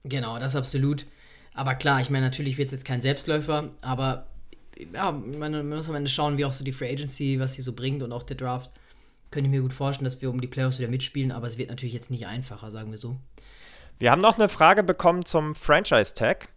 Genau, 0.04 0.38
das 0.38 0.52
ist 0.52 0.56
absolut. 0.56 1.08
Aber 1.56 1.74
klar, 1.74 2.00
ich 2.00 2.12
meine, 2.12 2.26
natürlich 2.26 2.60
wird 2.60 2.68
es 2.68 2.74
jetzt 2.74 2.86
kein 2.86 3.02
Selbstläufer, 3.02 3.70
aber 3.82 4.28
ja, 4.94 5.12
man 5.12 5.68
muss 5.68 5.90
am 5.90 5.96
Ende 5.96 6.12
schauen, 6.12 6.38
wie 6.38 6.46
auch 6.46 6.54
so 6.54 6.64
die 6.64 6.74
Free 6.74 6.92
Agency, 6.92 7.40
was 7.40 7.54
sie 7.54 7.64
so 7.64 7.74
bringt 7.74 8.04
und 8.04 8.12
auch 8.12 8.22
der 8.22 8.38
Draft. 8.38 8.70
Könnte 9.32 9.48
ich 9.48 9.52
mir 9.52 9.64
gut 9.64 9.74
vorstellen, 9.74 10.06
dass 10.06 10.22
wir 10.22 10.30
um 10.30 10.42
die 10.42 10.48
Playoffs 10.48 10.78
wieder 10.78 10.90
mitspielen, 10.90 11.32
aber 11.32 11.48
es 11.48 11.58
wird 11.58 11.72
natürlich 11.72 11.96
jetzt 11.96 12.12
nicht 12.12 12.28
einfacher, 12.28 12.70
sagen 12.70 12.92
wir 12.92 13.00
so. 13.00 13.18
Wir 13.98 14.12
haben 14.12 14.22
noch 14.22 14.38
eine 14.38 14.48
Frage 14.48 14.84
bekommen 14.84 15.26
zum 15.26 15.56
Franchise-Tag. 15.56 16.50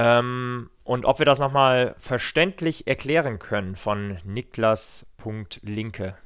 Ähm, 0.00 0.70
und 0.84 1.04
ob 1.06 1.18
wir 1.18 1.26
das 1.26 1.40
nochmal 1.40 1.96
verständlich 1.98 2.86
erklären 2.86 3.40
können 3.40 3.74
von 3.74 4.20
Niklas.linke. 4.22 6.16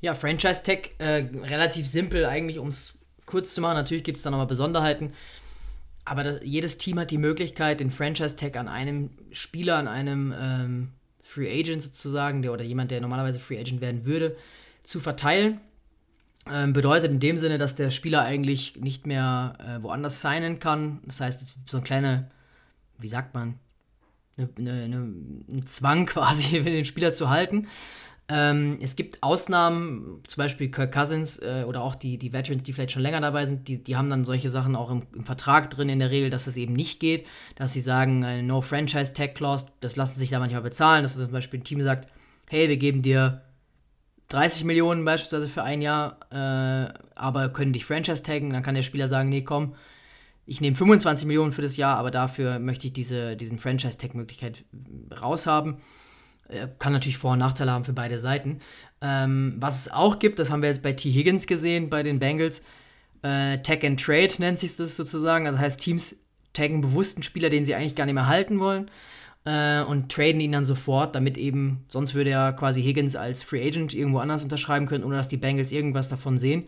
Ja, 0.00 0.14
Franchise 0.14 0.64
Tech, 0.64 0.94
äh, 0.98 1.24
relativ 1.44 1.86
simpel 1.86 2.26
eigentlich, 2.26 2.58
um 2.58 2.66
es 2.66 2.98
kurz 3.26 3.54
zu 3.54 3.60
machen. 3.60 3.76
Natürlich 3.76 4.02
gibt 4.02 4.18
es 4.18 4.24
da 4.24 4.30
nochmal 4.30 4.48
Besonderheiten. 4.48 5.12
Aber 6.04 6.24
das, 6.24 6.40
jedes 6.42 6.78
Team 6.78 6.98
hat 6.98 7.12
die 7.12 7.18
Möglichkeit, 7.18 7.78
den 7.78 7.92
Franchise 7.92 8.34
Tag 8.34 8.56
an 8.56 8.66
einem 8.66 9.10
Spieler, 9.30 9.76
an 9.76 9.86
einem 9.86 10.34
ähm, 10.36 10.92
Free 11.22 11.60
Agent 11.60 11.80
sozusagen, 11.80 12.42
der 12.42 12.52
oder 12.52 12.64
jemand, 12.64 12.90
der 12.90 13.00
normalerweise 13.00 13.38
Free 13.38 13.60
Agent 13.60 13.80
werden 13.80 14.04
würde, 14.04 14.36
zu 14.82 14.98
verteilen. 14.98 15.60
Ähm, 16.52 16.72
bedeutet 16.72 17.12
in 17.12 17.20
dem 17.20 17.38
Sinne, 17.38 17.58
dass 17.58 17.76
der 17.76 17.90
Spieler 17.90 18.22
eigentlich 18.22 18.76
nicht 18.76 19.06
mehr 19.06 19.56
äh, 19.58 19.82
woanders 19.82 20.20
signen 20.20 20.58
kann. 20.58 21.00
Das 21.04 21.20
heißt, 21.20 21.54
so 21.66 21.76
ein 21.78 21.84
kleiner, 21.84 22.28
wie 22.98 23.08
sagt 23.08 23.34
man, 23.34 23.54
eine, 24.36 24.48
eine, 24.58 24.82
eine, 24.82 24.96
ein 25.52 25.66
Zwang 25.66 26.06
quasi, 26.06 26.60
den 26.62 26.84
Spieler 26.84 27.12
zu 27.12 27.30
halten. 27.30 27.68
Ähm, 28.28 28.78
es 28.80 28.96
gibt 28.96 29.22
Ausnahmen, 29.22 30.22
zum 30.26 30.40
Beispiel 30.40 30.70
Kirk 30.70 30.92
Cousins 30.92 31.38
äh, 31.38 31.64
oder 31.66 31.82
auch 31.82 31.94
die, 31.94 32.16
die 32.16 32.32
Veterans, 32.32 32.62
die 32.62 32.72
vielleicht 32.72 32.92
schon 32.92 33.02
länger 33.02 33.20
dabei 33.20 33.44
sind, 33.46 33.66
die, 33.66 33.82
die 33.82 33.96
haben 33.96 34.08
dann 34.08 34.24
solche 34.24 34.50
Sachen 34.50 34.76
auch 34.76 34.90
im, 34.90 35.02
im 35.14 35.24
Vertrag 35.24 35.68
drin 35.70 35.88
in 35.88 35.98
der 35.98 36.10
Regel, 36.10 36.30
dass 36.30 36.46
es 36.46 36.56
eben 36.56 36.72
nicht 36.72 37.00
geht, 37.00 37.26
dass 37.56 37.72
sie 37.72 37.80
sagen, 37.80 38.22
äh, 38.22 38.42
No 38.42 38.60
Franchise 38.60 39.14
Tag 39.14 39.34
Clause, 39.34 39.66
das 39.80 39.96
lassen 39.96 40.18
sich 40.18 40.30
da 40.30 40.38
manchmal 40.38 40.62
bezahlen, 40.62 41.02
dass 41.02 41.14
zum 41.14 41.30
Beispiel 41.30 41.60
ein 41.60 41.64
Team 41.64 41.82
sagt, 41.82 42.08
hey, 42.48 42.68
wir 42.68 42.76
geben 42.76 43.02
dir 43.02 43.42
30 44.30 44.64
Millionen 44.64 45.04
beispielsweise 45.04 45.48
für 45.48 45.62
ein 45.62 45.82
Jahr, 45.82 46.18
äh, 46.30 46.92
aber 47.14 47.50
können 47.50 47.72
dich 47.72 47.84
Franchise 47.84 48.22
taggen, 48.22 48.50
dann 48.50 48.62
kann 48.62 48.74
der 48.74 48.82
Spieler 48.82 49.08
sagen, 49.08 49.28
nee, 49.28 49.42
komm, 49.42 49.74
ich 50.46 50.60
nehme 50.60 50.76
25 50.76 51.26
Millionen 51.26 51.52
für 51.52 51.62
das 51.62 51.76
Jahr, 51.76 51.98
aber 51.98 52.10
dafür 52.10 52.58
möchte 52.58 52.86
ich 52.86 52.92
diese 52.92 53.36
diesen 53.36 53.58
Franchise-Tag-Möglichkeit 53.58 54.64
raushaben. 55.20 55.76
Äh, 56.48 56.68
kann 56.78 56.92
natürlich 56.92 57.18
Vor- 57.18 57.32
und 57.32 57.38
Nachteile 57.40 57.72
haben 57.72 57.84
für 57.84 57.92
beide 57.92 58.18
Seiten. 58.18 58.60
Ähm, 59.00 59.56
was 59.58 59.80
es 59.80 59.92
auch 59.92 60.18
gibt, 60.18 60.38
das 60.38 60.50
haben 60.50 60.62
wir 60.62 60.68
jetzt 60.68 60.82
bei 60.82 60.92
T. 60.92 61.10
Higgins 61.10 61.46
gesehen, 61.46 61.90
bei 61.90 62.02
den 62.02 62.18
Bengals, 62.18 62.62
äh, 63.22 63.58
Tag 63.58 63.84
and 63.84 64.00
Trade 64.00 64.32
nennt 64.38 64.58
sich 64.58 64.76
das 64.76 64.96
sozusagen. 64.96 65.46
Also 65.46 65.58
heißt, 65.58 65.80
Teams 65.80 66.16
taggen 66.52 66.80
bewussten 66.80 67.22
Spieler, 67.22 67.50
den 67.50 67.64
sie 67.64 67.74
eigentlich 67.74 67.94
gar 67.94 68.06
nicht 68.06 68.14
mehr 68.14 68.26
halten 68.26 68.60
wollen 68.60 68.90
äh, 69.44 69.82
und 69.82 70.10
traden 70.12 70.40
ihn 70.40 70.52
dann 70.52 70.64
sofort, 70.64 71.14
damit 71.14 71.38
eben, 71.38 71.84
sonst 71.88 72.14
würde 72.14 72.30
er 72.30 72.52
quasi 72.52 72.82
Higgins 72.82 73.16
als 73.16 73.42
Free 73.42 73.66
Agent 73.66 73.94
irgendwo 73.94 74.18
anders 74.18 74.42
unterschreiben 74.42 74.86
können, 74.86 75.04
ohne 75.04 75.16
dass 75.16 75.28
die 75.28 75.36
Bengals 75.36 75.72
irgendwas 75.72 76.08
davon 76.08 76.38
sehen. 76.38 76.64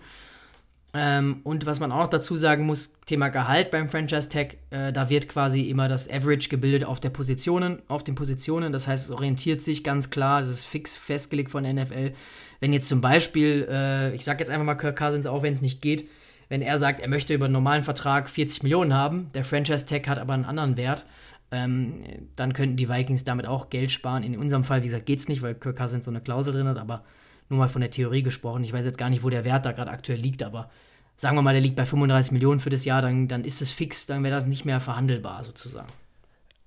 Ähm, 0.95 1.41
und 1.45 1.65
was 1.65 1.81
man 1.81 1.91
auch 1.91 2.01
noch 2.01 2.09
dazu 2.09 2.37
sagen 2.37 2.67
muss, 2.67 2.95
Thema 3.07 3.31
Gehalt 3.31 3.71
beim 3.71 3.89
Franchise 3.89 4.29
Tag, 4.29 4.57
äh, 4.71 4.93
da 4.93 5.09
wird 5.09 5.27
quasi 5.27 5.63
immer 5.63 5.89
das 5.89 6.11
Average 6.11 6.51
gebildet 6.51 6.85
auf 6.85 7.01
der 7.01 7.09
Positionen, 7.09 7.81
auf 7.89 8.05
den 8.05 8.15
Positionen. 8.15 8.73
Das 8.73 8.89
heißt, 8.89 9.07
es 9.07 9.11
orientiert 9.11 9.63
sich 9.63 9.85
ganz 9.85 10.11
klar, 10.11 10.41
das 10.41 10.51
ist 10.51 10.67
fix 10.67 10.97
festgelegt 10.97 11.51
von 11.51 11.65
der 11.65 11.73
NFL. 11.73 12.13
Wenn 12.61 12.75
jetzt 12.75 12.89
zum 12.89 13.01
Beispiel, 13.01 13.67
äh, 13.71 14.15
ich 14.15 14.25
sage 14.25 14.41
jetzt 14.41 14.51
einfach 14.51 14.67
mal 14.67 14.75
Kirk 14.75 14.99
Cousins, 14.99 15.27
auch 15.27 15.43
wenn 15.43 15.55
es 15.55 15.63
nicht 15.63 15.81
geht, 15.81 16.09
wenn 16.51 16.61
er 16.61 16.79
sagt, 16.79 17.01
er 17.01 17.09
möchte 17.09 17.33
über 17.33 17.47
einen 17.47 17.55
normalen 17.55 17.83
Vertrag 17.85 18.29
40 18.29 18.63
Millionen 18.63 18.93
haben, 18.93 19.31
der 19.33 19.45
Franchise 19.45 19.87
Tag 19.87 20.07
hat 20.07 20.19
aber 20.19 20.35
einen 20.35 20.45
anderen 20.45 20.77
Wert, 20.77 21.07
ähm, 21.53 22.03
dann 22.35 22.53
könnten 22.55 22.77
die 22.77 22.89
Vikings 22.89 23.25
damit 23.25 23.47
auch 23.47 23.71
Geld 23.71 23.93
sparen. 23.93 24.23
In 24.23 24.39
unserem 24.39 24.65
Fall, 24.65 24.83
wie 24.83 24.87
gesagt, 24.87 25.07
geht 25.07 25.21
es 25.21 25.29
nicht, 25.29 25.43
weil 25.43 25.55
Kirk 25.55 25.77
Cousins 25.77 26.07
so 26.07 26.11
eine 26.11 26.21
Klausel 26.21 26.55
drin 26.55 26.67
hat, 26.67 26.79
aber 26.79 27.05
nur 27.49 27.59
mal 27.59 27.69
von 27.69 27.83
der 27.83 27.91
Theorie 27.91 28.23
gesprochen. 28.23 28.65
Ich 28.65 28.73
weiß 28.73 28.85
jetzt 28.85 28.99
gar 28.99 29.11
nicht, 29.11 29.23
wo 29.23 29.31
der 29.31 29.45
Wert 29.45 29.67
da 29.67 29.73
gerade 29.73 29.91
aktuell 29.91 30.19
liegt, 30.19 30.43
aber 30.43 30.71
sagen 31.17 31.37
wir 31.37 31.43
mal, 31.43 31.53
der 31.53 31.61
liegt 31.61 31.77
bei 31.77 31.87
35 31.87 32.33
Millionen 32.33 32.59
für 32.59 32.71
das 32.71 32.85
Jahr, 32.85 33.03
dann, 33.03 33.29
dann 33.29 33.45
ist 33.45 33.63
es 33.63 33.71
fix, 33.71 34.07
dann 34.07 34.25
wäre 34.25 34.35
das 34.35 34.47
nicht 34.47 34.65
mehr 34.65 34.81
verhandelbar 34.81 35.45
sozusagen. 35.45 35.89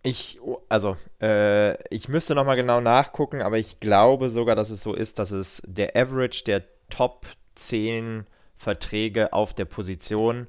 Ich, 0.04 0.40
also, 0.70 0.98
äh, 1.20 1.74
ich 1.94 2.08
müsste 2.08 2.36
nochmal 2.36 2.56
genau 2.56 2.80
nachgucken, 2.80 3.42
aber 3.42 3.58
ich 3.58 3.80
glaube 3.80 4.30
sogar, 4.30 4.56
dass 4.56 4.70
es 4.70 4.84
so 4.84 4.94
ist, 4.94 5.18
dass 5.18 5.32
es 5.32 5.64
der 5.66 5.96
Average 5.96 6.44
der 6.44 6.64
Top 6.92 7.26
10 7.56 8.28
Verträge 8.56 9.34
auf 9.34 9.56
der 9.56 9.66
Position 9.66 10.48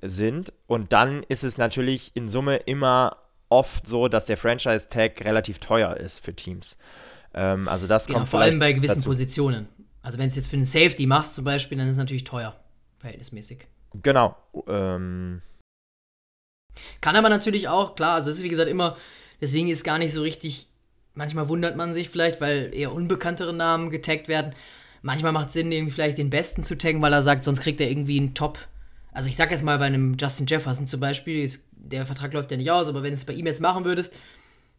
sind. 0.00 0.54
Und 0.66 0.94
dann 0.94 1.22
ist 1.28 1.44
es 1.44 1.58
natürlich 1.58 2.16
in 2.16 2.30
Summe 2.30 2.56
immer 2.56 3.18
oft 3.54 3.86
so, 3.86 4.08
dass 4.08 4.24
der 4.24 4.36
Franchise-Tag 4.36 5.24
relativ 5.24 5.58
teuer 5.58 5.96
ist 5.96 6.24
für 6.24 6.34
Teams. 6.34 6.76
Ähm, 7.32 7.68
also 7.68 7.86
das 7.86 8.06
genau, 8.06 8.20
kommt 8.20 8.30
vor 8.30 8.40
allem 8.40 8.58
bei 8.58 8.72
gewissen 8.72 8.96
dazu. 8.96 9.08
Positionen. 9.08 9.68
Also 10.02 10.18
wenn 10.18 10.28
es 10.28 10.36
jetzt 10.36 10.48
für 10.48 10.56
einen 10.56 10.64
Safety 10.64 11.06
machst 11.06 11.34
zum 11.34 11.44
Beispiel, 11.44 11.78
dann 11.78 11.86
ist 11.86 11.92
es 11.92 11.98
natürlich 11.98 12.24
teuer, 12.24 12.54
verhältnismäßig. 12.98 13.66
Genau. 14.02 14.36
Ähm. 14.68 15.40
Kann 17.00 17.16
aber 17.16 17.28
natürlich 17.28 17.68
auch, 17.68 17.94
klar, 17.94 18.16
also 18.16 18.30
es 18.30 18.38
ist 18.38 18.42
wie 18.42 18.48
gesagt 18.48 18.68
immer, 18.68 18.96
deswegen 19.40 19.68
ist 19.68 19.84
gar 19.84 19.98
nicht 19.98 20.12
so 20.12 20.22
richtig, 20.22 20.68
manchmal 21.14 21.48
wundert 21.48 21.76
man 21.76 21.94
sich 21.94 22.08
vielleicht, 22.08 22.40
weil 22.40 22.74
eher 22.74 22.92
unbekanntere 22.92 23.52
Namen 23.52 23.90
getaggt 23.90 24.28
werden. 24.28 24.54
Manchmal 25.02 25.32
macht 25.32 25.48
es 25.48 25.54
Sinn, 25.54 25.70
irgendwie 25.70 25.92
vielleicht 25.92 26.18
den 26.18 26.30
Besten 26.30 26.62
zu 26.62 26.76
taggen, 26.76 27.00
weil 27.02 27.12
er 27.12 27.22
sagt, 27.22 27.44
sonst 27.44 27.60
kriegt 27.60 27.80
er 27.80 27.88
irgendwie 27.88 28.18
einen 28.18 28.34
Top. 28.34 28.58
Also 29.14 29.30
ich 29.30 29.36
sag 29.36 29.50
jetzt 29.50 29.64
mal 29.64 29.78
bei 29.78 29.86
einem 29.86 30.16
Justin 30.20 30.46
Jefferson 30.46 30.86
zum 30.86 31.00
Beispiel, 31.00 31.42
ist 31.42 31.66
der 31.72 32.04
Vertrag 32.04 32.32
läuft 32.34 32.50
ja 32.50 32.56
nicht 32.56 32.70
aus, 32.70 32.88
aber 32.88 33.02
wenn 33.02 33.10
du 33.10 33.14
es 33.14 33.24
bei 33.24 33.32
ihm 33.32 33.46
jetzt 33.46 33.60
machen 33.62 33.84
würdest, 33.84 34.12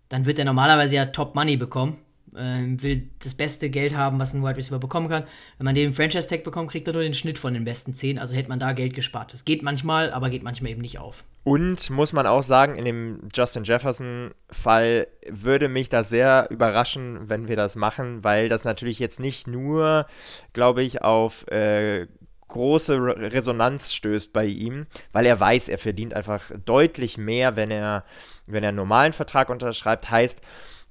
dann 0.10 0.26
wird 0.26 0.38
er 0.38 0.46
normalerweise 0.46 0.96
ja 0.96 1.06
Top 1.08 1.34
Money 1.36 1.58
bekommen. 1.58 1.98
äh, 2.36 2.82
will 2.82 3.10
das 3.24 3.34
beste 3.34 3.70
Geld 3.70 3.96
haben, 3.96 4.20
was 4.20 4.34
ein 4.34 4.44
Wide 4.44 4.58
Receiver 4.58 4.80
bekommen 4.80 5.08
kann. 5.08 5.24
Wenn 5.58 5.66
man 5.66 5.76
den 5.76 5.94
Franchise 5.94 6.28
Tag 6.28 6.44
bekommt, 6.44 6.70
kriegt 6.70 6.86
er 6.88 6.94
nur 6.94 7.02
den 7.02 7.14
Schnitt 7.14 7.40
von 7.40 7.54
den 7.54 7.64
besten 7.64 7.94
10, 7.94 8.20
also 8.20 8.36
hätte 8.36 8.50
man 8.50 8.60
da 8.60 8.74
Geld 8.74 8.94
gespart. 8.94 9.32
Das 9.32 9.46
geht 9.46 9.64
manchmal, 9.64 10.12
aber 10.12 10.30
geht 10.30 10.44
manchmal 10.44 10.72
eben 10.72 10.82
nicht 10.82 11.00
auf. 11.00 11.24
Und 11.46 11.90
muss 11.90 12.12
man 12.12 12.28
auch 12.28 12.44
sagen, 12.44 12.76
in 12.76 12.86
dem 12.86 13.20
Justin 13.34 13.64
Jefferson-Fall 13.64 15.08
würde 15.30 15.70
mich 15.70 15.90
das 15.90 16.10
sehr 16.10 16.48
überraschen, 16.50 17.30
wenn 17.30 17.48
wir 17.48 17.56
das 17.56 17.76
machen, 17.76 18.24
weil 18.24 18.50
das 18.50 18.66
natürlich 18.66 19.00
jetzt 19.00 19.20
nicht 19.20 19.48
nur, 19.48 20.08
glaube 20.54 20.84
ich, 20.84 21.04
auf 21.04 21.48
äh, 21.48 22.08
große 22.56 23.18
Resonanz 23.34 23.94
stößt 23.94 24.32
bei 24.32 24.46
ihm, 24.46 24.88
weil 25.12 25.26
er 25.26 25.38
weiß, 25.38 25.68
er 25.68 25.78
verdient 25.78 26.14
einfach 26.14 26.52
deutlich 26.64 27.18
mehr, 27.18 27.58
wenn 27.58 27.70
er, 27.70 28.06
wenn 28.48 28.64
er 28.64 28.70
einen 28.70 28.78
normalen 28.78 29.12
Vertrag 29.12 29.50
unterschreibt. 29.50 30.10
Heißt, 30.10 30.42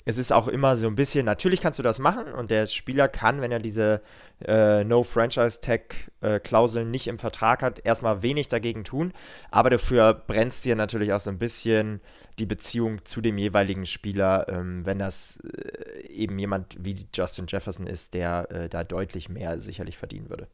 es 0.04 0.18
ist 0.18 0.30
auch 0.30 0.46
immer 0.46 0.76
so 0.76 0.86
ein 0.86 0.94
bisschen, 0.94 1.24
natürlich 1.24 1.62
kannst 1.62 1.78
du 1.78 1.82
das 1.82 1.98
machen 1.98 2.34
und 2.34 2.50
der 2.50 2.66
Spieler 2.66 3.08
kann, 3.08 3.40
wenn 3.40 3.50
er 3.50 3.60
diese 3.60 4.02
äh, 4.46 4.84
No-Franchise-Tag-Klauseln 4.84 6.88
äh, 6.88 6.90
nicht 6.90 7.06
im 7.06 7.18
Vertrag 7.18 7.62
hat, 7.62 7.80
erstmal 7.82 8.20
wenig 8.20 8.48
dagegen 8.48 8.84
tun, 8.84 9.14
aber 9.50 9.70
dafür 9.70 10.12
brennst 10.12 10.66
dir 10.66 10.76
natürlich 10.76 11.14
auch 11.14 11.20
so 11.20 11.30
ein 11.30 11.38
bisschen 11.38 12.02
die 12.38 12.44
Beziehung 12.44 13.06
zu 13.06 13.22
dem 13.22 13.38
jeweiligen 13.38 13.86
Spieler, 13.86 14.50
ähm, 14.50 14.84
wenn 14.84 14.98
das 14.98 15.40
äh, 15.40 16.08
eben 16.08 16.38
jemand 16.38 16.76
wie 16.78 17.08
Justin 17.14 17.46
Jefferson 17.48 17.86
ist, 17.86 18.12
der 18.12 18.50
äh, 18.50 18.68
da 18.68 18.84
deutlich 18.84 19.30
mehr 19.30 19.58
sicherlich 19.58 19.96
verdienen 19.96 20.28
würde. 20.28 20.46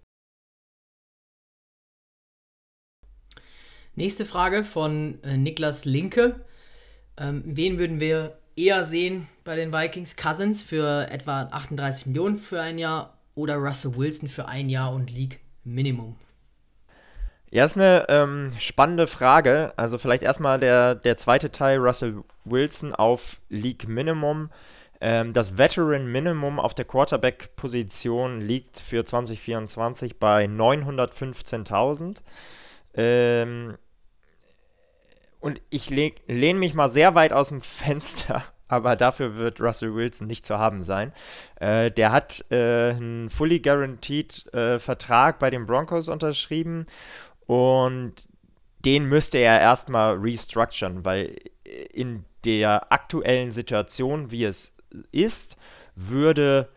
Nächste 3.95 4.24
Frage 4.24 4.64
von 4.64 5.18
äh, 5.24 5.36
Niklas 5.36 5.84
Linke. 5.84 6.45
Ähm, 7.18 7.43
wen 7.45 7.78
würden 7.78 8.01
wir 8.01 8.38
eher 8.57 8.84
sehen 8.84 9.28
bei 9.45 9.57
den 9.57 9.72
Vikings? 9.72 10.16
Cousins 10.16 10.62
für 10.62 11.09
etwa 11.11 11.43
38 11.51 12.07
Millionen 12.07 12.36
für 12.36 12.61
ein 12.61 12.78
Jahr 12.78 13.18
oder 13.34 13.57
Russell 13.57 13.97
Wilson 13.97 14.28
für 14.28 14.47
ein 14.47 14.68
Jahr 14.68 14.93
und 14.93 15.11
League 15.11 15.41
Minimum? 15.64 16.16
Ja, 17.51 17.64
ist 17.64 17.76
eine 17.76 18.07
ähm, 18.09 18.53
spannende 18.61 19.09
Frage. 19.09 19.72
Also 19.76 19.99
vielleicht 19.99 20.22
erstmal 20.22 20.61
der, 20.61 20.95
der 20.95 21.16
zweite 21.16 21.51
Teil, 21.51 21.78
Russell 21.78 22.22
Wilson 22.45 22.95
auf 22.95 23.41
League 23.49 23.88
Minimum. 23.88 24.51
Ähm, 25.01 25.32
das 25.32 25.59
Veteran 25.59 26.07
Minimum 26.07 26.61
auf 26.61 26.74
der 26.74 26.84
Quarterback-Position 26.84 28.41
liegt 28.41 28.78
für 28.78 29.05
2024 29.05 30.18
bei 30.20 30.45
915.000. 30.45 32.18
Ähm, 32.95 33.76
und 35.41 35.62
ich 35.70 35.91
lehne 35.91 36.59
mich 36.59 36.74
mal 36.74 36.88
sehr 36.88 37.14
weit 37.14 37.32
aus 37.32 37.49
dem 37.49 37.61
Fenster, 37.62 38.45
aber 38.68 38.97
dafür 38.97 39.36
wird 39.36 39.61
Russell 39.61 39.95
Wilson 39.95 40.26
nicht 40.26 40.45
zu 40.45 40.59
haben 40.59 40.80
sein. 40.80 41.12
Äh, 41.57 41.91
der 41.91 42.12
hat 42.12 42.45
äh, 42.51 42.91
einen 42.91 43.30
fully 43.30 43.61
guaranteed 43.61 44.53
äh, 44.55 44.78
Vertrag 44.78 45.38
bei 45.38 45.51
den 45.51 45.66
Broncos 45.66 46.09
unterschrieben 46.09 46.86
und 47.47 48.14
den 48.84 49.05
müsste 49.07 49.38
er 49.38 49.61
erstmal 49.61 50.16
restructuren, 50.16 51.05
weil 51.05 51.36
in 51.93 52.24
der 52.45 52.91
aktuellen 52.93 53.51
Situation, 53.51 54.30
wie 54.30 54.45
es 54.45 54.74
ist, 55.12 55.57
würde, 55.95 56.68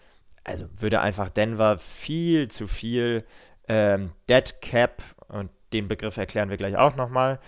also 0.43 0.65
würde 0.79 0.99
einfach 0.99 1.29
Denver 1.29 1.77
viel 1.77 2.49
zu 2.49 2.67
viel 2.67 3.23
ähm, 3.67 4.11
Dead 4.29 4.61
Cap 4.61 5.01
und 5.29 5.49
den 5.73 5.87
Begriff 5.87 6.17
erklären 6.17 6.49
wir 6.49 6.57
gleich 6.57 6.77
auch 6.77 6.95
nochmal, 6.95 7.39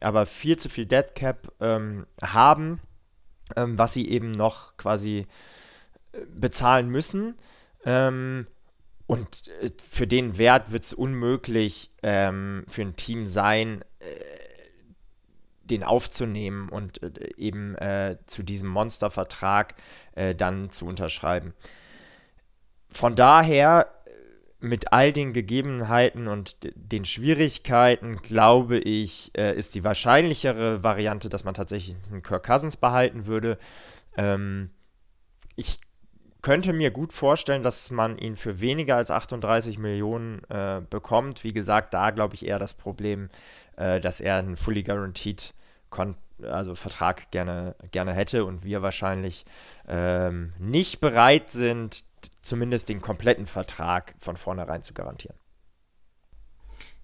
aber 0.00 0.26
viel 0.26 0.56
zu 0.56 0.68
viel 0.68 0.86
Dead 0.86 1.14
Cap 1.14 1.52
ähm, 1.60 2.06
haben, 2.22 2.80
ähm, 3.56 3.78
was 3.78 3.94
sie 3.94 4.08
eben 4.08 4.30
noch 4.30 4.76
quasi 4.76 5.26
äh, 6.12 6.18
bezahlen 6.32 6.88
müssen. 6.88 7.36
Ähm, 7.84 8.46
und 9.06 9.48
äh, 9.62 9.70
für 9.90 10.06
den 10.06 10.38
Wert 10.38 10.72
wird 10.72 10.84
es 10.84 10.94
unmöglich 10.94 11.90
ähm, 12.02 12.64
für 12.68 12.82
ein 12.82 12.96
Team 12.96 13.26
sein, 13.26 13.82
äh, 14.00 14.06
den 15.64 15.82
aufzunehmen 15.82 16.68
und 16.68 17.02
äh, 17.02 17.34
eben 17.36 17.74
äh, 17.76 18.18
zu 18.26 18.42
diesem 18.42 18.68
Monstervertrag 18.68 19.74
äh, 20.14 20.34
dann 20.34 20.70
zu 20.70 20.86
unterschreiben. 20.86 21.54
Von 22.90 23.16
daher 23.16 23.93
mit 24.64 24.92
all 24.92 25.12
den 25.12 25.32
Gegebenheiten 25.32 26.26
und 26.26 26.56
den 26.74 27.04
Schwierigkeiten, 27.04 28.16
glaube 28.22 28.78
ich, 28.78 29.30
äh, 29.36 29.54
ist 29.54 29.74
die 29.74 29.84
wahrscheinlichere 29.84 30.82
Variante, 30.82 31.28
dass 31.28 31.44
man 31.44 31.54
tatsächlich 31.54 31.96
einen 32.10 32.22
Kirk 32.22 32.46
Cousins 32.46 32.76
behalten 32.76 33.26
würde. 33.26 33.58
Ähm, 34.16 34.70
ich 35.54 35.80
könnte 36.42 36.72
mir 36.72 36.90
gut 36.90 37.12
vorstellen, 37.12 37.62
dass 37.62 37.90
man 37.90 38.18
ihn 38.18 38.36
für 38.36 38.60
weniger 38.60 38.96
als 38.96 39.10
38 39.10 39.78
Millionen 39.78 40.42
äh, 40.50 40.80
bekommt. 40.88 41.44
Wie 41.44 41.52
gesagt, 41.52 41.94
da 41.94 42.10
glaube 42.10 42.34
ich 42.34 42.46
eher 42.46 42.58
das 42.58 42.74
Problem, 42.74 43.28
äh, 43.76 44.00
dass 44.00 44.20
er 44.20 44.36
einen 44.36 44.56
fully 44.56 44.82
guaranteed 44.82 45.54
also 46.42 46.74
Vertrag 46.74 47.30
gerne, 47.30 47.76
gerne 47.92 48.12
hätte 48.12 48.44
und 48.44 48.64
wir 48.64 48.82
wahrscheinlich 48.82 49.44
ähm, 49.88 50.52
nicht 50.58 51.00
bereit 51.00 51.50
sind, 51.50 52.04
zumindest 52.42 52.88
den 52.88 53.00
kompletten 53.00 53.46
Vertrag 53.46 54.14
von 54.18 54.36
vornherein 54.36 54.82
zu 54.82 54.94
garantieren. 54.94 55.36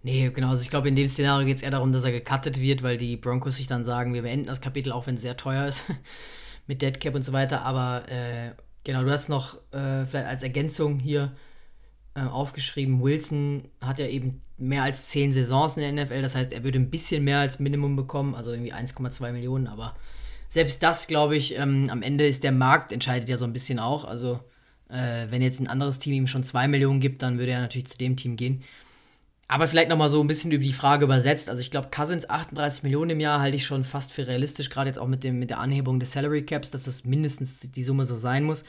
Nee, 0.02 0.30
genau. 0.30 0.50
Also 0.50 0.62
ich 0.62 0.70
glaube, 0.70 0.88
in 0.88 0.96
dem 0.96 1.06
Szenario 1.06 1.46
geht 1.46 1.58
es 1.58 1.62
eher 1.62 1.70
darum, 1.70 1.92
dass 1.92 2.04
er 2.04 2.12
gecuttet 2.12 2.60
wird, 2.60 2.82
weil 2.82 2.96
die 2.96 3.16
Broncos 3.16 3.56
sich 3.56 3.66
dann 3.66 3.84
sagen, 3.84 4.14
wir 4.14 4.22
beenden 4.22 4.46
das 4.46 4.60
Kapitel, 4.60 4.92
auch 4.92 5.06
wenn 5.06 5.16
es 5.16 5.22
sehr 5.22 5.36
teuer 5.36 5.66
ist, 5.66 5.84
mit 6.66 6.80
Deadcap 6.80 7.14
und 7.14 7.22
so 7.22 7.32
weiter. 7.32 7.62
Aber 7.62 8.08
äh, 8.08 8.52
genau, 8.84 9.04
du 9.04 9.10
hast 9.10 9.28
noch 9.28 9.56
äh, 9.72 10.04
vielleicht 10.04 10.26
als 10.26 10.42
Ergänzung 10.42 10.98
hier 10.98 11.32
äh, 12.14 12.22
aufgeschrieben, 12.22 13.02
Wilson 13.02 13.68
hat 13.80 13.98
ja 13.98 14.06
eben 14.06 14.42
mehr 14.56 14.82
als 14.82 15.08
zehn 15.08 15.32
Saisons 15.32 15.76
in 15.76 15.94
der 15.94 16.04
NFL. 16.04 16.22
Das 16.22 16.34
heißt, 16.34 16.52
er 16.52 16.64
würde 16.64 16.78
ein 16.78 16.90
bisschen 16.90 17.24
mehr 17.24 17.38
als 17.38 17.60
Minimum 17.60 17.94
bekommen, 17.94 18.34
also 18.34 18.50
irgendwie 18.50 18.74
1,2 18.74 19.32
Millionen. 19.32 19.66
Aber 19.66 19.96
selbst 20.48 20.82
das, 20.82 21.06
glaube 21.06 21.36
ich, 21.36 21.56
ähm, 21.56 21.88
am 21.90 22.02
Ende 22.02 22.26
ist 22.26 22.42
der 22.42 22.52
Markt, 22.52 22.90
entscheidet 22.90 23.28
ja 23.28 23.36
so 23.36 23.44
ein 23.44 23.52
bisschen 23.52 23.78
auch. 23.78 24.04
Also 24.04 24.40
äh, 24.90 25.26
wenn 25.30 25.42
jetzt 25.42 25.60
ein 25.60 25.68
anderes 25.68 25.98
Team 25.98 26.14
ihm 26.14 26.26
schon 26.26 26.44
2 26.44 26.68
Millionen 26.68 27.00
gibt, 27.00 27.22
dann 27.22 27.38
würde 27.38 27.52
er 27.52 27.60
natürlich 27.60 27.88
zu 27.88 27.98
dem 27.98 28.16
Team 28.16 28.36
gehen. 28.36 28.62
Aber 29.48 29.66
vielleicht 29.66 29.88
nochmal 29.88 30.08
so 30.08 30.20
ein 30.20 30.28
bisschen 30.28 30.52
über 30.52 30.62
die 30.62 30.72
Frage 30.72 31.04
übersetzt. 31.04 31.48
Also 31.48 31.60
ich 31.60 31.72
glaube, 31.72 31.88
Cousins 31.90 32.28
38 32.30 32.84
Millionen 32.84 33.10
im 33.10 33.20
Jahr 33.20 33.40
halte 33.40 33.56
ich 33.56 33.66
schon 33.66 33.82
fast 33.82 34.12
für 34.12 34.28
realistisch, 34.28 34.70
gerade 34.70 34.88
jetzt 34.88 34.98
auch 34.98 35.08
mit, 35.08 35.24
dem, 35.24 35.40
mit 35.40 35.50
der 35.50 35.58
Anhebung 35.58 35.98
des 35.98 36.12
Salary 36.12 36.42
Caps, 36.42 36.70
dass 36.70 36.84
das 36.84 37.04
mindestens 37.04 37.58
die 37.58 37.82
Summe 37.82 38.04
so 38.04 38.14
sein 38.14 38.44
muss. 38.44 38.64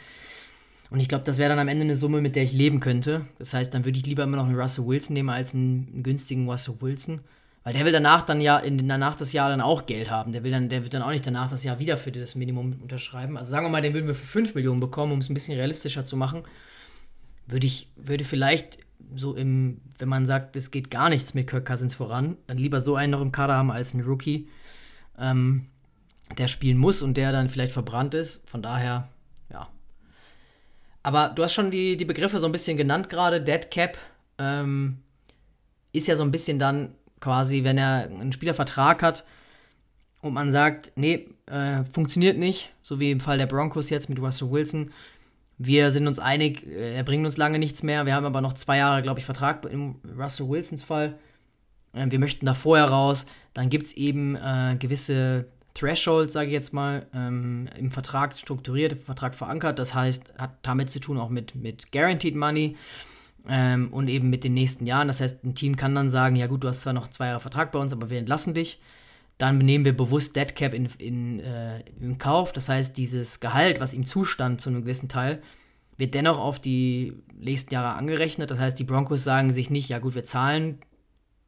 Und 0.89 0.99
ich 0.99 1.07
glaube, 1.07 1.23
das 1.23 1.37
wäre 1.37 1.49
dann 1.49 1.59
am 1.59 1.67
Ende 1.67 1.83
eine 1.83 1.95
Summe, 1.95 2.19
mit 2.19 2.35
der 2.35 2.43
ich 2.43 2.51
leben 2.51 2.79
könnte. 2.79 3.25
Das 3.37 3.53
heißt, 3.53 3.73
dann 3.73 3.85
würde 3.85 3.97
ich 3.99 4.05
lieber 4.07 4.23
immer 4.23 4.37
noch 4.37 4.47
einen 4.47 4.59
Russell 4.59 4.87
Wilson 4.87 5.13
nehmen 5.13 5.29
als 5.29 5.53
einen, 5.53 5.87
einen 5.93 6.03
günstigen 6.03 6.49
Russell 6.49 6.75
Wilson. 6.79 7.21
Weil 7.63 7.73
der 7.73 7.85
will 7.85 7.91
danach 7.91 8.23
dann 8.23 8.41
ja, 8.41 8.57
in, 8.57 8.87
danach 8.87 9.15
das 9.15 9.33
Jahr 9.33 9.49
dann 9.49 9.61
auch 9.61 9.85
Geld 9.85 10.09
haben. 10.09 10.31
Der 10.31 10.43
will 10.43 10.51
dann, 10.51 10.69
der 10.69 10.83
wird 10.83 10.93
dann 10.93 11.03
auch 11.03 11.11
nicht 11.11 11.25
danach 11.27 11.49
das 11.49 11.63
Jahr 11.63 11.77
wieder 11.77 11.95
für 11.95 12.11
das 12.11 12.33
Minimum 12.33 12.79
unterschreiben. 12.81 13.37
Also 13.37 13.51
sagen 13.51 13.65
wir 13.65 13.69
mal, 13.69 13.81
den 13.81 13.93
würden 13.93 14.07
wir 14.07 14.15
für 14.15 14.25
5 14.25 14.55
Millionen 14.55 14.79
bekommen, 14.79 15.11
um 15.11 15.19
es 15.19 15.29
ein 15.29 15.35
bisschen 15.35 15.55
realistischer 15.55 16.03
zu 16.03 16.17
machen. 16.17 16.43
Würde 17.45 17.67
ich, 17.67 17.91
würde 17.95 18.23
vielleicht 18.23 18.79
so 19.13 19.35
im, 19.35 19.81
wenn 19.99 20.09
man 20.09 20.25
sagt, 20.25 20.55
es 20.55 20.71
geht 20.71 20.89
gar 20.89 21.09
nichts 21.09 21.33
mit 21.33 21.47
Kirk 21.47 21.65
Cousins 21.65 21.93
voran, 21.93 22.37
dann 22.47 22.57
lieber 22.57 22.81
so 22.81 22.95
einen 22.95 23.11
noch 23.11 23.21
im 23.21 23.31
Kader 23.31 23.55
haben 23.55 23.71
als 23.71 23.93
einen 23.93 24.05
Rookie, 24.05 24.47
ähm, 25.19 25.67
der 26.37 26.47
spielen 26.47 26.77
muss 26.77 27.01
und 27.01 27.15
der 27.15 27.31
dann 27.31 27.49
vielleicht 27.49 27.73
verbrannt 27.73 28.13
ist. 28.13 28.49
Von 28.49 28.61
daher, 28.61 29.09
ja. 29.51 29.67
Aber 31.03 31.29
du 31.29 31.43
hast 31.43 31.53
schon 31.53 31.71
die, 31.71 31.97
die 31.97 32.05
Begriffe 32.05 32.39
so 32.39 32.45
ein 32.45 32.51
bisschen 32.51 32.77
genannt 32.77 33.09
gerade. 33.09 33.41
Dead 33.41 33.69
Cap 33.69 33.97
ähm, 34.37 34.99
ist 35.91 36.07
ja 36.07 36.15
so 36.15 36.23
ein 36.23 36.31
bisschen 36.31 36.57
dann 36.57 36.95
quasi, 37.21 37.63
wenn 37.63 37.77
er 37.77 38.09
einen 38.09 38.33
Spielervertrag 38.33 39.01
hat 39.01 39.23
und 40.21 40.33
man 40.33 40.51
sagt, 40.51 40.91
nee, 40.95 41.29
äh, 41.45 41.83
funktioniert 41.85 42.37
nicht, 42.37 42.71
so 42.81 42.99
wie 42.99 43.11
im 43.11 43.19
Fall 43.21 43.37
der 43.37 43.47
Broncos 43.47 43.89
jetzt 43.89 44.09
mit 44.09 44.19
Russell 44.19 44.51
Wilson. 44.51 44.91
Wir 45.57 45.91
sind 45.91 46.07
uns 46.07 46.19
einig, 46.19 46.67
äh, 46.67 46.95
er 46.95 47.03
bringt 47.03 47.25
uns 47.25 47.37
lange 47.37 47.59
nichts 47.59 47.83
mehr. 47.83 48.05
Wir 48.05 48.15
haben 48.15 48.25
aber 48.25 48.41
noch 48.41 48.53
zwei 48.53 48.77
Jahre, 48.77 49.01
glaube 49.01 49.19
ich, 49.19 49.25
Vertrag 49.25 49.63
im 49.65 49.95
Russell 50.17 50.49
Wilsons 50.49 50.83
Fall. 50.83 51.17
Äh, 51.93 52.07
wir 52.09 52.19
möchten 52.19 52.45
da 52.45 52.53
vorher 52.53 52.85
raus. 52.85 53.25
Dann 53.53 53.69
gibt 53.69 53.85
es 53.85 53.93
eben 53.93 54.35
äh, 54.35 54.75
gewisse 54.77 55.45
Thresholds, 55.73 56.33
sage 56.33 56.47
ich 56.47 56.53
jetzt 56.53 56.73
mal, 56.73 57.05
ähm, 57.13 57.69
im 57.77 57.91
Vertrag 57.91 58.37
strukturiert, 58.37 58.93
im 58.93 58.99
Vertrag 58.99 59.35
verankert. 59.35 59.79
Das 59.79 59.93
heißt, 59.93 60.33
hat 60.37 60.51
damit 60.63 60.91
zu 60.91 60.99
tun 60.99 61.17
auch 61.17 61.29
mit, 61.29 61.55
mit 61.55 61.91
Guaranteed 61.91 62.35
Money 62.35 62.75
ähm, 63.47 63.91
und 63.91 64.09
eben 64.09 64.29
mit 64.29 64.43
den 64.43 64.53
nächsten 64.53 64.85
Jahren. 64.85 65.07
Das 65.07 65.21
heißt, 65.21 65.43
ein 65.43 65.55
Team 65.55 65.75
kann 65.75 65.95
dann 65.95 66.09
sagen, 66.09 66.35
ja 66.35 66.47
gut, 66.47 66.63
du 66.63 66.67
hast 66.67 66.81
zwar 66.81 66.93
noch 66.93 67.09
zwei 67.09 67.27
Jahre 67.27 67.39
Vertrag 67.39 67.71
bei 67.71 67.79
uns, 67.79 67.93
aber 67.93 68.09
wir 68.09 68.19
entlassen 68.19 68.53
dich. 68.53 68.79
Dann 69.37 69.57
nehmen 69.57 69.85
wir 69.85 69.97
bewusst 69.97 70.35
Deadcap 70.35 70.73
in, 70.73 70.85
in, 70.99 71.39
äh, 71.39 71.79
in 71.99 72.17
Kauf. 72.17 72.53
Das 72.53 72.69
heißt, 72.69 72.97
dieses 72.97 73.39
Gehalt, 73.39 73.79
was 73.79 73.93
ihm 73.93 74.05
zustand 74.05 74.61
zu 74.61 74.69
einem 74.69 74.81
gewissen 74.81 75.09
Teil, 75.09 75.41
wird 75.97 76.13
dennoch 76.13 76.39
auf 76.39 76.59
die 76.59 77.13
nächsten 77.33 77.73
Jahre 77.73 77.97
angerechnet. 77.97 78.51
Das 78.51 78.59
heißt, 78.59 78.77
die 78.77 78.83
Broncos 78.83 79.23
sagen 79.23 79.53
sich 79.53 79.69
nicht, 79.69 79.89
ja 79.89 79.99
gut, 79.99 80.15
wir 80.15 80.23
zahlen 80.23 80.79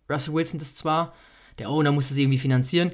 Russell 0.10 0.34
Wilson 0.34 0.60
das 0.60 0.76
zwar, 0.76 1.14
der 1.60 1.70
Owner 1.70 1.92
muss 1.92 2.10
das 2.10 2.18
irgendwie 2.18 2.40
finanzieren, 2.40 2.92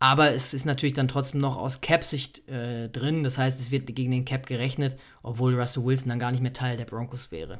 Aber 0.00 0.30
es 0.30 0.54
ist 0.54 0.64
natürlich 0.64 0.94
dann 0.94 1.08
trotzdem 1.08 1.40
noch 1.40 1.56
aus 1.56 1.80
Cap-Sicht 1.80 2.48
äh, 2.48 2.88
drin. 2.88 3.24
Das 3.24 3.38
heißt, 3.38 3.60
es 3.60 3.70
wird 3.70 3.94
gegen 3.94 4.12
den 4.12 4.24
Cap 4.24 4.46
gerechnet, 4.46 4.96
obwohl 5.22 5.58
Russell 5.58 5.84
Wilson 5.84 6.10
dann 6.10 6.20
gar 6.20 6.30
nicht 6.30 6.42
mehr 6.42 6.52
Teil 6.52 6.76
der 6.76 6.84
Broncos 6.84 7.32
wäre. 7.32 7.58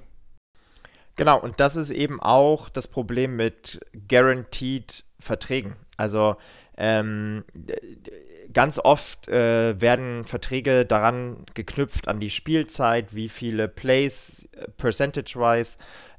Genau, 1.19 1.41
und 1.41 1.59
das 1.59 1.75
ist 1.75 1.91
eben 1.91 2.23
auch 2.23 2.69
das 2.69 2.87
Problem 2.87 3.35
mit 3.35 3.81
Guaranteed 4.09 5.05
Verträgen. 5.19 5.75
Also 5.97 6.37
ähm, 6.77 7.45
ganz 8.53 8.79
oft 8.79 9.27
äh, 9.27 9.81
werden 9.81 10.25
Verträge 10.25 10.87
daran 10.87 11.45
geknüpft 11.55 12.07
an 12.07 12.21
die 12.21 12.31
Spielzeit, 12.31 13.17
wie 13.17 13.29
viele 13.29 13.67
Plays 13.67 14.49
äh, 14.53 14.69
percentage-wise 14.77 15.79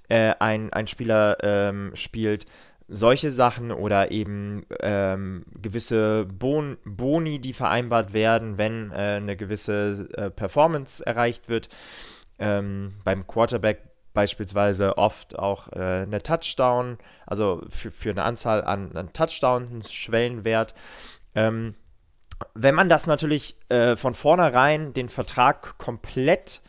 äh, 0.10 0.34
ein, 0.39 0.74
ein 0.74 0.88
Spieler 0.88 1.38
ähm, 1.43 1.91
spielt 1.93 2.45
solche 2.89 3.32
Sachen 3.32 3.72
oder 3.72 4.12
eben 4.12 4.66
ähm, 4.82 5.45
gewisse 5.62 6.26
bon 6.26 6.78
Boni, 6.84 7.39
die 7.39 7.54
vereinbart 7.54 8.12
werden, 8.12 8.58
wenn 8.58 8.91
äh, 8.91 8.95
eine 8.95 9.38
gewisse 9.38 10.10
äh, 10.18 10.30
Performance 10.30 11.06
erreicht 11.06 11.47
wird. 11.47 11.70
Ähm, 12.38 12.95
beim 13.06 13.28
Quarterback 13.28 13.88
beispielsweise 14.14 14.97
oft 14.97 15.38
auch 15.38 15.72
äh, 15.72 16.03
eine 16.03 16.22
Touchdown, 16.22 16.97
also 17.26 17.62
für, 17.70 17.91
für 17.91 18.10
eine 18.10 18.24
Anzahl 18.24 18.64
an, 18.64 18.95
an 18.95 19.14
Touchdowns, 19.14 19.93
Schwellenwert. 19.93 20.74
Ähm, 21.36 21.76
wenn 22.53 22.76
man 22.76 22.89
das 22.89 23.05
natürlich 23.05 23.55
äh, 23.70 23.95
von 23.95 24.14
vornherein 24.14 24.93
den 24.93 25.10
Vertrag 25.10 25.78
komplett 25.78 26.62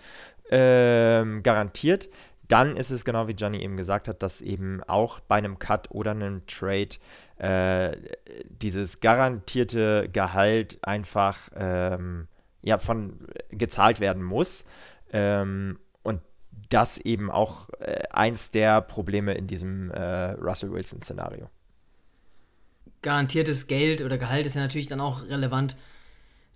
ähm, 0.50 1.42
garantiert, 1.42 2.08
dann 2.48 2.76
ist 2.76 2.90
es 2.90 3.04
genau 3.04 3.28
wie 3.28 3.34
Gianni 3.34 3.62
eben 3.62 3.76
gesagt 3.76 4.08
hat, 4.08 4.22
dass 4.24 4.40
eben 4.40 4.82
auch 4.88 5.20
bei 5.20 5.36
einem 5.36 5.60
Cut 5.60 5.92
oder 5.92 6.10
einem 6.10 6.44
Trade 6.48 6.96
äh, 7.38 7.96
dieses 8.48 8.98
garantierte 8.98 10.08
Gehalt 10.12 10.78
einfach 10.82 11.38
ähm, 11.54 12.26
ja, 12.62 12.78
von 12.78 13.20
gezahlt 13.50 14.00
werden 14.00 14.24
muss. 14.24 14.64
Ähm, 15.12 15.78
das 16.70 16.98
eben 16.98 17.30
auch 17.30 17.68
äh, 17.80 18.02
eins 18.10 18.50
der 18.50 18.80
Probleme 18.80 19.34
in 19.34 19.46
diesem 19.46 19.90
äh, 19.90 20.32
Russell 20.32 20.72
Wilson-Szenario. 20.72 21.48
Garantiertes 23.02 23.66
Geld 23.66 24.02
oder 24.02 24.18
Gehalt 24.18 24.46
ist 24.46 24.54
ja 24.54 24.60
natürlich 24.60 24.88
dann 24.88 25.00
auch 25.00 25.22
relevant. 25.24 25.76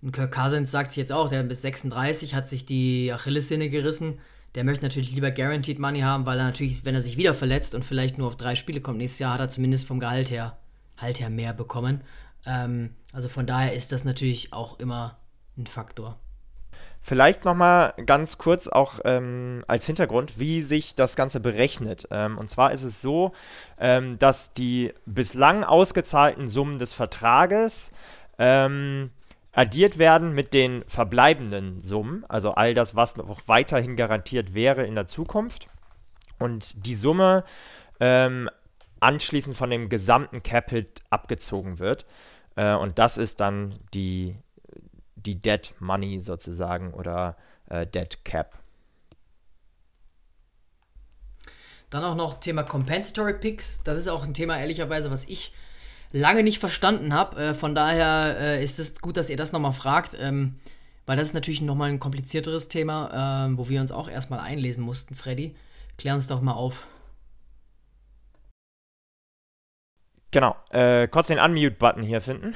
Und 0.01 0.11
Kirk 0.11 0.33
Cousins 0.33 0.71
sagt 0.71 0.91
sich 0.91 0.97
jetzt 0.97 1.11
auch, 1.11 1.29
der 1.29 1.43
bis 1.43 1.61
36 1.61 2.35
hat 2.35 2.49
sich 2.49 2.65
die 2.65 3.11
Achillessehne 3.11 3.69
gerissen 3.69 4.19
der 4.55 4.63
möchte 4.63 4.85
natürlich 4.85 5.11
lieber 5.11 5.31
Guaranteed 5.31 5.79
Money 5.79 5.99
haben, 5.99 6.25
weil 6.25 6.39
er 6.39 6.45
natürlich, 6.45 6.85
wenn 6.85 6.95
er 6.95 7.01
sich 7.01 7.17
wieder 7.17 7.33
verletzt 7.33 7.75
und 7.75 7.83
vielleicht 7.83 8.17
nur 8.17 8.27
auf 8.27 8.37
drei 8.37 8.55
Spiele 8.55 8.81
kommt 8.81 8.97
nächstes 8.97 9.19
Jahr, 9.19 9.33
hat 9.33 9.41
er 9.41 9.49
zumindest 9.49 9.85
vom 9.85 9.99
Gehalt 9.99 10.31
her, 10.31 10.57
halt 10.97 11.19
her 11.19 11.29
mehr 11.29 11.53
bekommen. 11.53 12.01
Ähm, 12.45 12.95
also 13.11 13.27
von 13.27 13.45
daher 13.45 13.73
ist 13.73 13.91
das 13.91 14.05
natürlich 14.05 14.53
auch 14.53 14.79
immer 14.79 15.19
ein 15.57 15.67
Faktor. 15.67 16.19
Vielleicht 17.07 17.45
nochmal 17.45 17.93
ganz 18.07 18.39
kurz 18.39 18.67
auch 18.67 18.99
ähm, 19.05 19.63
als 19.67 19.85
Hintergrund, 19.85 20.39
wie 20.39 20.61
sich 20.61 20.95
das 20.95 21.15
Ganze 21.15 21.39
berechnet. 21.39 22.07
Ähm, 22.09 22.39
und 22.39 22.49
zwar 22.49 22.71
ist 22.71 22.81
es 22.81 22.99
so, 22.99 23.31
ähm, 23.79 24.17
dass 24.17 24.53
die 24.53 24.91
bislang 25.05 25.63
ausgezahlten 25.63 26.47
Summen 26.47 26.79
des 26.79 26.93
Vertrages 26.93 27.91
ähm, 28.39 29.11
addiert 29.51 29.99
werden 29.99 30.33
mit 30.33 30.55
den 30.55 30.83
verbleibenden 30.87 31.79
Summen, 31.79 32.25
also 32.27 32.55
all 32.55 32.73
das, 32.73 32.95
was 32.95 33.17
noch 33.17 33.41
weiterhin 33.45 33.95
garantiert 33.95 34.55
wäre 34.55 34.83
in 34.83 34.95
der 34.95 35.07
Zukunft. 35.07 35.67
Und 36.39 36.87
die 36.87 36.95
Summe 36.95 37.43
ähm, 37.99 38.49
anschließend 38.99 39.55
von 39.55 39.69
dem 39.69 39.89
gesamten 39.89 40.41
Capit 40.41 41.03
abgezogen 41.11 41.77
wird. 41.77 42.07
Äh, 42.55 42.73
und 42.73 42.97
das 42.97 43.19
ist 43.19 43.41
dann 43.41 43.75
die, 43.93 44.37
die 45.25 45.41
Dead 45.41 45.73
Money 45.79 46.19
sozusagen 46.19 46.93
oder 46.93 47.37
äh, 47.69 47.85
Dead 47.85 48.23
Cap. 48.23 48.59
Dann 51.89 52.03
auch 52.03 52.15
noch 52.15 52.39
Thema 52.39 52.63
Compensatory 52.63 53.35
Picks. 53.35 53.81
Das 53.83 53.97
ist 53.97 54.07
auch 54.07 54.23
ein 54.23 54.33
Thema, 54.33 54.59
ehrlicherweise, 54.59 55.11
was 55.11 55.25
ich 55.25 55.53
lange 56.11 56.43
nicht 56.43 56.59
verstanden 56.59 57.13
habe. 57.13 57.41
Äh, 57.41 57.53
von 57.53 57.75
daher 57.75 58.37
äh, 58.39 58.63
ist 58.63 58.79
es 58.79 58.99
gut, 59.01 59.17
dass 59.17 59.29
ihr 59.29 59.37
das 59.37 59.51
nochmal 59.51 59.73
fragt, 59.73 60.15
ähm, 60.19 60.55
weil 61.05 61.17
das 61.17 61.29
ist 61.29 61.33
natürlich 61.33 61.61
nochmal 61.61 61.89
ein 61.89 61.99
komplizierteres 61.99 62.67
Thema, 62.67 63.47
äh, 63.47 63.57
wo 63.57 63.69
wir 63.69 63.81
uns 63.81 63.91
auch 63.91 64.09
erstmal 64.09 64.39
einlesen 64.39 64.83
mussten. 64.83 65.15
Freddy, 65.15 65.55
klär 65.97 66.15
uns 66.15 66.27
doch 66.27 66.41
mal 66.41 66.53
auf. 66.53 66.87
Genau, 70.35 70.57
äh, 70.69 71.07
kurz 71.07 71.27
den 71.27 71.39
Unmute-Button 71.39 72.03
hier 72.03 72.19
finden. 72.19 72.53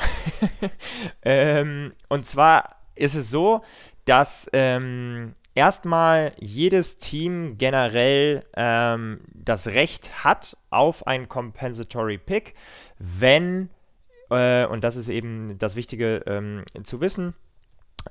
ähm, 1.24 1.94
und 2.10 2.26
zwar 2.26 2.76
ist 2.94 3.16
es 3.16 3.30
so, 3.30 3.62
dass 4.04 4.50
ähm, 4.52 5.34
erstmal 5.56 6.34
jedes 6.40 6.98
Team 6.98 7.58
generell 7.58 8.44
ähm, 8.58 9.22
das 9.34 9.70
Recht 9.70 10.26
hat 10.26 10.58
auf 10.70 11.08
ein 11.08 11.30
Compensatory 11.30 12.18
Pick, 12.18 12.54
wenn, 12.98 13.70
äh, 14.30 14.66
und 14.66 14.84
das 14.84 14.98
ist 14.98 15.08
eben 15.08 15.58
das 15.58 15.78
Wichtige 15.78 16.24
ähm, 16.28 16.66
zu 16.84 17.00
wissen, 17.00 17.34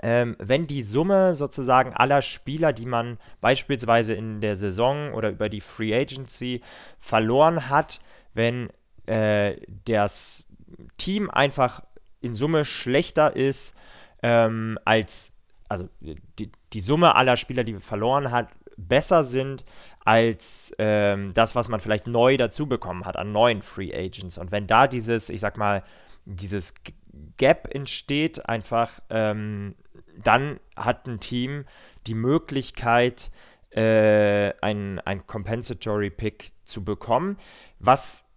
ähm, 0.03 0.35
wenn 0.39 0.67
die 0.67 0.83
Summe 0.83 1.35
sozusagen 1.35 1.93
aller 1.93 2.23
Spieler, 2.23 2.73
die 2.73 2.87
man 2.87 3.19
beispielsweise 3.43 4.15
in 4.15 4.41
der 4.41 4.57
Saison 4.57 5.13
oder 5.13 5.29
über 5.29 5.51
die 5.51 5.61
Free 5.61 5.95
Agency 5.95 6.63
verloren 6.99 7.69
hat, 7.69 8.01
wenn 8.33 8.71
äh, 9.09 9.57
das 9.85 10.45
Team 10.97 11.31
einfach 11.31 11.83
in 12.21 12.35
Summe 12.35 12.65
schlechter 12.65 13.35
ist 13.35 13.75
ähm, 14.23 14.79
als 14.85 15.39
also 15.69 15.89
die, 16.01 16.51
die 16.73 16.81
Summe 16.81 17.15
aller 17.15 17.37
Spieler, 17.37 17.65
die 17.65 17.75
verloren 17.75 18.31
hat, 18.31 18.49
besser 18.77 19.25
sind 19.25 19.65
als 20.05 20.75
ähm, 20.79 21.35
das, 21.35 21.55
was 21.55 21.69
man 21.69 21.81
vielleicht 21.81 22.07
neu 22.07 22.37
dazu 22.37 22.67
bekommen 22.67 23.05
hat 23.05 23.17
an 23.17 23.33
neuen 23.33 23.61
Free 23.61 23.93
Agents. 23.95 24.39
Und 24.39 24.51
wenn 24.51 24.67
da 24.67 24.87
dieses, 24.87 25.29
ich 25.29 25.41
sag 25.41 25.59
mal, 25.59 25.83
dieses 26.25 26.75
Gap 27.37 27.69
entsteht, 27.75 28.49
einfach, 28.49 29.01
ähm, 29.11 29.75
dann 30.17 30.61
hat 30.77 31.07
ein 31.07 31.21
Team 31.21 31.67
die 32.07 32.15
Möglichkeit, 32.15 33.31
äh, 33.71 34.55
ein, 34.63 35.01
ein 35.01 35.27
Compensatory 35.27 36.11
Pick 36.11 36.53
zu 36.65 36.85
bekommen, 36.85 37.37
was 37.79 38.28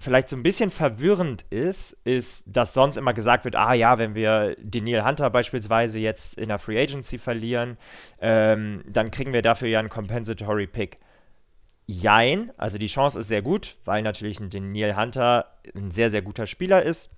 vielleicht 0.00 0.30
so 0.30 0.36
ein 0.36 0.42
bisschen 0.42 0.70
verwirrend 0.70 1.44
ist, 1.50 1.92
ist, 2.04 2.44
dass 2.46 2.72
sonst 2.72 2.96
immer 2.96 3.12
gesagt 3.12 3.44
wird, 3.44 3.54
ah 3.54 3.74
ja, 3.74 3.98
wenn 3.98 4.14
wir 4.14 4.56
Daniel 4.62 5.04
Hunter 5.04 5.28
beispielsweise 5.28 6.00
jetzt 6.00 6.38
in 6.38 6.48
der 6.48 6.58
Free 6.58 6.80
Agency 6.80 7.18
verlieren, 7.18 7.76
ähm, 8.18 8.82
dann 8.88 9.10
kriegen 9.10 9.34
wir 9.34 9.42
dafür 9.42 9.68
ja 9.68 9.78
einen 9.78 9.90
Compensatory 9.90 10.66
Pick. 10.66 10.98
Jein, 11.86 12.50
also 12.56 12.78
die 12.78 12.86
Chance 12.86 13.20
ist 13.20 13.28
sehr 13.28 13.42
gut, 13.42 13.76
weil 13.84 14.02
natürlich 14.02 14.40
ein 14.40 14.48
Daniel 14.48 14.96
Hunter 14.96 15.52
ein 15.74 15.90
sehr, 15.90 16.08
sehr 16.10 16.22
guter 16.22 16.46
Spieler 16.46 16.82
ist. 16.82 17.10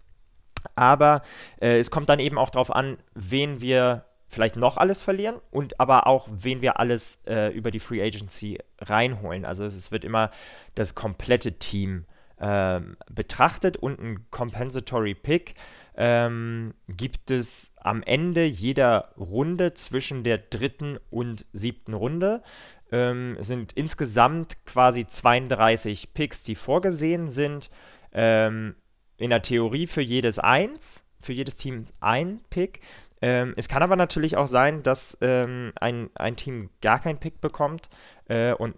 Aber 0.74 1.22
äh, 1.61 1.78
es 1.78 1.91
kommt 1.93 2.09
dann 2.09 2.18
eben 2.18 2.37
auch 2.37 2.51
darauf 2.51 2.74
an, 2.74 2.99
wen 3.14 3.61
wir 3.61 4.07
vielleicht 4.26 4.57
noch 4.57 4.76
alles 4.76 5.03
verlieren 5.03 5.37
und 5.53 5.78
aber 5.78 6.09
auch, 6.09 6.26
wen 6.33 6.62
wir 6.62 6.80
alles 6.80 7.20
äh, 7.26 7.53
über 7.53 7.70
die 7.70 7.80
Free 7.80 8.03
Agency 8.03 8.59
reinholen. 8.80 9.45
Also 9.45 9.64
es, 9.64 9.76
es 9.76 9.93
wird 9.93 10.05
immer 10.05 10.30
das 10.74 10.97
komplette 10.97 11.59
Team 11.59 12.07
ähm, 12.43 12.97
betrachtet 13.09 13.76
und 13.76 14.01
ein 14.01 14.26
Compensatory 14.30 15.14
Pick 15.14 15.55
ähm, 15.97 16.74
gibt 16.88 17.30
es 17.30 17.72
am 17.76 18.03
Ende 18.03 18.45
jeder 18.45 19.12
Runde 19.16 19.74
zwischen 19.74 20.24
der 20.24 20.38
dritten 20.38 20.99
und 21.11 21.47
siebten 21.53 21.95
Runde. 21.95 22.43
Ähm, 22.90 23.36
sind 23.40 23.72
insgesamt 23.72 24.66
quasi 24.66 25.07
32 25.07 26.14
Picks, 26.14 26.43
die 26.43 26.57
vorgesehen 26.57 27.28
sind. 27.28 27.70
Ähm, 28.12 28.74
in 29.18 29.30
der 29.30 29.43
Theorie 29.43 29.86
für 29.86 30.03
jedes 30.03 30.40
eins, 30.40 31.07
für 31.20 31.32
jedes 31.32 31.57
Team 31.57 31.84
ein 32.01 32.40
Pick. 32.51 32.80
Ähm, 33.20 33.55
es 33.57 33.68
kann 33.68 33.82
aber 33.82 33.95
natürlich 33.95 34.36
auch 34.36 34.49
sein, 34.49 34.82
dass 34.82 35.16
ähm, 35.20 35.72
ein, 35.76 36.11
ein 36.14 36.34
Team 36.34 36.70
gar 36.80 36.99
keinen 36.99 37.18
Pick 37.18 37.40
bekommt 37.40 37.88
äh, 38.28 38.53
und 38.53 38.74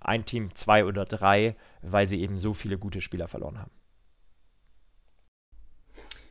ein 0.00 0.26
Team 0.26 0.54
zwei 0.54 0.84
oder 0.84 1.06
drei, 1.06 1.56
weil 1.86 2.06
sie 2.06 2.20
eben 2.20 2.38
so 2.38 2.54
viele 2.54 2.78
gute 2.78 3.00
Spieler 3.00 3.28
verloren 3.28 3.58
haben. 3.58 3.70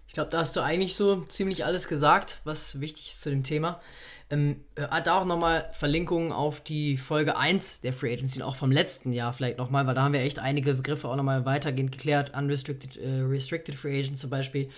Ich 0.07 0.15
glaube, 0.15 0.29
da 0.29 0.39
hast 0.39 0.55
du 0.55 0.61
eigentlich 0.61 0.95
so 0.95 1.21
ziemlich 1.25 1.65
alles 1.65 1.87
gesagt, 1.87 2.39
was 2.43 2.79
wichtig 2.79 3.09
ist 3.09 3.21
zu 3.21 3.31
dem 3.31 3.41
Thema. 3.41 3.81
Ähm, 4.29 4.63
da 4.75 5.17
auch 5.19 5.25
nochmal 5.25 5.69
Verlinkungen 5.73 6.31
auf 6.31 6.61
die 6.61 6.97
Folge 6.97 7.35
1 7.35 7.81
der 7.81 7.93
Free 7.93 8.13
Agency, 8.13 8.43
auch 8.43 8.55
vom 8.55 8.71
letzten 8.71 9.11
Jahr 9.11 9.33
vielleicht 9.33 9.57
nochmal, 9.57 9.87
weil 9.87 9.95
da 9.95 10.03
haben 10.03 10.13
wir 10.13 10.21
echt 10.21 10.37
einige 10.37 10.75
Begriffe 10.75 11.07
auch 11.07 11.15
nochmal 11.15 11.45
weitergehend 11.45 11.91
geklärt. 11.91 12.37
Unrestricted, 12.37 12.97
äh, 12.97 13.21
Restricted 13.21 13.73
Free 13.73 13.99
Agent 13.99 14.19
zum 14.19 14.29
Beispiel. 14.29 14.69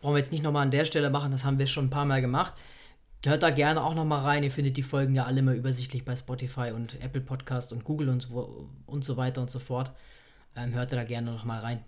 Brauchen 0.00 0.14
wir 0.14 0.18
jetzt 0.18 0.32
nicht 0.32 0.44
nochmal 0.44 0.64
an 0.64 0.70
der 0.70 0.84
Stelle 0.84 1.08
machen, 1.08 1.30
das 1.30 1.44
haben 1.44 1.58
wir 1.58 1.66
schon 1.66 1.86
ein 1.86 1.90
paar 1.90 2.04
Mal 2.04 2.20
gemacht. 2.20 2.52
Hört 3.24 3.42
da 3.42 3.50
gerne 3.50 3.82
auch 3.82 3.94
nochmal 3.94 4.20
rein. 4.20 4.44
Ihr 4.44 4.52
findet 4.52 4.76
die 4.76 4.82
Folgen 4.82 5.14
ja 5.14 5.24
alle 5.24 5.40
immer 5.40 5.54
übersichtlich 5.54 6.04
bei 6.04 6.14
Spotify 6.14 6.70
und 6.74 7.00
Apple 7.02 7.20
Podcast 7.20 7.72
und 7.72 7.84
Google 7.84 8.08
und 8.08 8.22
so, 8.22 8.70
und 8.86 9.04
so 9.04 9.16
weiter 9.16 9.40
und 9.40 9.50
so 9.50 9.58
fort. 9.58 9.90
Ähm, 10.56 10.74
hört 10.74 10.92
da 10.92 11.04
gerne 11.04 11.32
nochmal 11.32 11.60
rein. 11.60 11.84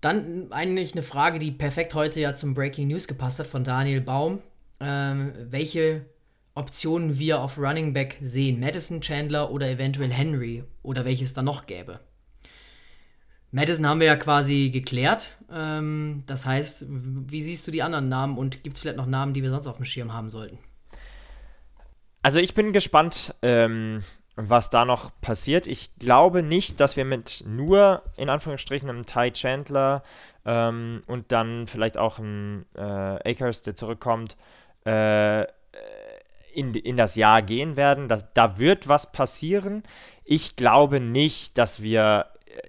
Dann 0.00 0.52
eigentlich 0.52 0.92
eine 0.92 1.02
Frage, 1.02 1.38
die 1.38 1.50
perfekt 1.50 1.94
heute 1.94 2.20
ja 2.20 2.34
zum 2.34 2.54
Breaking 2.54 2.88
News 2.88 3.08
gepasst 3.08 3.38
hat 3.40 3.46
von 3.46 3.64
Daniel 3.64 4.00
Baum. 4.00 4.40
Ähm, 4.80 5.32
welche 5.50 6.06
Optionen 6.54 7.18
wir 7.18 7.40
auf 7.40 7.58
Running 7.58 7.92
Back 7.92 8.18
sehen? 8.22 8.60
Madison, 8.60 9.00
Chandler 9.00 9.50
oder 9.50 9.68
eventuell 9.68 10.10
Henry 10.10 10.64
oder 10.82 11.04
welches 11.04 11.34
da 11.34 11.42
noch 11.42 11.66
gäbe? 11.66 12.00
Madison 13.50 13.86
haben 13.86 14.00
wir 14.00 14.06
ja 14.06 14.16
quasi 14.16 14.70
geklärt. 14.70 15.36
Ähm, 15.50 16.24
das 16.26 16.46
heißt, 16.46 16.86
wie 16.88 17.42
siehst 17.42 17.66
du 17.66 17.70
die 17.70 17.82
anderen 17.82 18.08
Namen 18.08 18.38
und 18.38 18.64
gibt 18.64 18.76
es 18.76 18.82
vielleicht 18.82 18.98
noch 18.98 19.06
Namen, 19.06 19.34
die 19.34 19.42
wir 19.42 19.50
sonst 19.50 19.66
auf 19.66 19.76
dem 19.76 19.84
Schirm 19.84 20.12
haben 20.12 20.30
sollten? 20.30 20.58
Also 22.22 22.40
ich 22.40 22.54
bin 22.54 22.72
gespannt, 22.72 23.34
ähm, 23.42 24.02
was 24.34 24.68
da 24.68 24.84
noch 24.84 25.12
passiert. 25.20 25.66
Ich 25.66 25.94
glaube 25.98 26.42
nicht, 26.42 26.80
dass 26.80 26.96
wir 26.96 27.04
mit 27.04 27.44
nur, 27.46 28.02
in 28.16 28.28
Anführungsstrichen, 28.28 28.90
einem 28.90 29.06
Ty 29.06 29.30
Chandler 29.32 30.02
ähm, 30.44 31.02
und 31.06 31.32
dann 31.32 31.66
vielleicht 31.66 31.96
auch 31.96 32.18
einem 32.18 32.66
äh, 32.76 32.80
Akers, 32.80 33.62
der 33.62 33.76
zurückkommt, 33.76 34.36
äh, 34.84 35.42
in, 36.52 36.74
in 36.74 36.96
das 36.96 37.16
Jahr 37.16 37.42
gehen 37.42 37.76
werden. 37.76 38.08
Das, 38.08 38.26
da 38.32 38.58
wird 38.58 38.88
was 38.88 39.12
passieren. 39.12 39.82
Ich 40.24 40.56
glaube 40.56 41.00
nicht, 41.00 41.58
dass 41.58 41.82
wir 41.82 42.26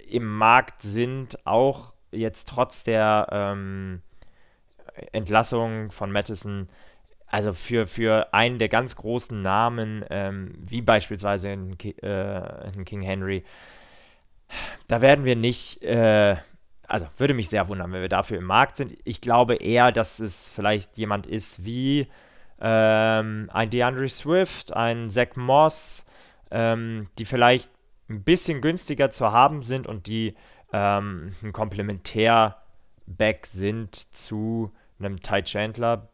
im 0.07 0.25
Markt 0.25 0.81
sind, 0.81 1.45
auch 1.45 1.93
jetzt 2.11 2.47
trotz 2.49 2.83
der 2.83 3.27
ähm, 3.31 4.01
Entlassung 5.11 5.91
von 5.91 6.11
Madison, 6.11 6.67
also 7.27 7.53
für, 7.53 7.87
für 7.87 8.33
einen 8.33 8.57
der 8.57 8.69
ganz 8.69 8.95
großen 8.95 9.41
Namen, 9.41 10.05
ähm, 10.09 10.53
wie 10.57 10.81
beispielsweise 10.81 11.51
in, 11.51 11.77
äh, 11.79 12.71
in, 12.71 12.85
King 12.85 13.01
Henry, 13.01 13.43
da 14.87 15.01
werden 15.01 15.25
wir 15.25 15.35
nicht, 15.35 15.83
äh, 15.83 16.37
also 16.87 17.05
würde 17.17 17.33
mich 17.33 17.49
sehr 17.49 17.67
wundern, 17.67 17.91
wenn 17.91 18.01
wir 18.01 18.09
dafür 18.09 18.37
im 18.37 18.45
Markt 18.45 18.77
sind. 18.77 18.97
Ich 19.03 19.19
glaube 19.19 19.55
eher, 19.55 19.91
dass 19.91 20.19
es 20.19 20.49
vielleicht 20.49 20.97
jemand 20.97 21.27
ist 21.27 21.65
wie 21.65 22.07
ähm, 22.61 23.49
ein 23.51 23.69
DeAndre 23.69 24.07
Swift, 24.07 24.71
ein 24.73 25.09
Zach 25.09 25.35
Moss, 25.35 26.05
ähm, 26.49 27.09
die 27.17 27.25
vielleicht 27.25 27.69
ein 28.09 28.23
bisschen 28.23 28.61
günstiger 28.61 29.09
zu 29.09 29.31
haben 29.31 29.61
sind 29.61 29.87
und 29.87 30.07
die 30.07 30.35
ähm, 30.73 31.33
ein 31.41 31.53
Komplementär-Back 31.53 33.45
sind 33.45 33.95
zu 34.15 34.71
einem 34.99 35.19
Ty 35.21 35.43
Chandler. 35.43 36.09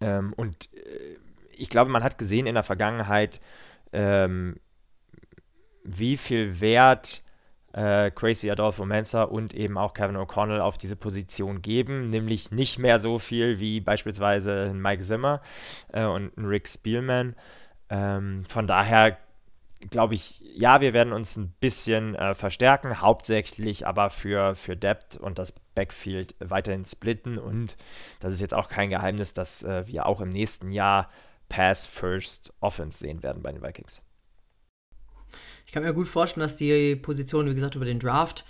Ähm, 0.00 0.32
und 0.34 0.72
äh, 0.74 1.16
ich 1.52 1.68
glaube, 1.68 1.90
man 1.90 2.02
hat 2.02 2.18
gesehen 2.18 2.46
in 2.46 2.54
der 2.54 2.64
Vergangenheit, 2.64 3.40
ähm, 3.92 4.56
wie 5.84 6.16
viel 6.16 6.60
Wert 6.60 7.22
äh, 7.72 8.10
Crazy 8.10 8.50
Adolfo 8.50 8.84
Mensa 8.84 9.22
und 9.22 9.54
eben 9.54 9.78
auch 9.78 9.94
Kevin 9.94 10.16
O'Connell 10.16 10.60
auf 10.60 10.78
diese 10.78 10.96
Position 10.96 11.62
geben, 11.62 12.10
nämlich 12.10 12.50
nicht 12.50 12.78
mehr 12.78 12.98
so 12.98 13.18
viel 13.18 13.60
wie 13.60 13.80
beispielsweise 13.80 14.72
Mike 14.74 15.02
Zimmer 15.02 15.40
äh, 15.92 16.04
und 16.04 16.32
Rick 16.36 16.68
Spielman. 16.68 17.36
Ähm, 17.88 18.44
von 18.48 18.66
daher 18.66 19.18
glaube 19.88 20.14
ich, 20.14 20.40
ja, 20.54 20.80
wir 20.80 20.92
werden 20.92 21.12
uns 21.12 21.36
ein 21.36 21.54
bisschen 21.60 22.14
äh, 22.14 22.34
verstärken, 22.34 23.00
hauptsächlich 23.00 23.86
aber 23.86 24.10
für, 24.10 24.54
für 24.54 24.76
Depth 24.76 25.16
und 25.16 25.38
das 25.38 25.52
Backfield 25.74 26.34
weiterhin 26.38 26.84
splitten. 26.84 27.38
Und 27.38 27.76
das 28.20 28.34
ist 28.34 28.40
jetzt 28.40 28.54
auch 28.54 28.68
kein 28.68 28.90
Geheimnis, 28.90 29.32
dass 29.32 29.62
äh, 29.62 29.86
wir 29.86 30.06
auch 30.06 30.20
im 30.20 30.28
nächsten 30.28 30.70
Jahr 30.70 31.10
Pass 31.48 31.86
First 31.86 32.52
Offense 32.60 32.98
sehen 32.98 33.22
werden 33.22 33.42
bei 33.42 33.52
den 33.52 33.62
Vikings. 33.62 34.02
Ich 35.66 35.72
kann 35.72 35.82
mir 35.82 35.94
gut 35.94 36.08
vorstellen, 36.08 36.42
dass 36.42 36.56
die 36.56 36.96
Position, 36.96 37.46
wie 37.46 37.54
gesagt, 37.54 37.74
über 37.74 37.84
den 37.84 38.00
Draft 38.00 38.44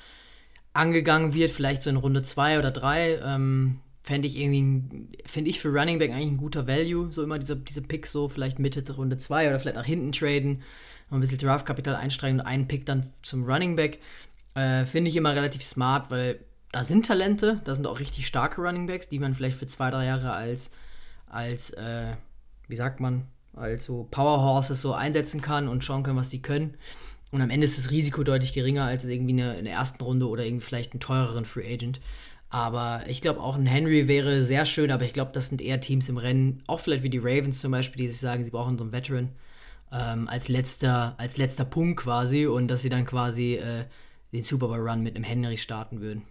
angegangen 0.72 1.34
wird, 1.34 1.50
vielleicht 1.50 1.82
so 1.82 1.90
in 1.90 1.96
Runde 1.96 2.22
2 2.22 2.58
oder 2.58 2.70
3. 2.70 3.20
Ähm, 3.22 3.80
Fände 4.02 4.26
ich 4.26 4.38
irgendwie, 4.38 5.08
finde 5.26 5.50
ich 5.50 5.60
für 5.60 5.68
Running 5.68 5.98
Back 5.98 6.10
eigentlich 6.10 6.30
ein 6.30 6.36
guter 6.38 6.66
Value, 6.66 7.12
so 7.12 7.22
immer 7.22 7.38
diese, 7.38 7.56
diese 7.56 7.82
Picks 7.82 8.10
so, 8.10 8.30
vielleicht 8.30 8.58
Mitte 8.58 8.82
Runde 8.94 9.18
2 9.18 9.48
oder 9.48 9.60
vielleicht 9.60 9.76
nach 9.76 9.84
hinten 9.84 10.12
traden 10.12 10.62
noch 11.10 11.18
ein 11.18 11.20
bisschen 11.20 11.38
Draftkapital 11.38 11.96
einsteigen 11.96 12.40
und 12.40 12.46
einen 12.46 12.68
Pick 12.68 12.86
dann 12.86 13.12
zum 13.22 13.44
Running 13.44 13.76
Back. 13.76 13.98
Äh, 14.54 14.86
Finde 14.86 15.10
ich 15.10 15.16
immer 15.16 15.34
relativ 15.34 15.62
smart, 15.62 16.10
weil 16.10 16.40
da 16.72 16.84
sind 16.84 17.06
Talente, 17.06 17.60
da 17.64 17.74
sind 17.74 17.86
auch 17.86 17.98
richtig 17.98 18.26
starke 18.26 18.60
Running 18.60 18.86
Backs, 18.86 19.08
die 19.08 19.18
man 19.18 19.34
vielleicht 19.34 19.58
für 19.58 19.66
zwei, 19.66 19.90
drei 19.90 20.06
Jahre 20.06 20.32
als, 20.32 20.70
als 21.26 21.70
äh, 21.70 22.14
wie 22.68 22.76
sagt 22.76 23.00
man, 23.00 23.26
als 23.54 23.84
so 23.84 24.06
Powerhorses 24.10 24.80
so 24.80 24.92
einsetzen 24.92 25.40
kann 25.40 25.66
und 25.66 25.82
schauen 25.82 26.04
kann, 26.04 26.16
was 26.16 26.28
die 26.28 26.42
können. 26.42 26.74
Und 27.32 27.42
am 27.42 27.50
Ende 27.50 27.64
ist 27.64 27.78
das 27.78 27.90
Risiko 27.90 28.22
deutlich 28.22 28.52
geringer 28.52 28.84
als 28.84 29.04
irgendwie 29.04 29.32
eine, 29.32 29.54
in 29.54 29.66
ersten 29.66 30.02
Runde 30.02 30.28
oder 30.28 30.44
irgendwie 30.44 30.66
vielleicht 30.66 30.92
einen 30.92 31.00
teureren 31.00 31.44
Free 31.44 31.72
Agent. 31.72 32.00
Aber 32.48 33.04
ich 33.06 33.20
glaube, 33.20 33.40
auch 33.40 33.56
ein 33.56 33.66
Henry 33.66 34.08
wäre 34.08 34.44
sehr 34.44 34.66
schön, 34.66 34.90
aber 34.90 35.04
ich 35.04 35.12
glaube, 35.12 35.30
das 35.32 35.46
sind 35.46 35.62
eher 35.62 35.80
Teams 35.80 36.08
im 36.08 36.16
Rennen, 36.16 36.62
auch 36.66 36.80
vielleicht 36.80 37.04
wie 37.04 37.10
die 37.10 37.18
Ravens 37.18 37.60
zum 37.60 37.70
Beispiel, 37.70 38.02
die 38.02 38.08
sich 38.08 38.18
sagen, 38.18 38.44
sie 38.44 38.50
brauchen 38.50 38.76
so 38.76 38.82
einen 38.82 38.92
Veteran 38.92 39.28
ähm, 39.92 40.28
als, 40.28 40.48
letzter, 40.48 41.14
als 41.18 41.36
letzter 41.36 41.64
Punkt 41.64 42.00
quasi 42.00 42.46
und 42.46 42.68
dass 42.68 42.82
sie 42.82 42.88
dann 42.88 43.04
quasi 43.04 43.54
äh, 43.54 43.84
den 44.32 44.42
Super 44.42 44.68
Bowl 44.68 44.80
Run 44.80 45.02
mit 45.02 45.16
einem 45.16 45.24
Henry 45.24 45.56
starten 45.56 46.00
würden. 46.00 46.22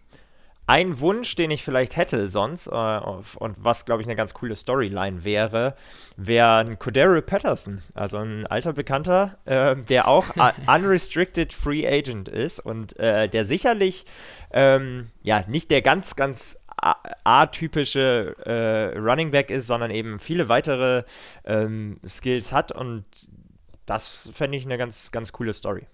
Ein 0.70 1.00
Wunsch, 1.00 1.36
den 1.36 1.50
ich 1.50 1.64
vielleicht 1.64 1.98
hätte 1.98 2.30
sonst, 2.30 2.68
äh, 2.68 2.70
und 2.70 3.56
was, 3.58 3.86
glaube 3.86 4.04
ich, 4.04 4.08
eine 4.08 4.16
ganz 4.16 4.36
coole 4.36 4.56
Storyline 4.56 5.24
wäre, 5.24 5.76
wäre 6.16 6.58
ein 6.58 6.78
Cordero 6.78 7.20
Patterson, 7.24 7.82
also 7.96 8.20
ein 8.20 8.46
alter 8.46 8.74
Bekannter, 8.74 9.40
äh, 9.46 9.76
der 9.76 10.08
auch 10.08 10.28
unrestricted 10.68 11.54
Free 11.54 11.88
Agent 11.88 12.30
ist 12.30 12.60
und 12.60 12.96
äh, 13.00 13.28
der 13.28 13.46
sicherlich 13.46 14.06
ähm, 14.52 15.08
ja 15.24 15.44
nicht 15.48 15.72
der 15.72 15.82
ganz, 15.82 16.16
ganz 16.16 16.60
atypische 17.24 18.36
äh, 18.46 18.98
Running 18.98 19.32
Back 19.32 19.50
ist, 19.50 19.68
sondern 19.68 19.92
eben 19.92 20.20
viele 20.20 20.50
weitere 20.50 21.04
ähm, 21.46 22.00
Skills 22.08 22.54
hat 22.54 22.72
und 22.72 23.06
das 23.90 24.32
fände 24.34 24.58
ich 24.58 24.66
eine 24.66 24.78
ganz, 24.78 25.12
ganz 25.12 25.32
coole 25.32 25.52
Story. 25.52 25.88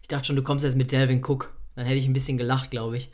Ich 0.00 0.06
dachte 0.08 0.26
schon, 0.26 0.36
du 0.36 0.44
kommst 0.44 0.64
jetzt 0.64 0.76
mit 0.76 0.92
Delvin 0.92 1.24
Cook. 1.24 1.52
Dann 1.74 1.86
hätte 1.86 1.98
ich 1.98 2.06
ein 2.06 2.12
bisschen 2.12 2.38
gelacht, 2.38 2.70
glaube 2.70 2.96
ich. 2.96 3.10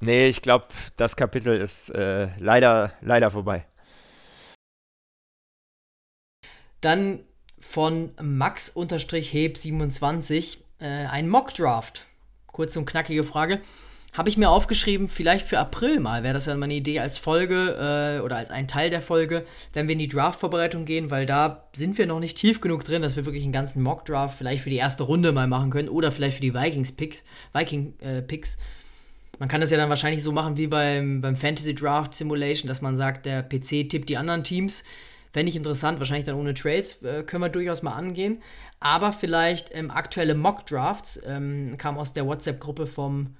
Nee, 0.00 0.28
ich 0.28 0.40
glaube, 0.40 0.68
das 0.96 1.16
Kapitel 1.16 1.60
ist 1.60 1.90
äh, 1.90 2.28
leider, 2.38 2.94
leider 3.02 3.30
vorbei. 3.30 3.66
Dann 6.80 7.26
von 7.58 8.16
Max-Heb27 8.16 10.58
äh, 10.78 10.86
ein 10.86 11.28
Mock-Draft. 11.28 12.06
Kurze 12.46 12.78
und 12.78 12.86
knackige 12.86 13.24
Frage. 13.24 13.60
Habe 14.14 14.30
ich 14.30 14.36
mir 14.36 14.48
aufgeschrieben, 14.48 15.08
vielleicht 15.08 15.46
für 15.46 15.58
April 15.58 16.00
mal, 16.00 16.22
wäre 16.22 16.34
das 16.34 16.46
ja 16.46 16.56
mal 16.56 16.64
eine 16.64 16.74
Idee 16.74 16.98
als 16.98 17.18
Folge 17.18 17.76
äh, 18.18 18.22
oder 18.22 18.36
als 18.36 18.50
ein 18.50 18.66
Teil 18.66 18.90
der 18.90 19.02
Folge, 19.02 19.44
wenn 19.74 19.86
wir 19.86 19.92
in 19.92 19.98
die 19.98 20.08
Draft-Vorbereitung 20.08 20.86
gehen, 20.86 21.10
weil 21.10 21.26
da 21.26 21.68
sind 21.74 21.98
wir 21.98 22.06
noch 22.06 22.18
nicht 22.18 22.36
tief 22.36 22.60
genug 22.60 22.84
drin, 22.84 23.02
dass 23.02 23.16
wir 23.16 23.26
wirklich 23.26 23.44
einen 23.44 23.52
ganzen 23.52 23.82
Mock-Draft 23.82 24.36
vielleicht 24.36 24.64
für 24.64 24.70
die 24.70 24.76
erste 24.76 25.04
Runde 25.04 25.30
mal 25.32 25.46
machen 25.46 25.70
können 25.70 25.88
oder 25.88 26.10
vielleicht 26.10 26.36
für 26.36 26.42
die 26.42 26.54
Vikings-Picks. 26.54 27.22
Viking, 27.52 27.94
äh. 28.00 28.22
Man 29.38 29.48
kann 29.48 29.60
das 29.60 29.70
ja 29.70 29.76
dann 29.76 29.88
wahrscheinlich 29.88 30.22
so 30.22 30.32
machen 30.32 30.56
wie 30.56 30.66
beim, 30.66 31.20
beim 31.20 31.36
Fantasy 31.36 31.74
Draft 31.74 32.14
Simulation, 32.14 32.66
dass 32.66 32.82
man 32.82 32.96
sagt, 32.96 33.24
der 33.24 33.42
PC 33.42 33.88
tippt 33.88 34.08
die 34.08 34.16
anderen 34.16 34.42
Teams. 34.42 34.82
Fände 35.32 35.50
ich 35.50 35.56
interessant, 35.56 36.00
wahrscheinlich 36.00 36.24
dann 36.24 36.34
ohne 36.34 36.54
Trades, 36.54 37.02
äh, 37.02 37.22
können 37.22 37.42
wir 37.42 37.50
durchaus 37.50 37.82
mal 37.82 37.92
angehen. 37.92 38.42
Aber 38.80 39.12
vielleicht 39.12 39.70
ähm, 39.74 39.90
aktuelle 39.90 40.34
Mock-Drafts 40.34 41.20
ähm, 41.26 41.76
kam 41.78 41.98
aus 41.98 42.14
der 42.14 42.26
WhatsApp-Gruppe 42.26 42.86
vom 42.86 43.36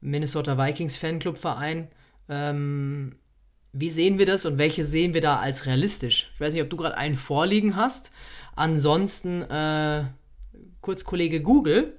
Minnesota 0.00 0.58
Vikings 0.58 0.96
Fanclub-Verein. 0.96 1.88
Ähm, 2.28 3.16
wie 3.72 3.90
sehen 3.90 4.18
wir 4.18 4.26
das 4.26 4.46
und 4.46 4.58
welche 4.58 4.84
sehen 4.84 5.14
wir 5.14 5.20
da 5.20 5.38
als 5.38 5.66
realistisch? 5.66 6.30
Ich 6.34 6.40
weiß 6.40 6.54
nicht, 6.54 6.62
ob 6.62 6.70
du 6.70 6.76
gerade 6.76 6.96
einen 6.96 7.16
vorliegen 7.16 7.76
hast. 7.76 8.10
Ansonsten, 8.54 9.42
äh, 9.42 10.04
kurz 10.80 11.04
Kollege 11.04 11.42
Google. 11.42 11.96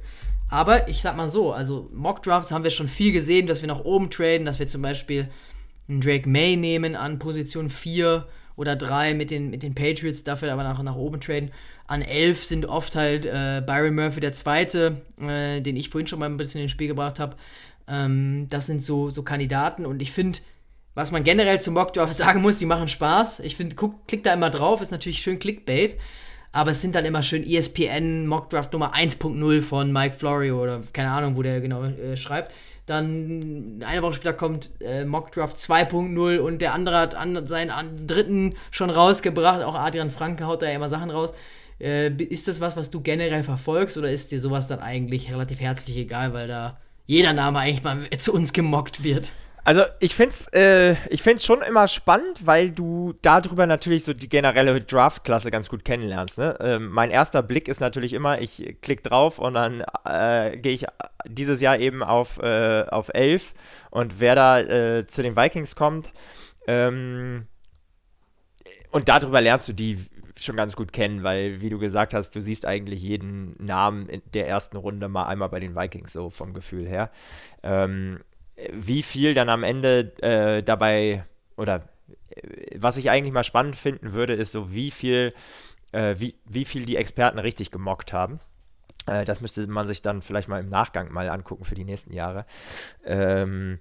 Aber 0.50 0.88
ich 0.88 1.02
sag 1.02 1.18
mal 1.18 1.30
so, 1.30 1.52
also 1.52 1.90
Mock-Drafts 1.94 2.52
haben 2.52 2.64
wir 2.64 2.72
schon 2.72 2.88
viel 2.88 3.12
gesehen, 3.12 3.48
dass 3.48 3.62
wir 3.62 3.68
nach 3.68 3.82
oben 3.82 4.10
traden, 4.10 4.46
dass 4.46 4.60
wir 4.60 4.68
zum 4.68 4.82
Beispiel 4.82 5.30
einen 5.90 6.02
Drake 6.02 6.28
May 6.28 6.56
nehmen 6.56 6.96
an 6.96 7.20
Position 7.20 7.70
4 7.70 8.26
oder 8.56 8.76
3 8.76 9.14
mit 9.14 9.30
den, 9.30 9.50
mit 9.50 9.62
den 9.62 9.76
Patriots, 9.76 10.24
dafür 10.24 10.52
aber 10.52 10.64
nach, 10.64 10.82
nach 10.82 10.96
oben 10.96 11.20
traden. 11.22 11.52
An 11.86 12.02
11 12.02 12.44
sind 12.44 12.66
oft 12.66 12.96
halt 12.96 13.26
äh, 13.26 13.62
Byron 13.66 13.96
Murphy 13.96 14.20
der 14.20 14.34
Zweite, 14.34 15.02
äh, 15.22 15.62
den 15.62 15.76
ich 15.76 15.90
vorhin 15.90 16.08
schon 16.08 16.20
mal 16.20 16.26
ein 16.26 16.38
bisschen 16.38 16.62
ins 16.62 16.72
Spiel 16.72 16.88
gebracht 16.88 17.20
habe. 17.20 17.36
Ähm, 17.88 18.48
das 18.50 18.66
sind 18.66 18.84
so, 18.84 19.10
so 19.10 19.24
Kandidaten 19.24 19.86
und 19.86 20.02
ich 20.02 20.12
finde, 20.12 20.40
was 20.94 21.12
man 21.12 21.24
generell 21.24 21.62
zum 21.62 21.76
Mockdraft 21.76 22.16
sagen 22.16 22.42
muss, 22.42 22.58
die 22.58 22.66
machen 22.66 22.88
Spaß. 22.88 23.42
Ich 23.42 23.56
finde, 23.56 23.76
klick 24.08 24.24
da 24.24 24.34
immer 24.34 24.50
drauf, 24.50 24.82
ist 24.82 24.92
natürlich 24.92 25.20
schön 25.20 25.40
Clickbait. 25.40 25.96
Aber 26.52 26.72
es 26.72 26.82
sind 26.82 26.96
dann 26.96 27.06
immer 27.06 27.22
schön 27.22 27.44
ESPN 27.44 28.26
Mockdraft 28.26 28.74
Nummer 28.74 28.96
1.0 28.96 29.62
von 29.62 29.92
Mike 29.92 30.16
Florio 30.16 30.64
oder 30.64 30.82
keine 30.94 31.12
Ahnung, 31.12 31.38
wo 31.38 31.44
der 31.44 31.62
genau 31.62 31.84
äh, 31.84 32.18
schreibt. 32.18 32.56
Dann 32.88 33.84
eine 33.86 34.02
Woche 34.02 34.14
später 34.14 34.34
kommt 34.34 34.72
äh, 34.80 35.06
Mockdraft 35.06 35.58
2.0 35.58 36.40
und 36.40 36.62
der 36.62 36.74
andere 36.74 36.98
hat 36.98 37.14
an, 37.16 37.46
seinen 37.46 37.70
an, 37.70 38.08
dritten 38.08 38.56
schon 38.72 38.90
rausgebracht. 38.90 39.62
Auch 39.62 39.76
Adrian 39.76 40.10
Franke 40.10 40.46
haut 40.46 40.64
da 40.64 40.68
ja 40.68 40.76
immer 40.78 40.90
Sachen 40.90 41.12
raus. 41.12 41.32
Äh, 41.80 42.12
ist 42.24 42.48
das 42.48 42.60
was, 42.60 42.76
was 42.76 42.90
du 42.90 43.02
generell 43.02 43.44
verfolgst 43.44 43.98
oder 43.98 44.10
ist 44.10 44.32
dir 44.32 44.40
sowas 44.40 44.66
dann 44.66 44.80
eigentlich 44.80 45.32
relativ 45.32 45.60
herzlich 45.60 45.98
egal, 45.98 46.34
weil 46.34 46.48
da 46.48 46.80
jeder 47.08 47.34
Name 47.34 47.60
eigentlich 47.60 47.84
mal 47.84 48.08
zu 48.20 48.34
uns 48.34 48.54
gemockt 48.54 49.04
wird? 49.04 49.32
Also 49.64 49.82
ich 50.00 50.16
finde 50.16 50.30
es 50.30 50.48
äh, 50.54 50.96
find's 51.18 51.44
schon 51.44 51.62
immer 51.62 51.90
spannend, 51.90 52.46
weil 52.46 52.72
du 52.72 53.16
darüber 53.22 53.66
natürlich 53.66 54.06
so 54.06 54.14
die 54.14 54.30
generelle 54.30 54.80
Draft-Klasse 54.80 55.52
ganz 55.52 55.68
gut 55.68 55.84
kennenlernst. 55.84 56.38
Ne? 56.38 56.58
Ähm, 56.62 56.90
mein 56.90 57.12
erster 57.12 57.44
Blick 57.44 57.68
ist 57.68 57.82
natürlich 57.82 58.14
immer, 58.14 58.40
ich 58.40 58.78
klicke 58.82 59.04
drauf 59.04 59.40
und 59.40 59.56
dann 59.56 59.84
äh, 60.06 60.56
gehe 60.56 60.74
ich 60.74 60.86
dieses 61.28 61.60
Jahr 61.60 61.80
eben 61.80 62.02
auf, 62.02 62.38
äh, 62.38 62.86
auf 62.90 63.10
11 63.14 63.56
und 63.90 64.22
wer 64.22 64.36
da 64.36 64.60
äh, 64.62 65.06
zu 65.06 65.22
den 65.22 65.36
Vikings 65.36 65.76
kommt. 65.76 66.14
Ähm, 66.66 67.48
und 68.92 69.10
darüber 69.10 69.42
lernst 69.42 69.68
du 69.68 69.74
die 69.74 70.00
schon 70.40 70.56
ganz 70.56 70.76
gut 70.76 70.94
kennen, 70.94 71.24
weil, 71.24 71.62
wie 71.62 71.70
du 71.70 71.80
gesagt 71.80 72.14
hast, 72.14 72.36
du 72.36 72.42
siehst 72.42 72.66
eigentlich 72.66 73.02
jeden 73.02 73.56
Namen 73.64 74.08
in 74.10 74.22
der 74.34 74.48
ersten 74.48 74.78
Runde 74.78 75.08
mal 75.08 75.26
einmal 75.26 75.50
bei 75.50 75.60
den 75.60 75.76
Vikings, 75.76 76.14
so 76.14 76.30
vom 76.30 76.54
Gefühl 76.54 76.88
her. 76.88 77.12
Ähm, 77.64 78.20
wie 78.72 79.04
viel 79.04 79.34
dann 79.34 79.50
am 79.50 79.64
Ende 79.64 80.14
äh, 80.22 80.64
dabei 80.64 81.26
oder 81.58 81.90
äh, 82.30 82.78
was 82.78 82.98
ich 82.98 83.10
eigentlich 83.10 83.34
mal 83.34 83.44
spannend 83.44 83.76
finden 83.76 84.14
würde, 84.14 84.34
ist 84.34 84.52
so, 84.52 84.74
wie 84.74 84.92
viel, 84.92 85.34
äh, 85.92 86.16
wie, 86.18 86.36
wie 86.46 86.66
viel 86.66 86.86
die 86.86 86.96
Experten 86.96 87.40
richtig 87.40 87.72
gemockt 87.72 88.14
haben. 88.14 88.40
Äh, 89.06 89.26
das 89.26 89.42
müsste 89.42 89.66
man 89.68 89.88
sich 89.88 90.02
dann 90.02 90.22
vielleicht 90.22 90.50
mal 90.50 90.60
im 90.60 90.68
Nachgang 90.68 91.12
mal 91.12 91.30
angucken 91.30 91.66
für 91.66 91.76
die 91.76 91.86
nächsten 91.86 92.14
Jahre. 92.14 92.46
Ähm, 93.06 93.80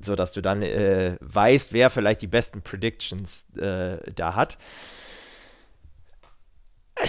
so 0.00 0.14
dass 0.16 0.32
du 0.32 0.40
dann 0.40 0.62
äh, 0.62 1.16
weißt, 1.20 1.72
wer 1.72 1.90
vielleicht 1.90 2.22
die 2.22 2.26
besten 2.26 2.62
Predictions 2.62 3.46
äh, 3.56 3.98
da 4.12 4.34
hat. 4.34 4.58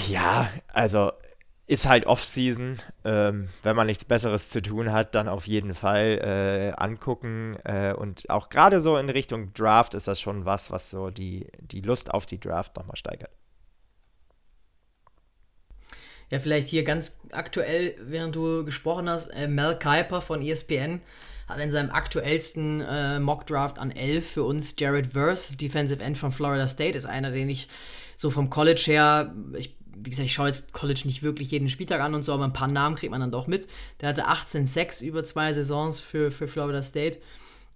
Ja, 0.08 0.50
also 0.68 1.12
ist 1.68 1.88
halt 1.88 2.06
Off-Season. 2.06 2.78
Ähm, 3.04 3.50
wenn 3.64 3.76
man 3.76 3.88
nichts 3.88 4.06
Besseres 4.06 4.50
zu 4.50 4.62
tun 4.62 4.92
hat, 4.92 5.16
dann 5.16 5.28
auf 5.28 5.48
jeden 5.48 5.74
Fall 5.74 6.74
äh, 6.78 6.80
angucken. 6.80 7.58
Äh, 7.64 7.94
und 7.94 8.30
auch 8.30 8.50
gerade 8.50 8.82
so 8.82 8.98
in 8.98 9.10
Richtung 9.10 9.54
Draft 9.54 9.96
ist 9.96 10.08
das 10.08 10.20
schon 10.20 10.46
was, 10.46 10.70
was 10.70 10.92
so 10.92 11.10
die, 11.10 11.48
die 11.60 11.82
Lust 11.82 12.14
auf 12.14 12.26
die 12.26 12.40
Draft 12.40 12.76
nochmal 12.76 12.96
steigert. 12.96 13.32
Ja, 16.30 16.40
vielleicht 16.40 16.70
hier 16.70 16.84
ganz 16.84 17.20
aktuell, 17.32 17.96
während 18.00 18.36
du 18.36 18.66
gesprochen 18.66 19.10
hast, 19.10 19.28
äh, 19.28 19.48
Mel 19.48 19.78
Kiper 19.78 20.22
von 20.22 20.42
ESPN 20.42 21.02
hat 21.48 21.60
in 21.60 21.72
seinem 21.72 21.92
aktuellsten 21.92 22.82
äh, 22.82 23.20
Mock 23.20 23.46
Draft 23.46 23.78
an 23.78 23.92
11 23.92 24.28
für 24.28 24.44
uns 24.44 24.76
Jared 24.78 25.14
Verse, 25.14 25.56
Defensive 25.56 26.02
End 26.02 26.18
von 26.18 26.32
Florida 26.32 26.68
State, 26.68 26.98
ist 26.98 27.06
einer, 27.06 27.30
den 27.30 27.50
ich 27.50 27.68
so 28.18 28.30
vom 28.30 28.50
College 28.50 28.84
her, 28.88 29.34
ich 29.54 29.76
wie 29.98 30.10
gesagt, 30.10 30.28
ich 30.28 30.34
schaue 30.34 30.48
jetzt 30.48 30.74
College 30.74 31.02
nicht 31.06 31.24
wirklich 31.24 31.52
jeden 31.52 31.70
Spieltag 31.70 32.02
an 32.02 32.14
und 32.14 32.24
so, 32.24 32.34
aber 32.34 32.44
ein 32.44 32.54
paar 32.54 32.72
Namen 32.72 32.96
kriegt 32.96 33.12
man 33.12 33.22
dann 33.22 33.32
doch 33.32 33.48
mit. 33.48 33.68
Der 34.02 34.10
hatte 34.10 34.28
18-6 34.28 35.04
über 35.04 35.24
zwei 35.24 35.54
Saisons 35.54 36.02
für, 36.02 36.32
für 36.32 36.48
Florida 36.48 36.82
State 36.82 37.20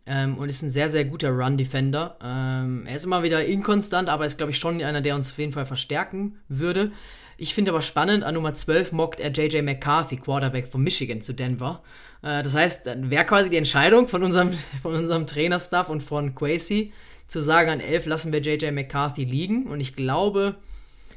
ähm, 0.05 0.37
und 0.37 0.49
ist 0.49 0.61
ein 0.61 0.69
sehr, 0.69 0.89
sehr 0.89 1.05
guter 1.05 1.31
Run-Defender. 1.31 2.17
Ähm, 2.21 2.85
er 2.85 2.95
ist 2.95 3.05
immer 3.05 3.23
wieder 3.23 3.43
inkonstant, 3.45 4.09
aber 4.09 4.25
ist, 4.25 4.37
glaube 4.37 4.51
ich, 4.51 4.57
schon 4.57 4.81
einer, 4.81 5.01
der 5.01 5.15
uns 5.15 5.31
auf 5.31 5.37
jeden 5.37 5.53
Fall 5.53 5.65
verstärken 5.65 6.39
würde. 6.49 6.91
Ich 7.37 7.53
finde 7.53 7.71
aber 7.71 7.81
spannend, 7.81 8.23
an 8.23 8.33
Nummer 8.33 8.53
12 8.53 8.91
mockt 8.91 9.21
er 9.21 9.31
JJ 9.31 9.61
McCarthy, 9.61 10.17
Quarterback 10.17 10.67
von 10.67 10.83
Michigan, 10.83 11.21
zu 11.21 11.33
Denver. 11.33 11.81
Äh, 12.21 12.43
das 12.43 12.53
heißt, 12.53 12.85
dann 12.85 13.09
wäre 13.09 13.25
quasi 13.25 13.49
die 13.49 13.57
Entscheidung 13.57 14.07
von 14.07 14.23
unserem, 14.23 14.51
von 14.81 14.93
unserem 14.93 15.25
Trainerstaff 15.25 15.89
und 15.89 16.03
von 16.03 16.35
Quasi 16.35 16.91
zu 17.29 17.41
sagen, 17.41 17.69
an 17.69 17.79
11 17.79 18.07
lassen 18.07 18.33
wir 18.33 18.41
JJ 18.41 18.71
McCarthy 18.71 19.23
liegen. 19.23 19.67
Und 19.67 19.79
ich 19.79 19.95
glaube, 19.95 20.55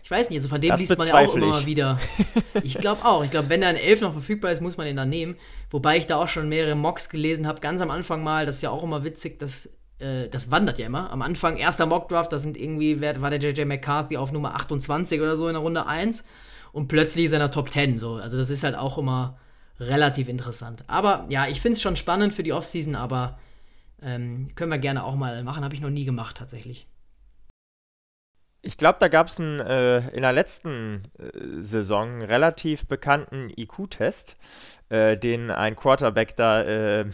ich 0.04 0.10
weiß 0.10 0.28
nicht, 0.30 0.38
also 0.38 0.48
von 0.48 0.60
dem 0.60 0.70
das 0.70 0.80
liest 0.80 0.96
man 0.96 1.08
ja 1.08 1.14
auch 1.14 1.34
immer 1.34 1.46
mal 1.46 1.66
wieder. 1.66 1.98
Ich 2.62 2.78
glaube 2.78 3.04
auch. 3.04 3.24
Ich 3.24 3.30
glaube, 3.30 3.48
wenn 3.48 3.62
da 3.62 3.68
ein 3.68 3.76
Elf 3.76 4.02
noch 4.02 4.12
verfügbar 4.12 4.52
ist, 4.52 4.60
muss 4.60 4.76
man 4.76 4.86
den 4.86 4.96
dann 4.96 5.08
nehmen. 5.08 5.36
Wobei 5.70 5.96
ich 5.96 6.06
da 6.06 6.16
auch 6.16 6.28
schon 6.28 6.48
mehrere 6.48 6.74
Mocks 6.74 7.08
gelesen 7.08 7.46
habe, 7.46 7.60
ganz 7.60 7.80
am 7.80 7.90
Anfang 7.90 8.22
mal, 8.22 8.44
das 8.44 8.56
ist 8.56 8.62
ja 8.62 8.70
auch 8.70 8.82
immer 8.82 9.04
witzig, 9.04 9.38
dass 9.38 9.70
äh, 9.98 10.28
das 10.28 10.50
wandert 10.50 10.78
ja 10.78 10.86
immer. 10.86 11.10
Am 11.10 11.22
Anfang, 11.22 11.56
erster 11.56 11.86
Mockdraft, 11.86 12.30
da 12.32 12.38
sind 12.38 12.58
irgendwie, 12.58 13.00
war 13.00 13.30
der 13.30 13.40
JJ 13.40 13.64
McCarthy 13.64 14.18
auf 14.18 14.32
Nummer 14.32 14.54
28 14.54 15.20
oder 15.20 15.36
so 15.36 15.48
in 15.48 15.54
der 15.54 15.62
Runde 15.62 15.86
1 15.86 16.24
und 16.72 16.88
plötzlich 16.88 17.26
ist 17.26 17.32
er 17.32 17.36
in 17.36 17.40
der 17.40 17.50
Top 17.50 17.70
10. 17.70 17.98
So. 17.98 18.16
Also 18.16 18.36
das 18.36 18.50
ist 18.50 18.64
halt 18.64 18.76
auch 18.76 18.98
immer 18.98 19.38
relativ 19.80 20.28
interessant. 20.28 20.84
Aber 20.88 21.24
ja, 21.30 21.46
ich 21.46 21.60
finde 21.62 21.76
es 21.76 21.82
schon 21.82 21.96
spannend 21.96 22.34
für 22.34 22.42
die 22.42 22.52
Offseason, 22.52 22.94
aber 22.94 23.38
ähm, 24.03 24.55
können 24.55 24.70
wir 24.70 24.78
gerne 24.78 25.05
auch 25.05 25.14
mal 25.14 25.42
machen. 25.42 25.64
Habe 25.64 25.74
ich 25.74 25.80
noch 25.80 25.90
nie 25.90 26.05
gemacht 26.05 26.36
tatsächlich. 26.36 26.86
Ich 28.64 28.76
glaube, 28.76 29.00
da 29.00 29.09
gab 29.09 29.26
es 29.26 29.40
äh, 29.40 30.09
in 30.14 30.22
der 30.22 30.32
letzten 30.32 31.03
äh, 31.18 31.62
Saison 31.62 32.22
relativ 32.22 32.86
bekannten 32.86 33.50
IQ-Test, 33.57 34.36
äh, 34.88 35.16
den 35.16 35.50
ein 35.50 35.74
Quarterback 35.74 36.36
da 36.36 36.62
äh, 36.62 37.07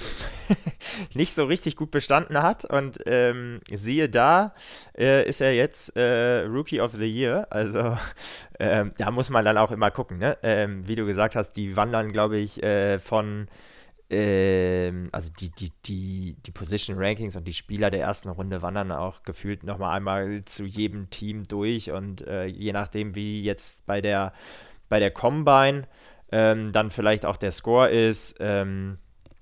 nicht 1.14 1.34
so 1.34 1.46
richtig 1.46 1.76
gut 1.76 1.90
bestanden 1.90 2.42
hat. 2.42 2.66
Und 2.66 3.00
ähm, 3.06 3.60
siehe 3.72 4.10
da, 4.10 4.52
äh, 4.94 5.26
ist 5.26 5.40
er 5.40 5.54
jetzt 5.54 5.96
äh, 5.96 6.40
Rookie 6.40 6.82
of 6.82 6.92
the 6.92 7.06
Year. 7.06 7.46
Also 7.48 7.96
ähm, 8.60 8.92
da 8.98 9.10
muss 9.10 9.30
man 9.30 9.42
dann 9.42 9.56
auch 9.56 9.72
immer 9.72 9.90
gucken. 9.90 10.18
Ne? 10.18 10.36
Ähm, 10.42 10.86
wie 10.86 10.96
du 10.96 11.06
gesagt 11.06 11.34
hast, 11.34 11.52
die 11.52 11.76
wandern, 11.76 12.12
glaube 12.12 12.36
ich, 12.36 12.60
von 13.02 13.48
ähm, 14.10 15.08
also 15.12 15.30
die, 15.38 15.50
die, 15.50 15.72
die, 15.84 16.36
die 16.46 16.50
Position 16.50 16.96
Rankings 16.98 17.36
und 17.36 17.46
die 17.46 17.54
Spieler 17.54 17.90
der 17.90 18.00
ersten 18.00 18.28
Runde 18.28 18.62
wandern 18.62 18.90
auch 18.92 19.22
gefühlt 19.22 19.64
nochmal 19.64 19.96
einmal 19.96 20.44
zu 20.46 20.64
jedem 20.64 21.10
Team 21.10 21.46
durch 21.46 21.90
und 21.90 22.26
äh, 22.26 22.46
je 22.46 22.72
nachdem, 22.72 23.14
wie 23.14 23.42
jetzt 23.42 23.86
bei 23.86 24.00
der, 24.00 24.32
bei 24.88 24.98
der 24.98 25.10
Combine 25.10 25.86
ähm, 26.32 26.72
dann 26.72 26.90
vielleicht 26.90 27.26
auch 27.26 27.36
der 27.36 27.52
Score 27.52 27.90
ist, 27.90 28.36
ähm, 28.40 28.98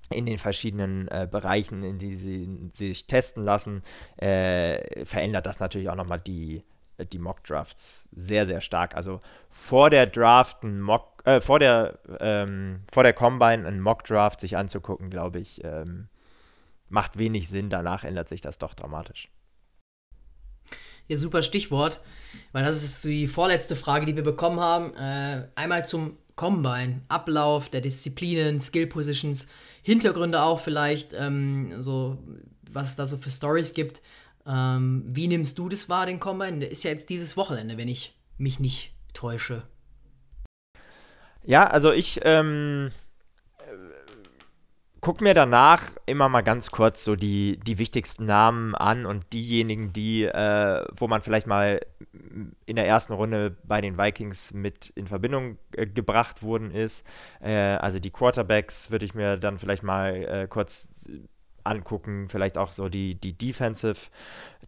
in 0.09 0.25
den 0.25 0.37
verschiedenen 0.37 1.07
äh, 1.09 1.27
Bereichen, 1.29 1.83
in 1.83 1.97
die 1.97 2.15
sie, 2.15 2.69
sie 2.73 2.89
sich 2.89 3.07
testen 3.07 3.43
lassen, 3.43 3.83
äh, 4.17 5.05
verändert 5.05 5.45
das 5.45 5.59
natürlich 5.59 5.89
auch 5.89 5.95
nochmal 5.95 6.19
die, 6.19 6.63
die 7.11 7.19
Mock-Drafts 7.19 8.07
sehr, 8.11 8.45
sehr 8.45 8.61
stark. 8.61 8.95
Also 8.95 9.21
vor 9.49 9.89
der 9.89 10.07
Draft 10.07 10.63
ein 10.63 10.79
Mock, 10.79 11.16
äh, 11.27 11.41
vor 11.41 11.59
der, 11.59 11.99
ähm, 12.21 12.83
vor 12.89 13.03
der 13.03 13.11
Combine 13.11 13.67
ein 13.67 13.81
Mock-Draft 13.81 14.39
sich 14.39 14.55
anzugucken, 14.55 15.09
glaube 15.09 15.39
ich, 15.39 15.61
ähm, 15.65 16.07
macht 16.87 17.17
wenig 17.17 17.49
Sinn. 17.49 17.69
Danach 17.69 18.05
ändert 18.05 18.29
sich 18.29 18.39
das 18.39 18.59
doch 18.59 18.73
dramatisch. 18.73 19.29
Ja, 21.09 21.17
super 21.17 21.41
Stichwort, 21.41 21.99
weil 22.53 22.63
das 22.63 22.81
ist 22.81 23.03
die 23.03 23.27
vorletzte 23.27 23.75
Frage, 23.75 24.05
die 24.05 24.15
wir 24.15 24.23
bekommen 24.23 24.61
haben. 24.61 24.93
Äh, 24.95 25.49
einmal 25.55 25.85
zum 25.85 26.17
Combine, 26.37 27.01
Ablauf 27.09 27.67
der 27.67 27.81
Disziplinen, 27.81 28.61
Skill 28.61 28.87
Positions, 28.87 29.47
Hintergründe 29.83 30.41
auch 30.41 30.61
vielleicht, 30.61 31.11
ähm, 31.13 31.81
so 31.81 32.17
was 32.71 32.89
es 32.89 32.95
da 32.95 33.05
so 33.05 33.17
für 33.17 33.31
Stories 33.31 33.73
gibt. 33.73 34.01
Ähm, 34.45 35.03
wie 35.05 35.27
nimmst 35.27 35.57
du 35.57 35.67
das 35.67 35.89
wahr, 35.89 36.05
den 36.05 36.21
Combine? 36.21 36.59
Der 36.59 36.71
ist 36.71 36.83
ja 36.83 36.91
jetzt 36.91 37.09
dieses 37.09 37.35
Wochenende, 37.35 37.77
wenn 37.77 37.89
ich 37.89 38.17
mich 38.37 38.61
nicht 38.61 38.93
täusche. 39.13 39.63
Ja, 41.47 41.65
also 41.65 41.93
ich 41.93 42.19
ähm, 42.23 42.91
gucke 44.99 45.23
mir 45.23 45.33
danach 45.33 45.81
immer 46.05 46.27
mal 46.27 46.41
ganz 46.41 46.71
kurz 46.71 47.05
so 47.05 47.15
die, 47.15 47.57
die 47.65 47.77
wichtigsten 47.77 48.25
Namen 48.25 48.75
an 48.75 49.05
und 49.05 49.31
diejenigen, 49.31 49.93
die, 49.93 50.25
äh, 50.25 50.85
wo 50.97 51.07
man 51.07 51.21
vielleicht 51.21 51.47
mal 51.47 51.79
in 52.65 52.75
der 52.75 52.85
ersten 52.85 53.13
Runde 53.13 53.55
bei 53.63 53.79
den 53.79 53.97
Vikings 53.97 54.53
mit 54.53 54.89
in 54.89 55.07
Verbindung 55.07 55.57
äh, 55.71 55.87
gebracht 55.87 56.43
worden 56.43 56.69
ist. 56.69 57.07
Äh, 57.39 57.53
also 57.53 57.99
die 57.99 58.11
Quarterbacks 58.11 58.91
würde 58.91 59.05
ich 59.05 59.15
mir 59.15 59.37
dann 59.37 59.57
vielleicht 59.57 59.83
mal 59.83 60.15
äh, 60.15 60.47
kurz 60.49 60.89
angucken, 61.63 62.27
vielleicht 62.29 62.57
auch 62.57 62.73
so 62.73 62.89
die, 62.89 63.15
die 63.15 63.37
Defensive 63.37 64.09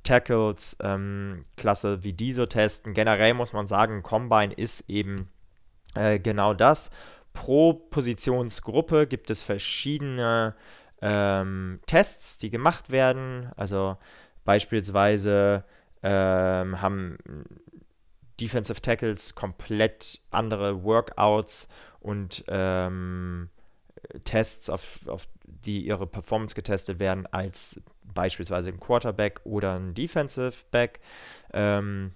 Tackles, 0.03 0.77
ähm, 0.81 1.43
Klasse, 1.57 2.05
wie 2.05 2.13
die 2.13 2.31
so 2.31 2.45
testen. 2.45 2.93
Generell 2.93 3.33
muss 3.33 3.51
man 3.51 3.67
sagen, 3.67 4.01
Combine 4.01 4.53
ist 4.53 4.89
eben 4.89 5.27
äh, 5.95 6.19
genau 6.19 6.53
das. 6.53 6.89
Pro 7.33 7.73
Positionsgruppe 7.73 9.07
gibt 9.07 9.29
es 9.29 9.43
verschiedene 9.43 10.55
ähm, 11.01 11.79
Tests, 11.85 12.37
die 12.37 12.49
gemacht 12.49 12.91
werden. 12.91 13.51
Also 13.55 13.97
beispielsweise 14.45 15.63
ähm, 16.03 16.81
haben 16.81 17.17
Defensive 18.39 18.81
Tackles 18.81 19.35
komplett 19.35 20.21
andere 20.31 20.83
Workouts 20.83 21.67
und 21.99 22.43
ähm, 22.47 23.49
Tests, 24.23 24.69
auf, 24.69 24.99
auf 25.07 25.27
die 25.43 25.85
ihre 25.85 26.07
Performance 26.07 26.55
getestet 26.55 26.99
werden, 26.99 27.27
als 27.27 27.81
beispielsweise 28.03 28.69
ein 28.69 28.79
Quarterback 28.79 29.41
oder 29.43 29.75
ein 29.75 29.93
Defensive 29.93 30.63
Back. 30.71 31.01
Ähm, 31.53 32.13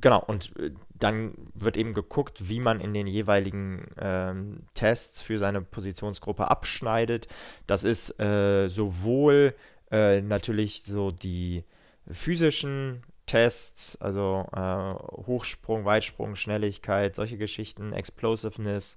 genau, 0.00 0.22
und 0.24 0.56
äh, 0.58 0.72
dann 0.98 1.34
wird 1.54 1.76
eben 1.76 1.94
geguckt, 1.94 2.48
wie 2.48 2.60
man 2.60 2.80
in 2.80 2.94
den 2.94 3.06
jeweiligen 3.06 3.86
ähm, 4.00 4.66
Tests 4.74 5.22
für 5.22 5.38
seine 5.38 5.60
Positionsgruppe 5.60 6.50
abschneidet. 6.50 7.28
Das 7.66 7.84
ist 7.84 8.18
äh, 8.20 8.68
sowohl 8.68 9.54
äh, 9.90 10.20
natürlich 10.20 10.82
so 10.82 11.10
die 11.10 11.64
physischen 12.10 13.02
Tests, 13.26 14.00
also 14.00 14.46
äh, 14.52 14.94
Hochsprung, 15.26 15.84
Weitsprung, 15.84 16.34
Schnelligkeit, 16.34 17.14
solche 17.14 17.38
Geschichten, 17.38 17.92
Explosiveness, 17.92 18.96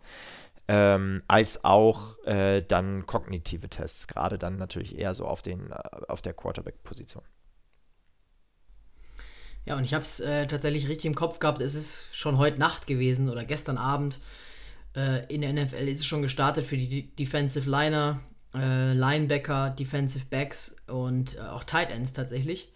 ähm, 0.68 1.22
als 1.28 1.64
auch 1.66 2.18
äh, 2.26 2.62
dann 2.62 3.06
kognitive 3.06 3.70
Tests, 3.70 4.08
gerade 4.08 4.40
dann 4.40 4.58
natürlich 4.58 4.98
eher 4.98 5.14
so 5.14 5.26
auf, 5.26 5.42
den, 5.42 5.72
äh, 5.72 5.76
auf 6.08 6.22
der 6.22 6.34
Quarterback-Position. 6.34 7.24
Ja, 9.66 9.78
und 9.78 9.84
ich 9.84 9.94
habe 9.94 10.04
es 10.04 10.20
äh, 10.20 10.48
tatsächlich 10.48 10.88
richtig 10.88 11.06
im 11.06 11.16
Kopf 11.16 11.40
gehabt. 11.40 11.62
Es 11.62 11.76
ist 11.76 12.16
schon 12.16 12.38
heute 12.38 12.58
Nacht 12.58 12.88
gewesen 12.88 13.30
oder 13.30 13.46
gestern 13.46 13.78
Abend. 13.78 14.20
Äh, 14.96 15.26
in 15.34 15.42
der 15.42 15.54
NFL 15.54 15.88
ist 15.88 16.00
es 16.00 16.06
schon 16.06 16.22
gestartet 16.22 16.66
für 16.66 16.78
die 16.78 17.16
Defensive 17.16 17.70
Liner, 17.70 18.20
äh, 18.56 18.94
Linebacker, 18.94 19.70
Defensive 19.70 20.26
Backs 20.30 20.76
und 20.88 21.38
äh, 21.38 21.42
auch 21.42 21.64
Tight 21.64 21.92
Ends 21.92 22.12
tatsächlich. 22.14 22.70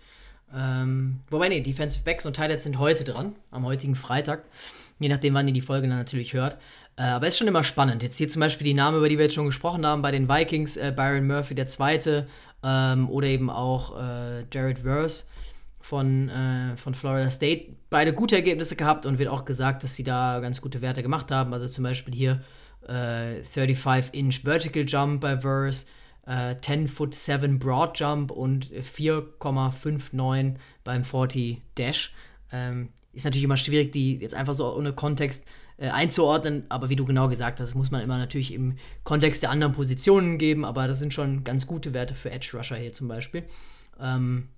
Ähm, 0.53 1.21
wobei, 1.31 1.49
nee, 1.49 1.61
Defensive 1.61 2.03
Backs 2.05 2.25
und 2.25 2.36
Tight 2.36 2.51
Ends 2.51 2.63
sind 2.63 2.77
heute 2.77 3.03
dran, 3.03 3.36
am 3.49 3.65
heutigen 3.65 3.95
Freitag. 3.95 4.43
Je 4.99 5.09
nachdem, 5.09 5.33
wann 5.33 5.47
ihr 5.47 5.53
die 5.53 5.61
Folge 5.61 5.88
dann 5.88 5.97
natürlich 5.97 6.33
hört. 6.33 6.57
Äh, 6.97 7.03
aber 7.03 7.27
es 7.27 7.33
ist 7.33 7.39
schon 7.39 7.47
immer 7.47 7.63
spannend. 7.63 8.03
Jetzt 8.03 8.17
hier 8.17 8.29
zum 8.29 8.41
Beispiel 8.41 8.65
die 8.65 8.75
Namen, 8.75 8.97
über 8.97 9.09
die 9.09 9.17
wir 9.17 9.25
jetzt 9.25 9.36
schon 9.36 9.47
gesprochen 9.47 9.86
haben, 9.88 10.03
bei 10.03 10.11
den 10.11 10.29
Vikings, 10.29 10.77
äh, 10.77 10.93
Byron 10.95 11.25
Murphy 11.25 11.55
der 11.55 11.67
Zweite 11.67 12.27
ähm, 12.63 13.09
oder 13.09 13.27
eben 13.27 13.49
auch 13.49 13.99
Jared 14.51 14.79
Verse 14.79 15.25
von, 15.86 16.29
äh, 16.29 16.75
von 16.77 16.95
Florida 16.95 17.29
State. 17.29 17.75
Beide 17.91 18.11
gute 18.11 18.36
Ergebnisse 18.36 18.75
gehabt 18.75 19.05
und 19.05 19.19
wird 19.19 19.29
auch 19.29 19.45
gesagt, 19.45 19.83
dass 19.83 19.93
sie 19.93 20.03
da 20.03 20.39
ganz 20.39 20.59
gute 20.59 20.81
Werte 20.81 21.03
gemacht 21.03 21.29
haben. 21.29 21.53
Also 21.53 21.67
zum 21.67 21.83
Beispiel 21.83 22.15
hier 22.15 22.41
äh, 22.88 23.41
35-inch 23.41 24.41
Vertical 24.41 24.83
Jump 24.88 25.21
bei 25.21 25.38
Verse, 25.38 25.86
äh, 26.25 26.55
10 26.59 26.88
Foot 26.88 27.13
7 27.13 27.59
Broad 27.59 27.99
Jump 27.99 28.31
und 28.31 28.65
4,59 28.71 30.55
beim 30.83 31.03
40 31.03 31.61
Dash. 31.75 32.15
Ähm, 32.51 32.89
ist 33.13 33.25
natürlich 33.25 33.43
immer 33.43 33.57
schwierig, 33.57 33.91
die 33.91 34.17
jetzt 34.17 34.33
einfach 34.33 34.55
so 34.55 34.75
ohne 34.75 34.91
Kontext 34.91 35.47
äh, 35.77 35.89
einzuordnen, 35.89 36.65
aber 36.69 36.89
wie 36.89 36.95
du 36.95 37.05
genau 37.05 37.29
gesagt 37.29 37.59
hast, 37.59 37.75
muss 37.75 37.91
man 37.91 38.01
immer 38.01 38.17
natürlich 38.17 38.55
im 38.55 38.75
Kontext 39.03 39.43
der 39.43 39.51
anderen 39.51 39.73
Positionen 39.73 40.39
geben, 40.39 40.65
aber 40.65 40.88
das 40.88 40.97
sind 40.97 41.13
schon 41.13 41.43
ganz 41.43 41.67
gute 41.67 41.93
Werte 41.93 42.15
für 42.15 42.31
Edge 42.31 42.57
Rusher 42.57 42.75
hier 42.75 42.91
zum 42.93 43.07
Beispiel. 43.07 43.43
Ähm, 43.99 44.49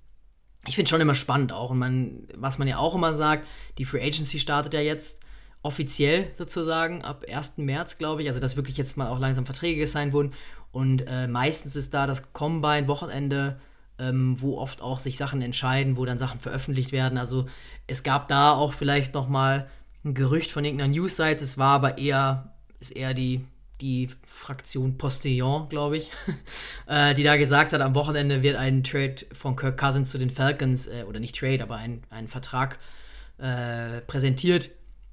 ich 0.68 0.76
finde 0.76 0.90
schon 0.90 1.02
immer 1.02 1.16
spannend 1.16 1.52
auch. 1.52 1.72
Und 1.72 1.80
man, 1.80 2.28
was 2.36 2.58
man 2.58 2.68
ja 2.68 2.78
auch 2.78 2.96
immer 2.96 3.14
sagt, 3.14 3.48
die 3.78 3.86
Free 3.86 4.02
Agency 4.02 4.40
startet 4.40 4.74
ja 4.74 4.82
jetzt 4.82 5.20
offiziell 5.64 6.32
sozusagen 6.34 7.02
ab 7.04 7.26
1. 7.30 7.58
März, 7.58 7.98
glaube 7.98 8.22
ich. 8.22 8.28
Also, 8.28 8.40
dass 8.40 8.58
wirklich 8.58 8.78
jetzt 8.78 8.98
mal 8.98 9.08
auch 9.08 9.20
langsam 9.20 9.46
Verträge 9.46 9.80
gesigned 9.80 10.14
wurden. 10.14 10.34
Und 10.72 11.06
äh, 11.08 11.28
meistens 11.28 11.76
ist 11.76 11.94
da 11.94 12.06
das 12.06 12.34
Combine-Wochenende, 12.34 13.60
ähm, 13.98 14.40
wo 14.40 14.58
oft 14.58 14.82
auch 14.82 15.00
sich 15.00 15.18
Sachen 15.18 15.42
entscheiden, 15.42 15.98
wo 15.98 16.06
dann 16.06 16.20
Sachen 16.20 16.40
veröffentlicht 16.40 16.92
werden. 16.92 17.18
Also, 17.18 17.48
es 17.88 18.04
gab 18.04 18.28
da 18.28 18.52
auch 18.52 18.74
vielleicht 18.74 19.14
noch 19.14 19.30
mal 19.30 19.70
ein 20.04 20.14
Gerücht 20.14 20.52
von 20.52 20.66
irgendeiner 20.66 20.94
News-Seite. 20.94 21.44
Es 21.44 21.58
war 21.58 21.76
aber 21.76 21.98
eher, 21.98 22.54
ist 22.80 22.96
eher 22.96 23.14
die 23.14 23.46
die 23.82 24.10
Fraktion 24.26 24.98
Postillon, 24.98 25.70
glaube 25.70 25.98
ich, 25.98 26.12
äh, 26.88 27.14
die 27.14 27.24
da 27.24 27.38
gesagt 27.38 27.74
hat, 27.74 27.82
am 27.82 27.96
Wochenende 27.96 28.44
wird 28.44 28.56
ein 28.56 28.84
Trade 28.84 29.18
von 29.34 29.56
Kirk 29.56 29.78
Cousins 29.78 30.12
zu 30.12 30.18
den 30.18 30.30
Falcons, 30.30 30.88
äh, 30.88 31.04
oder 31.08 31.20
nicht 31.20 31.38
Trade, 31.38 31.64
aber 31.64 31.76
ein, 31.76 32.04
ein 32.10 32.28
Vertrag 32.28 32.80
äh, 33.38 34.02
präsentiert. 34.02 34.70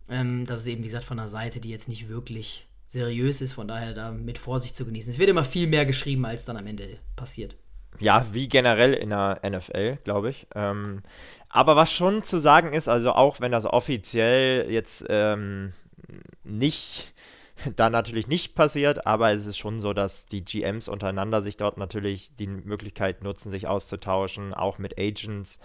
Ähm, 0.09 0.47
das 0.47 0.63
ist 0.63 0.67
eben, 0.67 0.83
wie 0.83 0.89
gesagt, 0.89 1.05
von 1.05 1.19
einer 1.19 1.29
Seite, 1.29 1.61
die 1.61 1.71
jetzt 1.71 1.89
nicht 1.89 2.09
wirklich 2.09 2.67
seriös 2.87 3.41
ist, 3.41 3.53
von 3.53 3.69
daher 3.69 3.95
da 3.95 4.13
mit 4.13 4.39
Vorsicht 4.39 4.77
zu 4.77 4.85
genießen. 4.85 5.13
Es 5.13 5.19
wird 5.19 5.31
immer 5.31 5.45
viel 5.45 5.67
mehr 5.67 5.85
geschrieben, 5.85 6.25
als 6.25 6.45
dann 6.45 6.57
am 6.57 6.67
Ende 6.67 6.99
passiert. 7.17 7.57
Ja, 8.01 8.27
wie 8.33 8.49
generell 8.49 8.93
in 8.93 9.11
der 9.11 9.41
NFL, 9.45 9.99
glaube 10.05 10.31
ich. 10.31 10.47
Ähm, 10.55 11.03
aber 11.49 11.77
was 11.77 11.93
schon 11.93 12.25
zu 12.25 12.39
sagen 12.39 12.73
ist, 12.73 12.89
also 12.89 13.13
auch 13.13 13.41
wenn 13.41 13.53
das 13.53 13.65
offiziell 13.65 14.71
jetzt 14.71 15.05
ähm, 15.09 15.73
nicht 16.43 17.13
da 17.77 17.91
natürlich 17.91 18.27
nicht 18.27 18.55
passiert, 18.55 19.07
aber 19.07 19.33
es 19.33 19.47
ist 19.47 19.59
schon 19.59 19.81
so, 19.81 19.93
dass 19.93 20.27
die 20.27 20.45
GMs 20.45 20.89
untereinander 20.89 21.43
sich 21.43 21.57
dort 21.57 21.79
natürlich 21.79 22.35
die 22.37 22.47
Möglichkeit 22.47 23.23
nutzen, 23.23 23.51
sich 23.51 23.67
auszutauschen, 23.67 24.55
auch 24.55 24.79
mit 24.79 24.99
Agents 24.99 25.59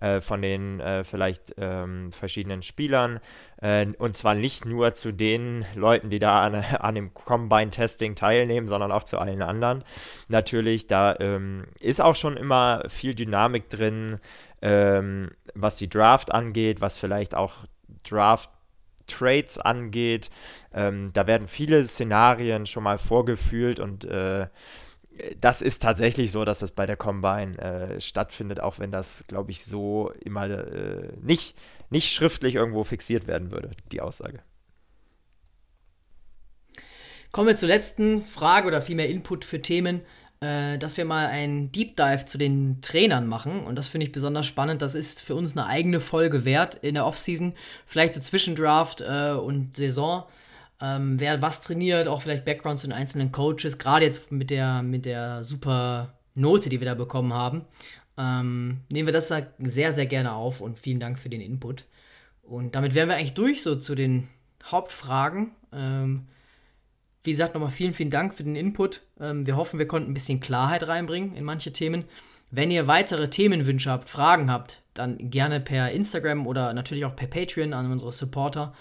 äh, 0.00 0.20
von 0.20 0.42
den 0.42 0.80
äh, 0.80 1.04
vielleicht 1.04 1.54
ähm, 1.58 2.12
verschiedenen 2.12 2.62
Spielern. 2.62 3.20
Äh, 3.60 3.86
und 3.98 4.16
zwar 4.16 4.34
nicht 4.34 4.64
nur 4.64 4.94
zu 4.94 5.12
den 5.12 5.64
Leuten, 5.74 6.10
die 6.10 6.18
da 6.18 6.40
an, 6.40 6.54
an 6.78 6.94
dem 6.94 7.14
Combine-Testing 7.14 8.14
teilnehmen, 8.14 8.68
sondern 8.68 8.92
auch 8.92 9.04
zu 9.04 9.18
allen 9.18 9.42
anderen. 9.42 9.84
Natürlich, 10.28 10.86
da 10.86 11.16
ähm, 11.18 11.66
ist 11.80 12.00
auch 12.00 12.16
schon 12.16 12.36
immer 12.36 12.82
viel 12.88 13.14
Dynamik 13.14 13.68
drin, 13.68 14.18
ähm, 14.62 15.30
was 15.54 15.76
die 15.76 15.88
Draft 15.88 16.32
angeht, 16.32 16.80
was 16.80 16.98
vielleicht 16.98 17.34
auch 17.34 17.64
Draft 18.04 18.50
Trades 19.10 19.58
angeht. 19.58 20.30
Ähm, 20.72 21.10
da 21.12 21.26
werden 21.26 21.46
viele 21.46 21.84
Szenarien 21.84 22.66
schon 22.66 22.84
mal 22.84 22.98
vorgefühlt 22.98 23.80
und 23.80 24.04
äh, 24.04 24.46
das 25.40 25.62
ist 25.62 25.82
tatsächlich 25.82 26.30
so, 26.30 26.44
dass 26.44 26.60
das 26.60 26.70
bei 26.70 26.86
der 26.86 26.96
Combine 26.96 27.58
äh, 27.58 28.00
stattfindet, 28.00 28.60
auch 28.60 28.78
wenn 28.78 28.90
das, 28.90 29.24
glaube 29.28 29.50
ich, 29.50 29.64
so 29.64 30.12
immer 30.20 30.48
äh, 30.48 31.08
nicht, 31.20 31.56
nicht 31.90 32.12
schriftlich 32.12 32.54
irgendwo 32.54 32.84
fixiert 32.84 33.26
werden 33.26 33.50
würde, 33.50 33.70
die 33.92 34.00
Aussage. 34.00 34.40
Kommen 37.32 37.48
wir 37.48 37.56
zur 37.56 37.68
letzten 37.68 38.24
Frage 38.24 38.66
oder 38.66 38.82
vielmehr 38.82 39.08
Input 39.08 39.44
für 39.44 39.62
Themen 39.62 40.02
äh, 40.40 40.78
dass 40.78 40.96
wir 40.96 41.04
mal 41.04 41.26
einen 41.26 41.70
Deep 41.70 41.96
Dive 41.96 42.24
zu 42.24 42.38
den 42.38 42.80
Trainern 42.80 43.26
machen. 43.26 43.64
Und 43.64 43.76
das 43.76 43.88
finde 43.88 44.06
ich 44.06 44.12
besonders 44.12 44.46
spannend. 44.46 44.82
Das 44.82 44.94
ist 44.94 45.20
für 45.20 45.34
uns 45.34 45.52
eine 45.52 45.66
eigene 45.66 46.00
Folge 46.00 46.44
wert 46.44 46.76
in 46.76 46.94
der 46.94 47.06
Offseason. 47.06 47.54
Vielleicht 47.86 48.14
so 48.14 48.20
Zwischendraft 48.20 49.02
äh, 49.02 49.32
und 49.32 49.76
Saison. 49.76 50.24
Ähm, 50.80 51.20
wer 51.20 51.42
was 51.42 51.60
trainiert, 51.60 52.08
auch 52.08 52.22
vielleicht 52.22 52.46
Backgrounds 52.46 52.80
zu 52.80 52.88
den 52.88 52.96
einzelnen 52.96 53.32
Coaches. 53.32 53.76
Gerade 53.76 54.06
jetzt 54.06 54.32
mit 54.32 54.50
der, 54.50 54.82
mit 54.82 55.04
der 55.04 55.44
super 55.44 56.14
Note, 56.34 56.70
die 56.70 56.80
wir 56.80 56.86
da 56.86 56.94
bekommen 56.94 57.34
haben. 57.34 57.66
Ähm, 58.16 58.80
nehmen 58.88 59.06
wir 59.06 59.12
das 59.12 59.28
da 59.28 59.42
sehr, 59.58 59.92
sehr 59.92 60.06
gerne 60.06 60.32
auf 60.32 60.60
und 60.60 60.78
vielen 60.78 61.00
Dank 61.00 61.18
für 61.18 61.28
den 61.28 61.42
Input. 61.42 61.84
Und 62.42 62.74
damit 62.74 62.94
wären 62.94 63.08
wir 63.08 63.16
eigentlich 63.16 63.34
durch 63.34 63.62
so 63.62 63.76
zu 63.76 63.94
den 63.94 64.28
Hauptfragen. 64.64 65.52
Ähm, 65.72 66.28
wie 67.24 67.30
gesagt, 67.30 67.54
nochmal 67.54 67.70
vielen, 67.70 67.92
vielen 67.92 68.10
Dank 68.10 68.34
für 68.34 68.44
den 68.44 68.56
Input. 68.56 69.02
Ähm, 69.20 69.46
wir 69.46 69.56
hoffen, 69.56 69.78
wir 69.78 69.86
konnten 69.86 70.10
ein 70.10 70.14
bisschen 70.14 70.40
Klarheit 70.40 70.86
reinbringen 70.88 71.34
in 71.34 71.44
manche 71.44 71.72
Themen. 71.72 72.04
Wenn 72.50 72.70
ihr 72.70 72.86
weitere 72.86 73.28
Themenwünsche 73.28 73.90
habt, 73.90 74.08
Fragen 74.08 74.50
habt, 74.50 74.82
dann 74.94 75.30
gerne 75.30 75.60
per 75.60 75.92
Instagram 75.92 76.46
oder 76.46 76.72
natürlich 76.72 77.04
auch 77.04 77.14
per 77.14 77.28
Patreon 77.28 77.72
an 77.72 77.92
unsere 77.92 78.12
Supporter. 78.12 78.74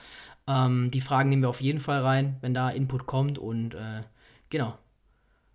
Ähm, 0.47 0.89
die 0.91 1.01
Fragen 1.01 1.29
nehmen 1.29 1.43
wir 1.43 1.49
auf 1.49 1.61
jeden 1.61 1.79
Fall 1.79 2.01
rein, 2.01 2.37
wenn 2.41 2.53
da 2.53 2.69
Input 2.69 3.05
kommt. 3.05 3.37
Und 3.37 3.75
äh, 3.75 4.01
genau. 4.49 4.77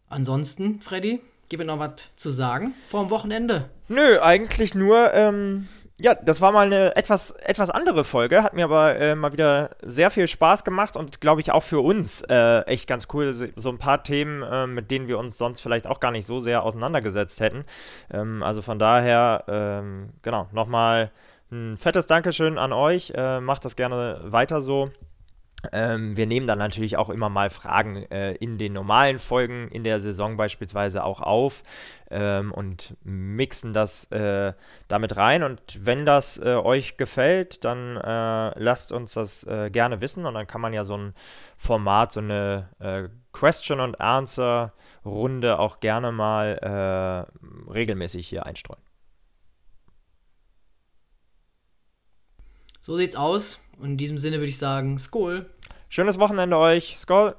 Ansonsten, 0.09 0.81
Freddy, 0.81 1.21
gebe 1.49 1.65
noch 1.65 1.79
was 1.79 2.05
zu 2.17 2.31
sagen 2.31 2.75
vor 2.89 3.03
dem 3.05 3.11
Wochenende. 3.11 3.71
Nö, 3.89 4.21
eigentlich 4.21 4.75
nur, 4.75 5.13
ähm, 5.13 5.69
ja, 6.01 6.15
das 6.15 6.41
war 6.41 6.51
mal 6.51 6.67
eine 6.67 6.97
etwas, 6.97 7.31
etwas 7.31 7.71
andere 7.71 8.03
Folge, 8.03 8.43
hat 8.43 8.55
mir 8.55 8.65
aber 8.65 8.97
äh, 8.97 9.15
mal 9.15 9.33
wieder 9.33 9.71
sehr 9.83 10.11
viel 10.11 10.27
Spaß 10.27 10.65
gemacht 10.65 10.97
und 10.97 11.21
glaube 11.21 11.41
ich 11.41 11.53
auch 11.53 11.63
für 11.63 11.81
uns 11.81 12.23
äh, 12.23 12.61
echt 12.63 12.89
ganz 12.89 13.07
cool. 13.13 13.33
So 13.55 13.71
ein 13.71 13.79
paar 13.79 14.03
Themen, 14.03 14.43
äh, 14.43 14.67
mit 14.67 14.91
denen 14.91 15.07
wir 15.07 15.19
uns 15.19 15.39
sonst 15.39 15.61
vielleicht 15.61 15.87
auch 15.87 16.01
gar 16.01 16.11
nicht 16.11 16.27
so 16.27 16.41
sehr 16.41 16.65
auseinandergesetzt 16.65 17.41
hätten. 17.41 17.65
Ähm, 18.13 18.43
also 18.43 18.61
von 18.61 18.81
daher, 18.81 19.45
ähm, 19.47 20.11
genau, 20.23 20.49
nochmal 20.51 21.13
ein 21.53 21.77
fettes 21.77 22.09
Dankeschön 22.09 22.59
an 22.59 22.73
euch. 22.73 23.13
Äh, 23.15 23.41
macht 23.41 23.65
das 23.65 23.77
gerne 23.77 24.21
weiter 24.25 24.61
so. 24.61 24.91
Ähm, 25.73 26.17
wir 26.17 26.27
nehmen 26.27 26.47
dann 26.47 26.59
natürlich 26.59 26.97
auch 26.97 27.11
immer 27.11 27.29
mal 27.29 27.51
Fragen 27.51 28.05
äh, 28.11 28.33
in 28.35 28.59
den 28.59 28.73
normalen 28.73 29.19
Folgen 29.19 29.69
in 29.69 29.85
der 29.85 30.01
Saison 30.01 30.37
beispielsweise 30.37 31.05
auch 31.05 31.21
auf 31.21 31.63
ähm, 32.11 32.53
und 32.53 32.97
mixen 33.03 33.73
das 33.73 34.11
äh, 34.13 34.53
damit 34.89 35.17
rein. 35.17 35.43
Und 35.43 35.61
wenn 35.81 36.07
das 36.07 36.39
äh, 36.39 36.55
euch 36.55 36.97
gefällt, 36.97 37.65
dann 37.65 37.97
äh, 37.97 38.59
lasst 38.59 38.93
uns 38.93 39.15
das 39.15 39.45
äh, 39.45 39.71
gerne 39.71 40.01
wissen 40.01 40.27
und 40.27 40.35
dann 40.35 40.47
kann 40.47 40.61
man 40.61 40.73
ja 40.73 40.85
so 40.85 40.97
ein 40.97 41.15
Format, 41.57 42.13
so 42.13 42.21
eine 42.21 42.69
äh, 42.79 43.09
Question 43.33 43.81
and 43.81 44.01
Answer 44.01 44.73
Runde 45.05 45.59
auch 45.59 45.81
gerne 45.81 46.13
mal 46.13 47.27
regelmäßig 47.69 48.27
hier 48.27 48.47
einstreuen. 48.47 48.81
So 52.85 52.99
sieht's 52.99 53.17
aus. 53.17 53.61
Und 53.79 53.93
in 53.93 53.97
diesem 53.97 54.19
Sinne 54.19 54.37
würde 54.37 54.51
ich 54.51 54.59
sagen, 54.59 54.99
Skol. 54.99 55.47
Schönes 55.95 56.19
Wochenende 56.19 56.59
euch. 56.59 56.97
Skol. 56.97 57.37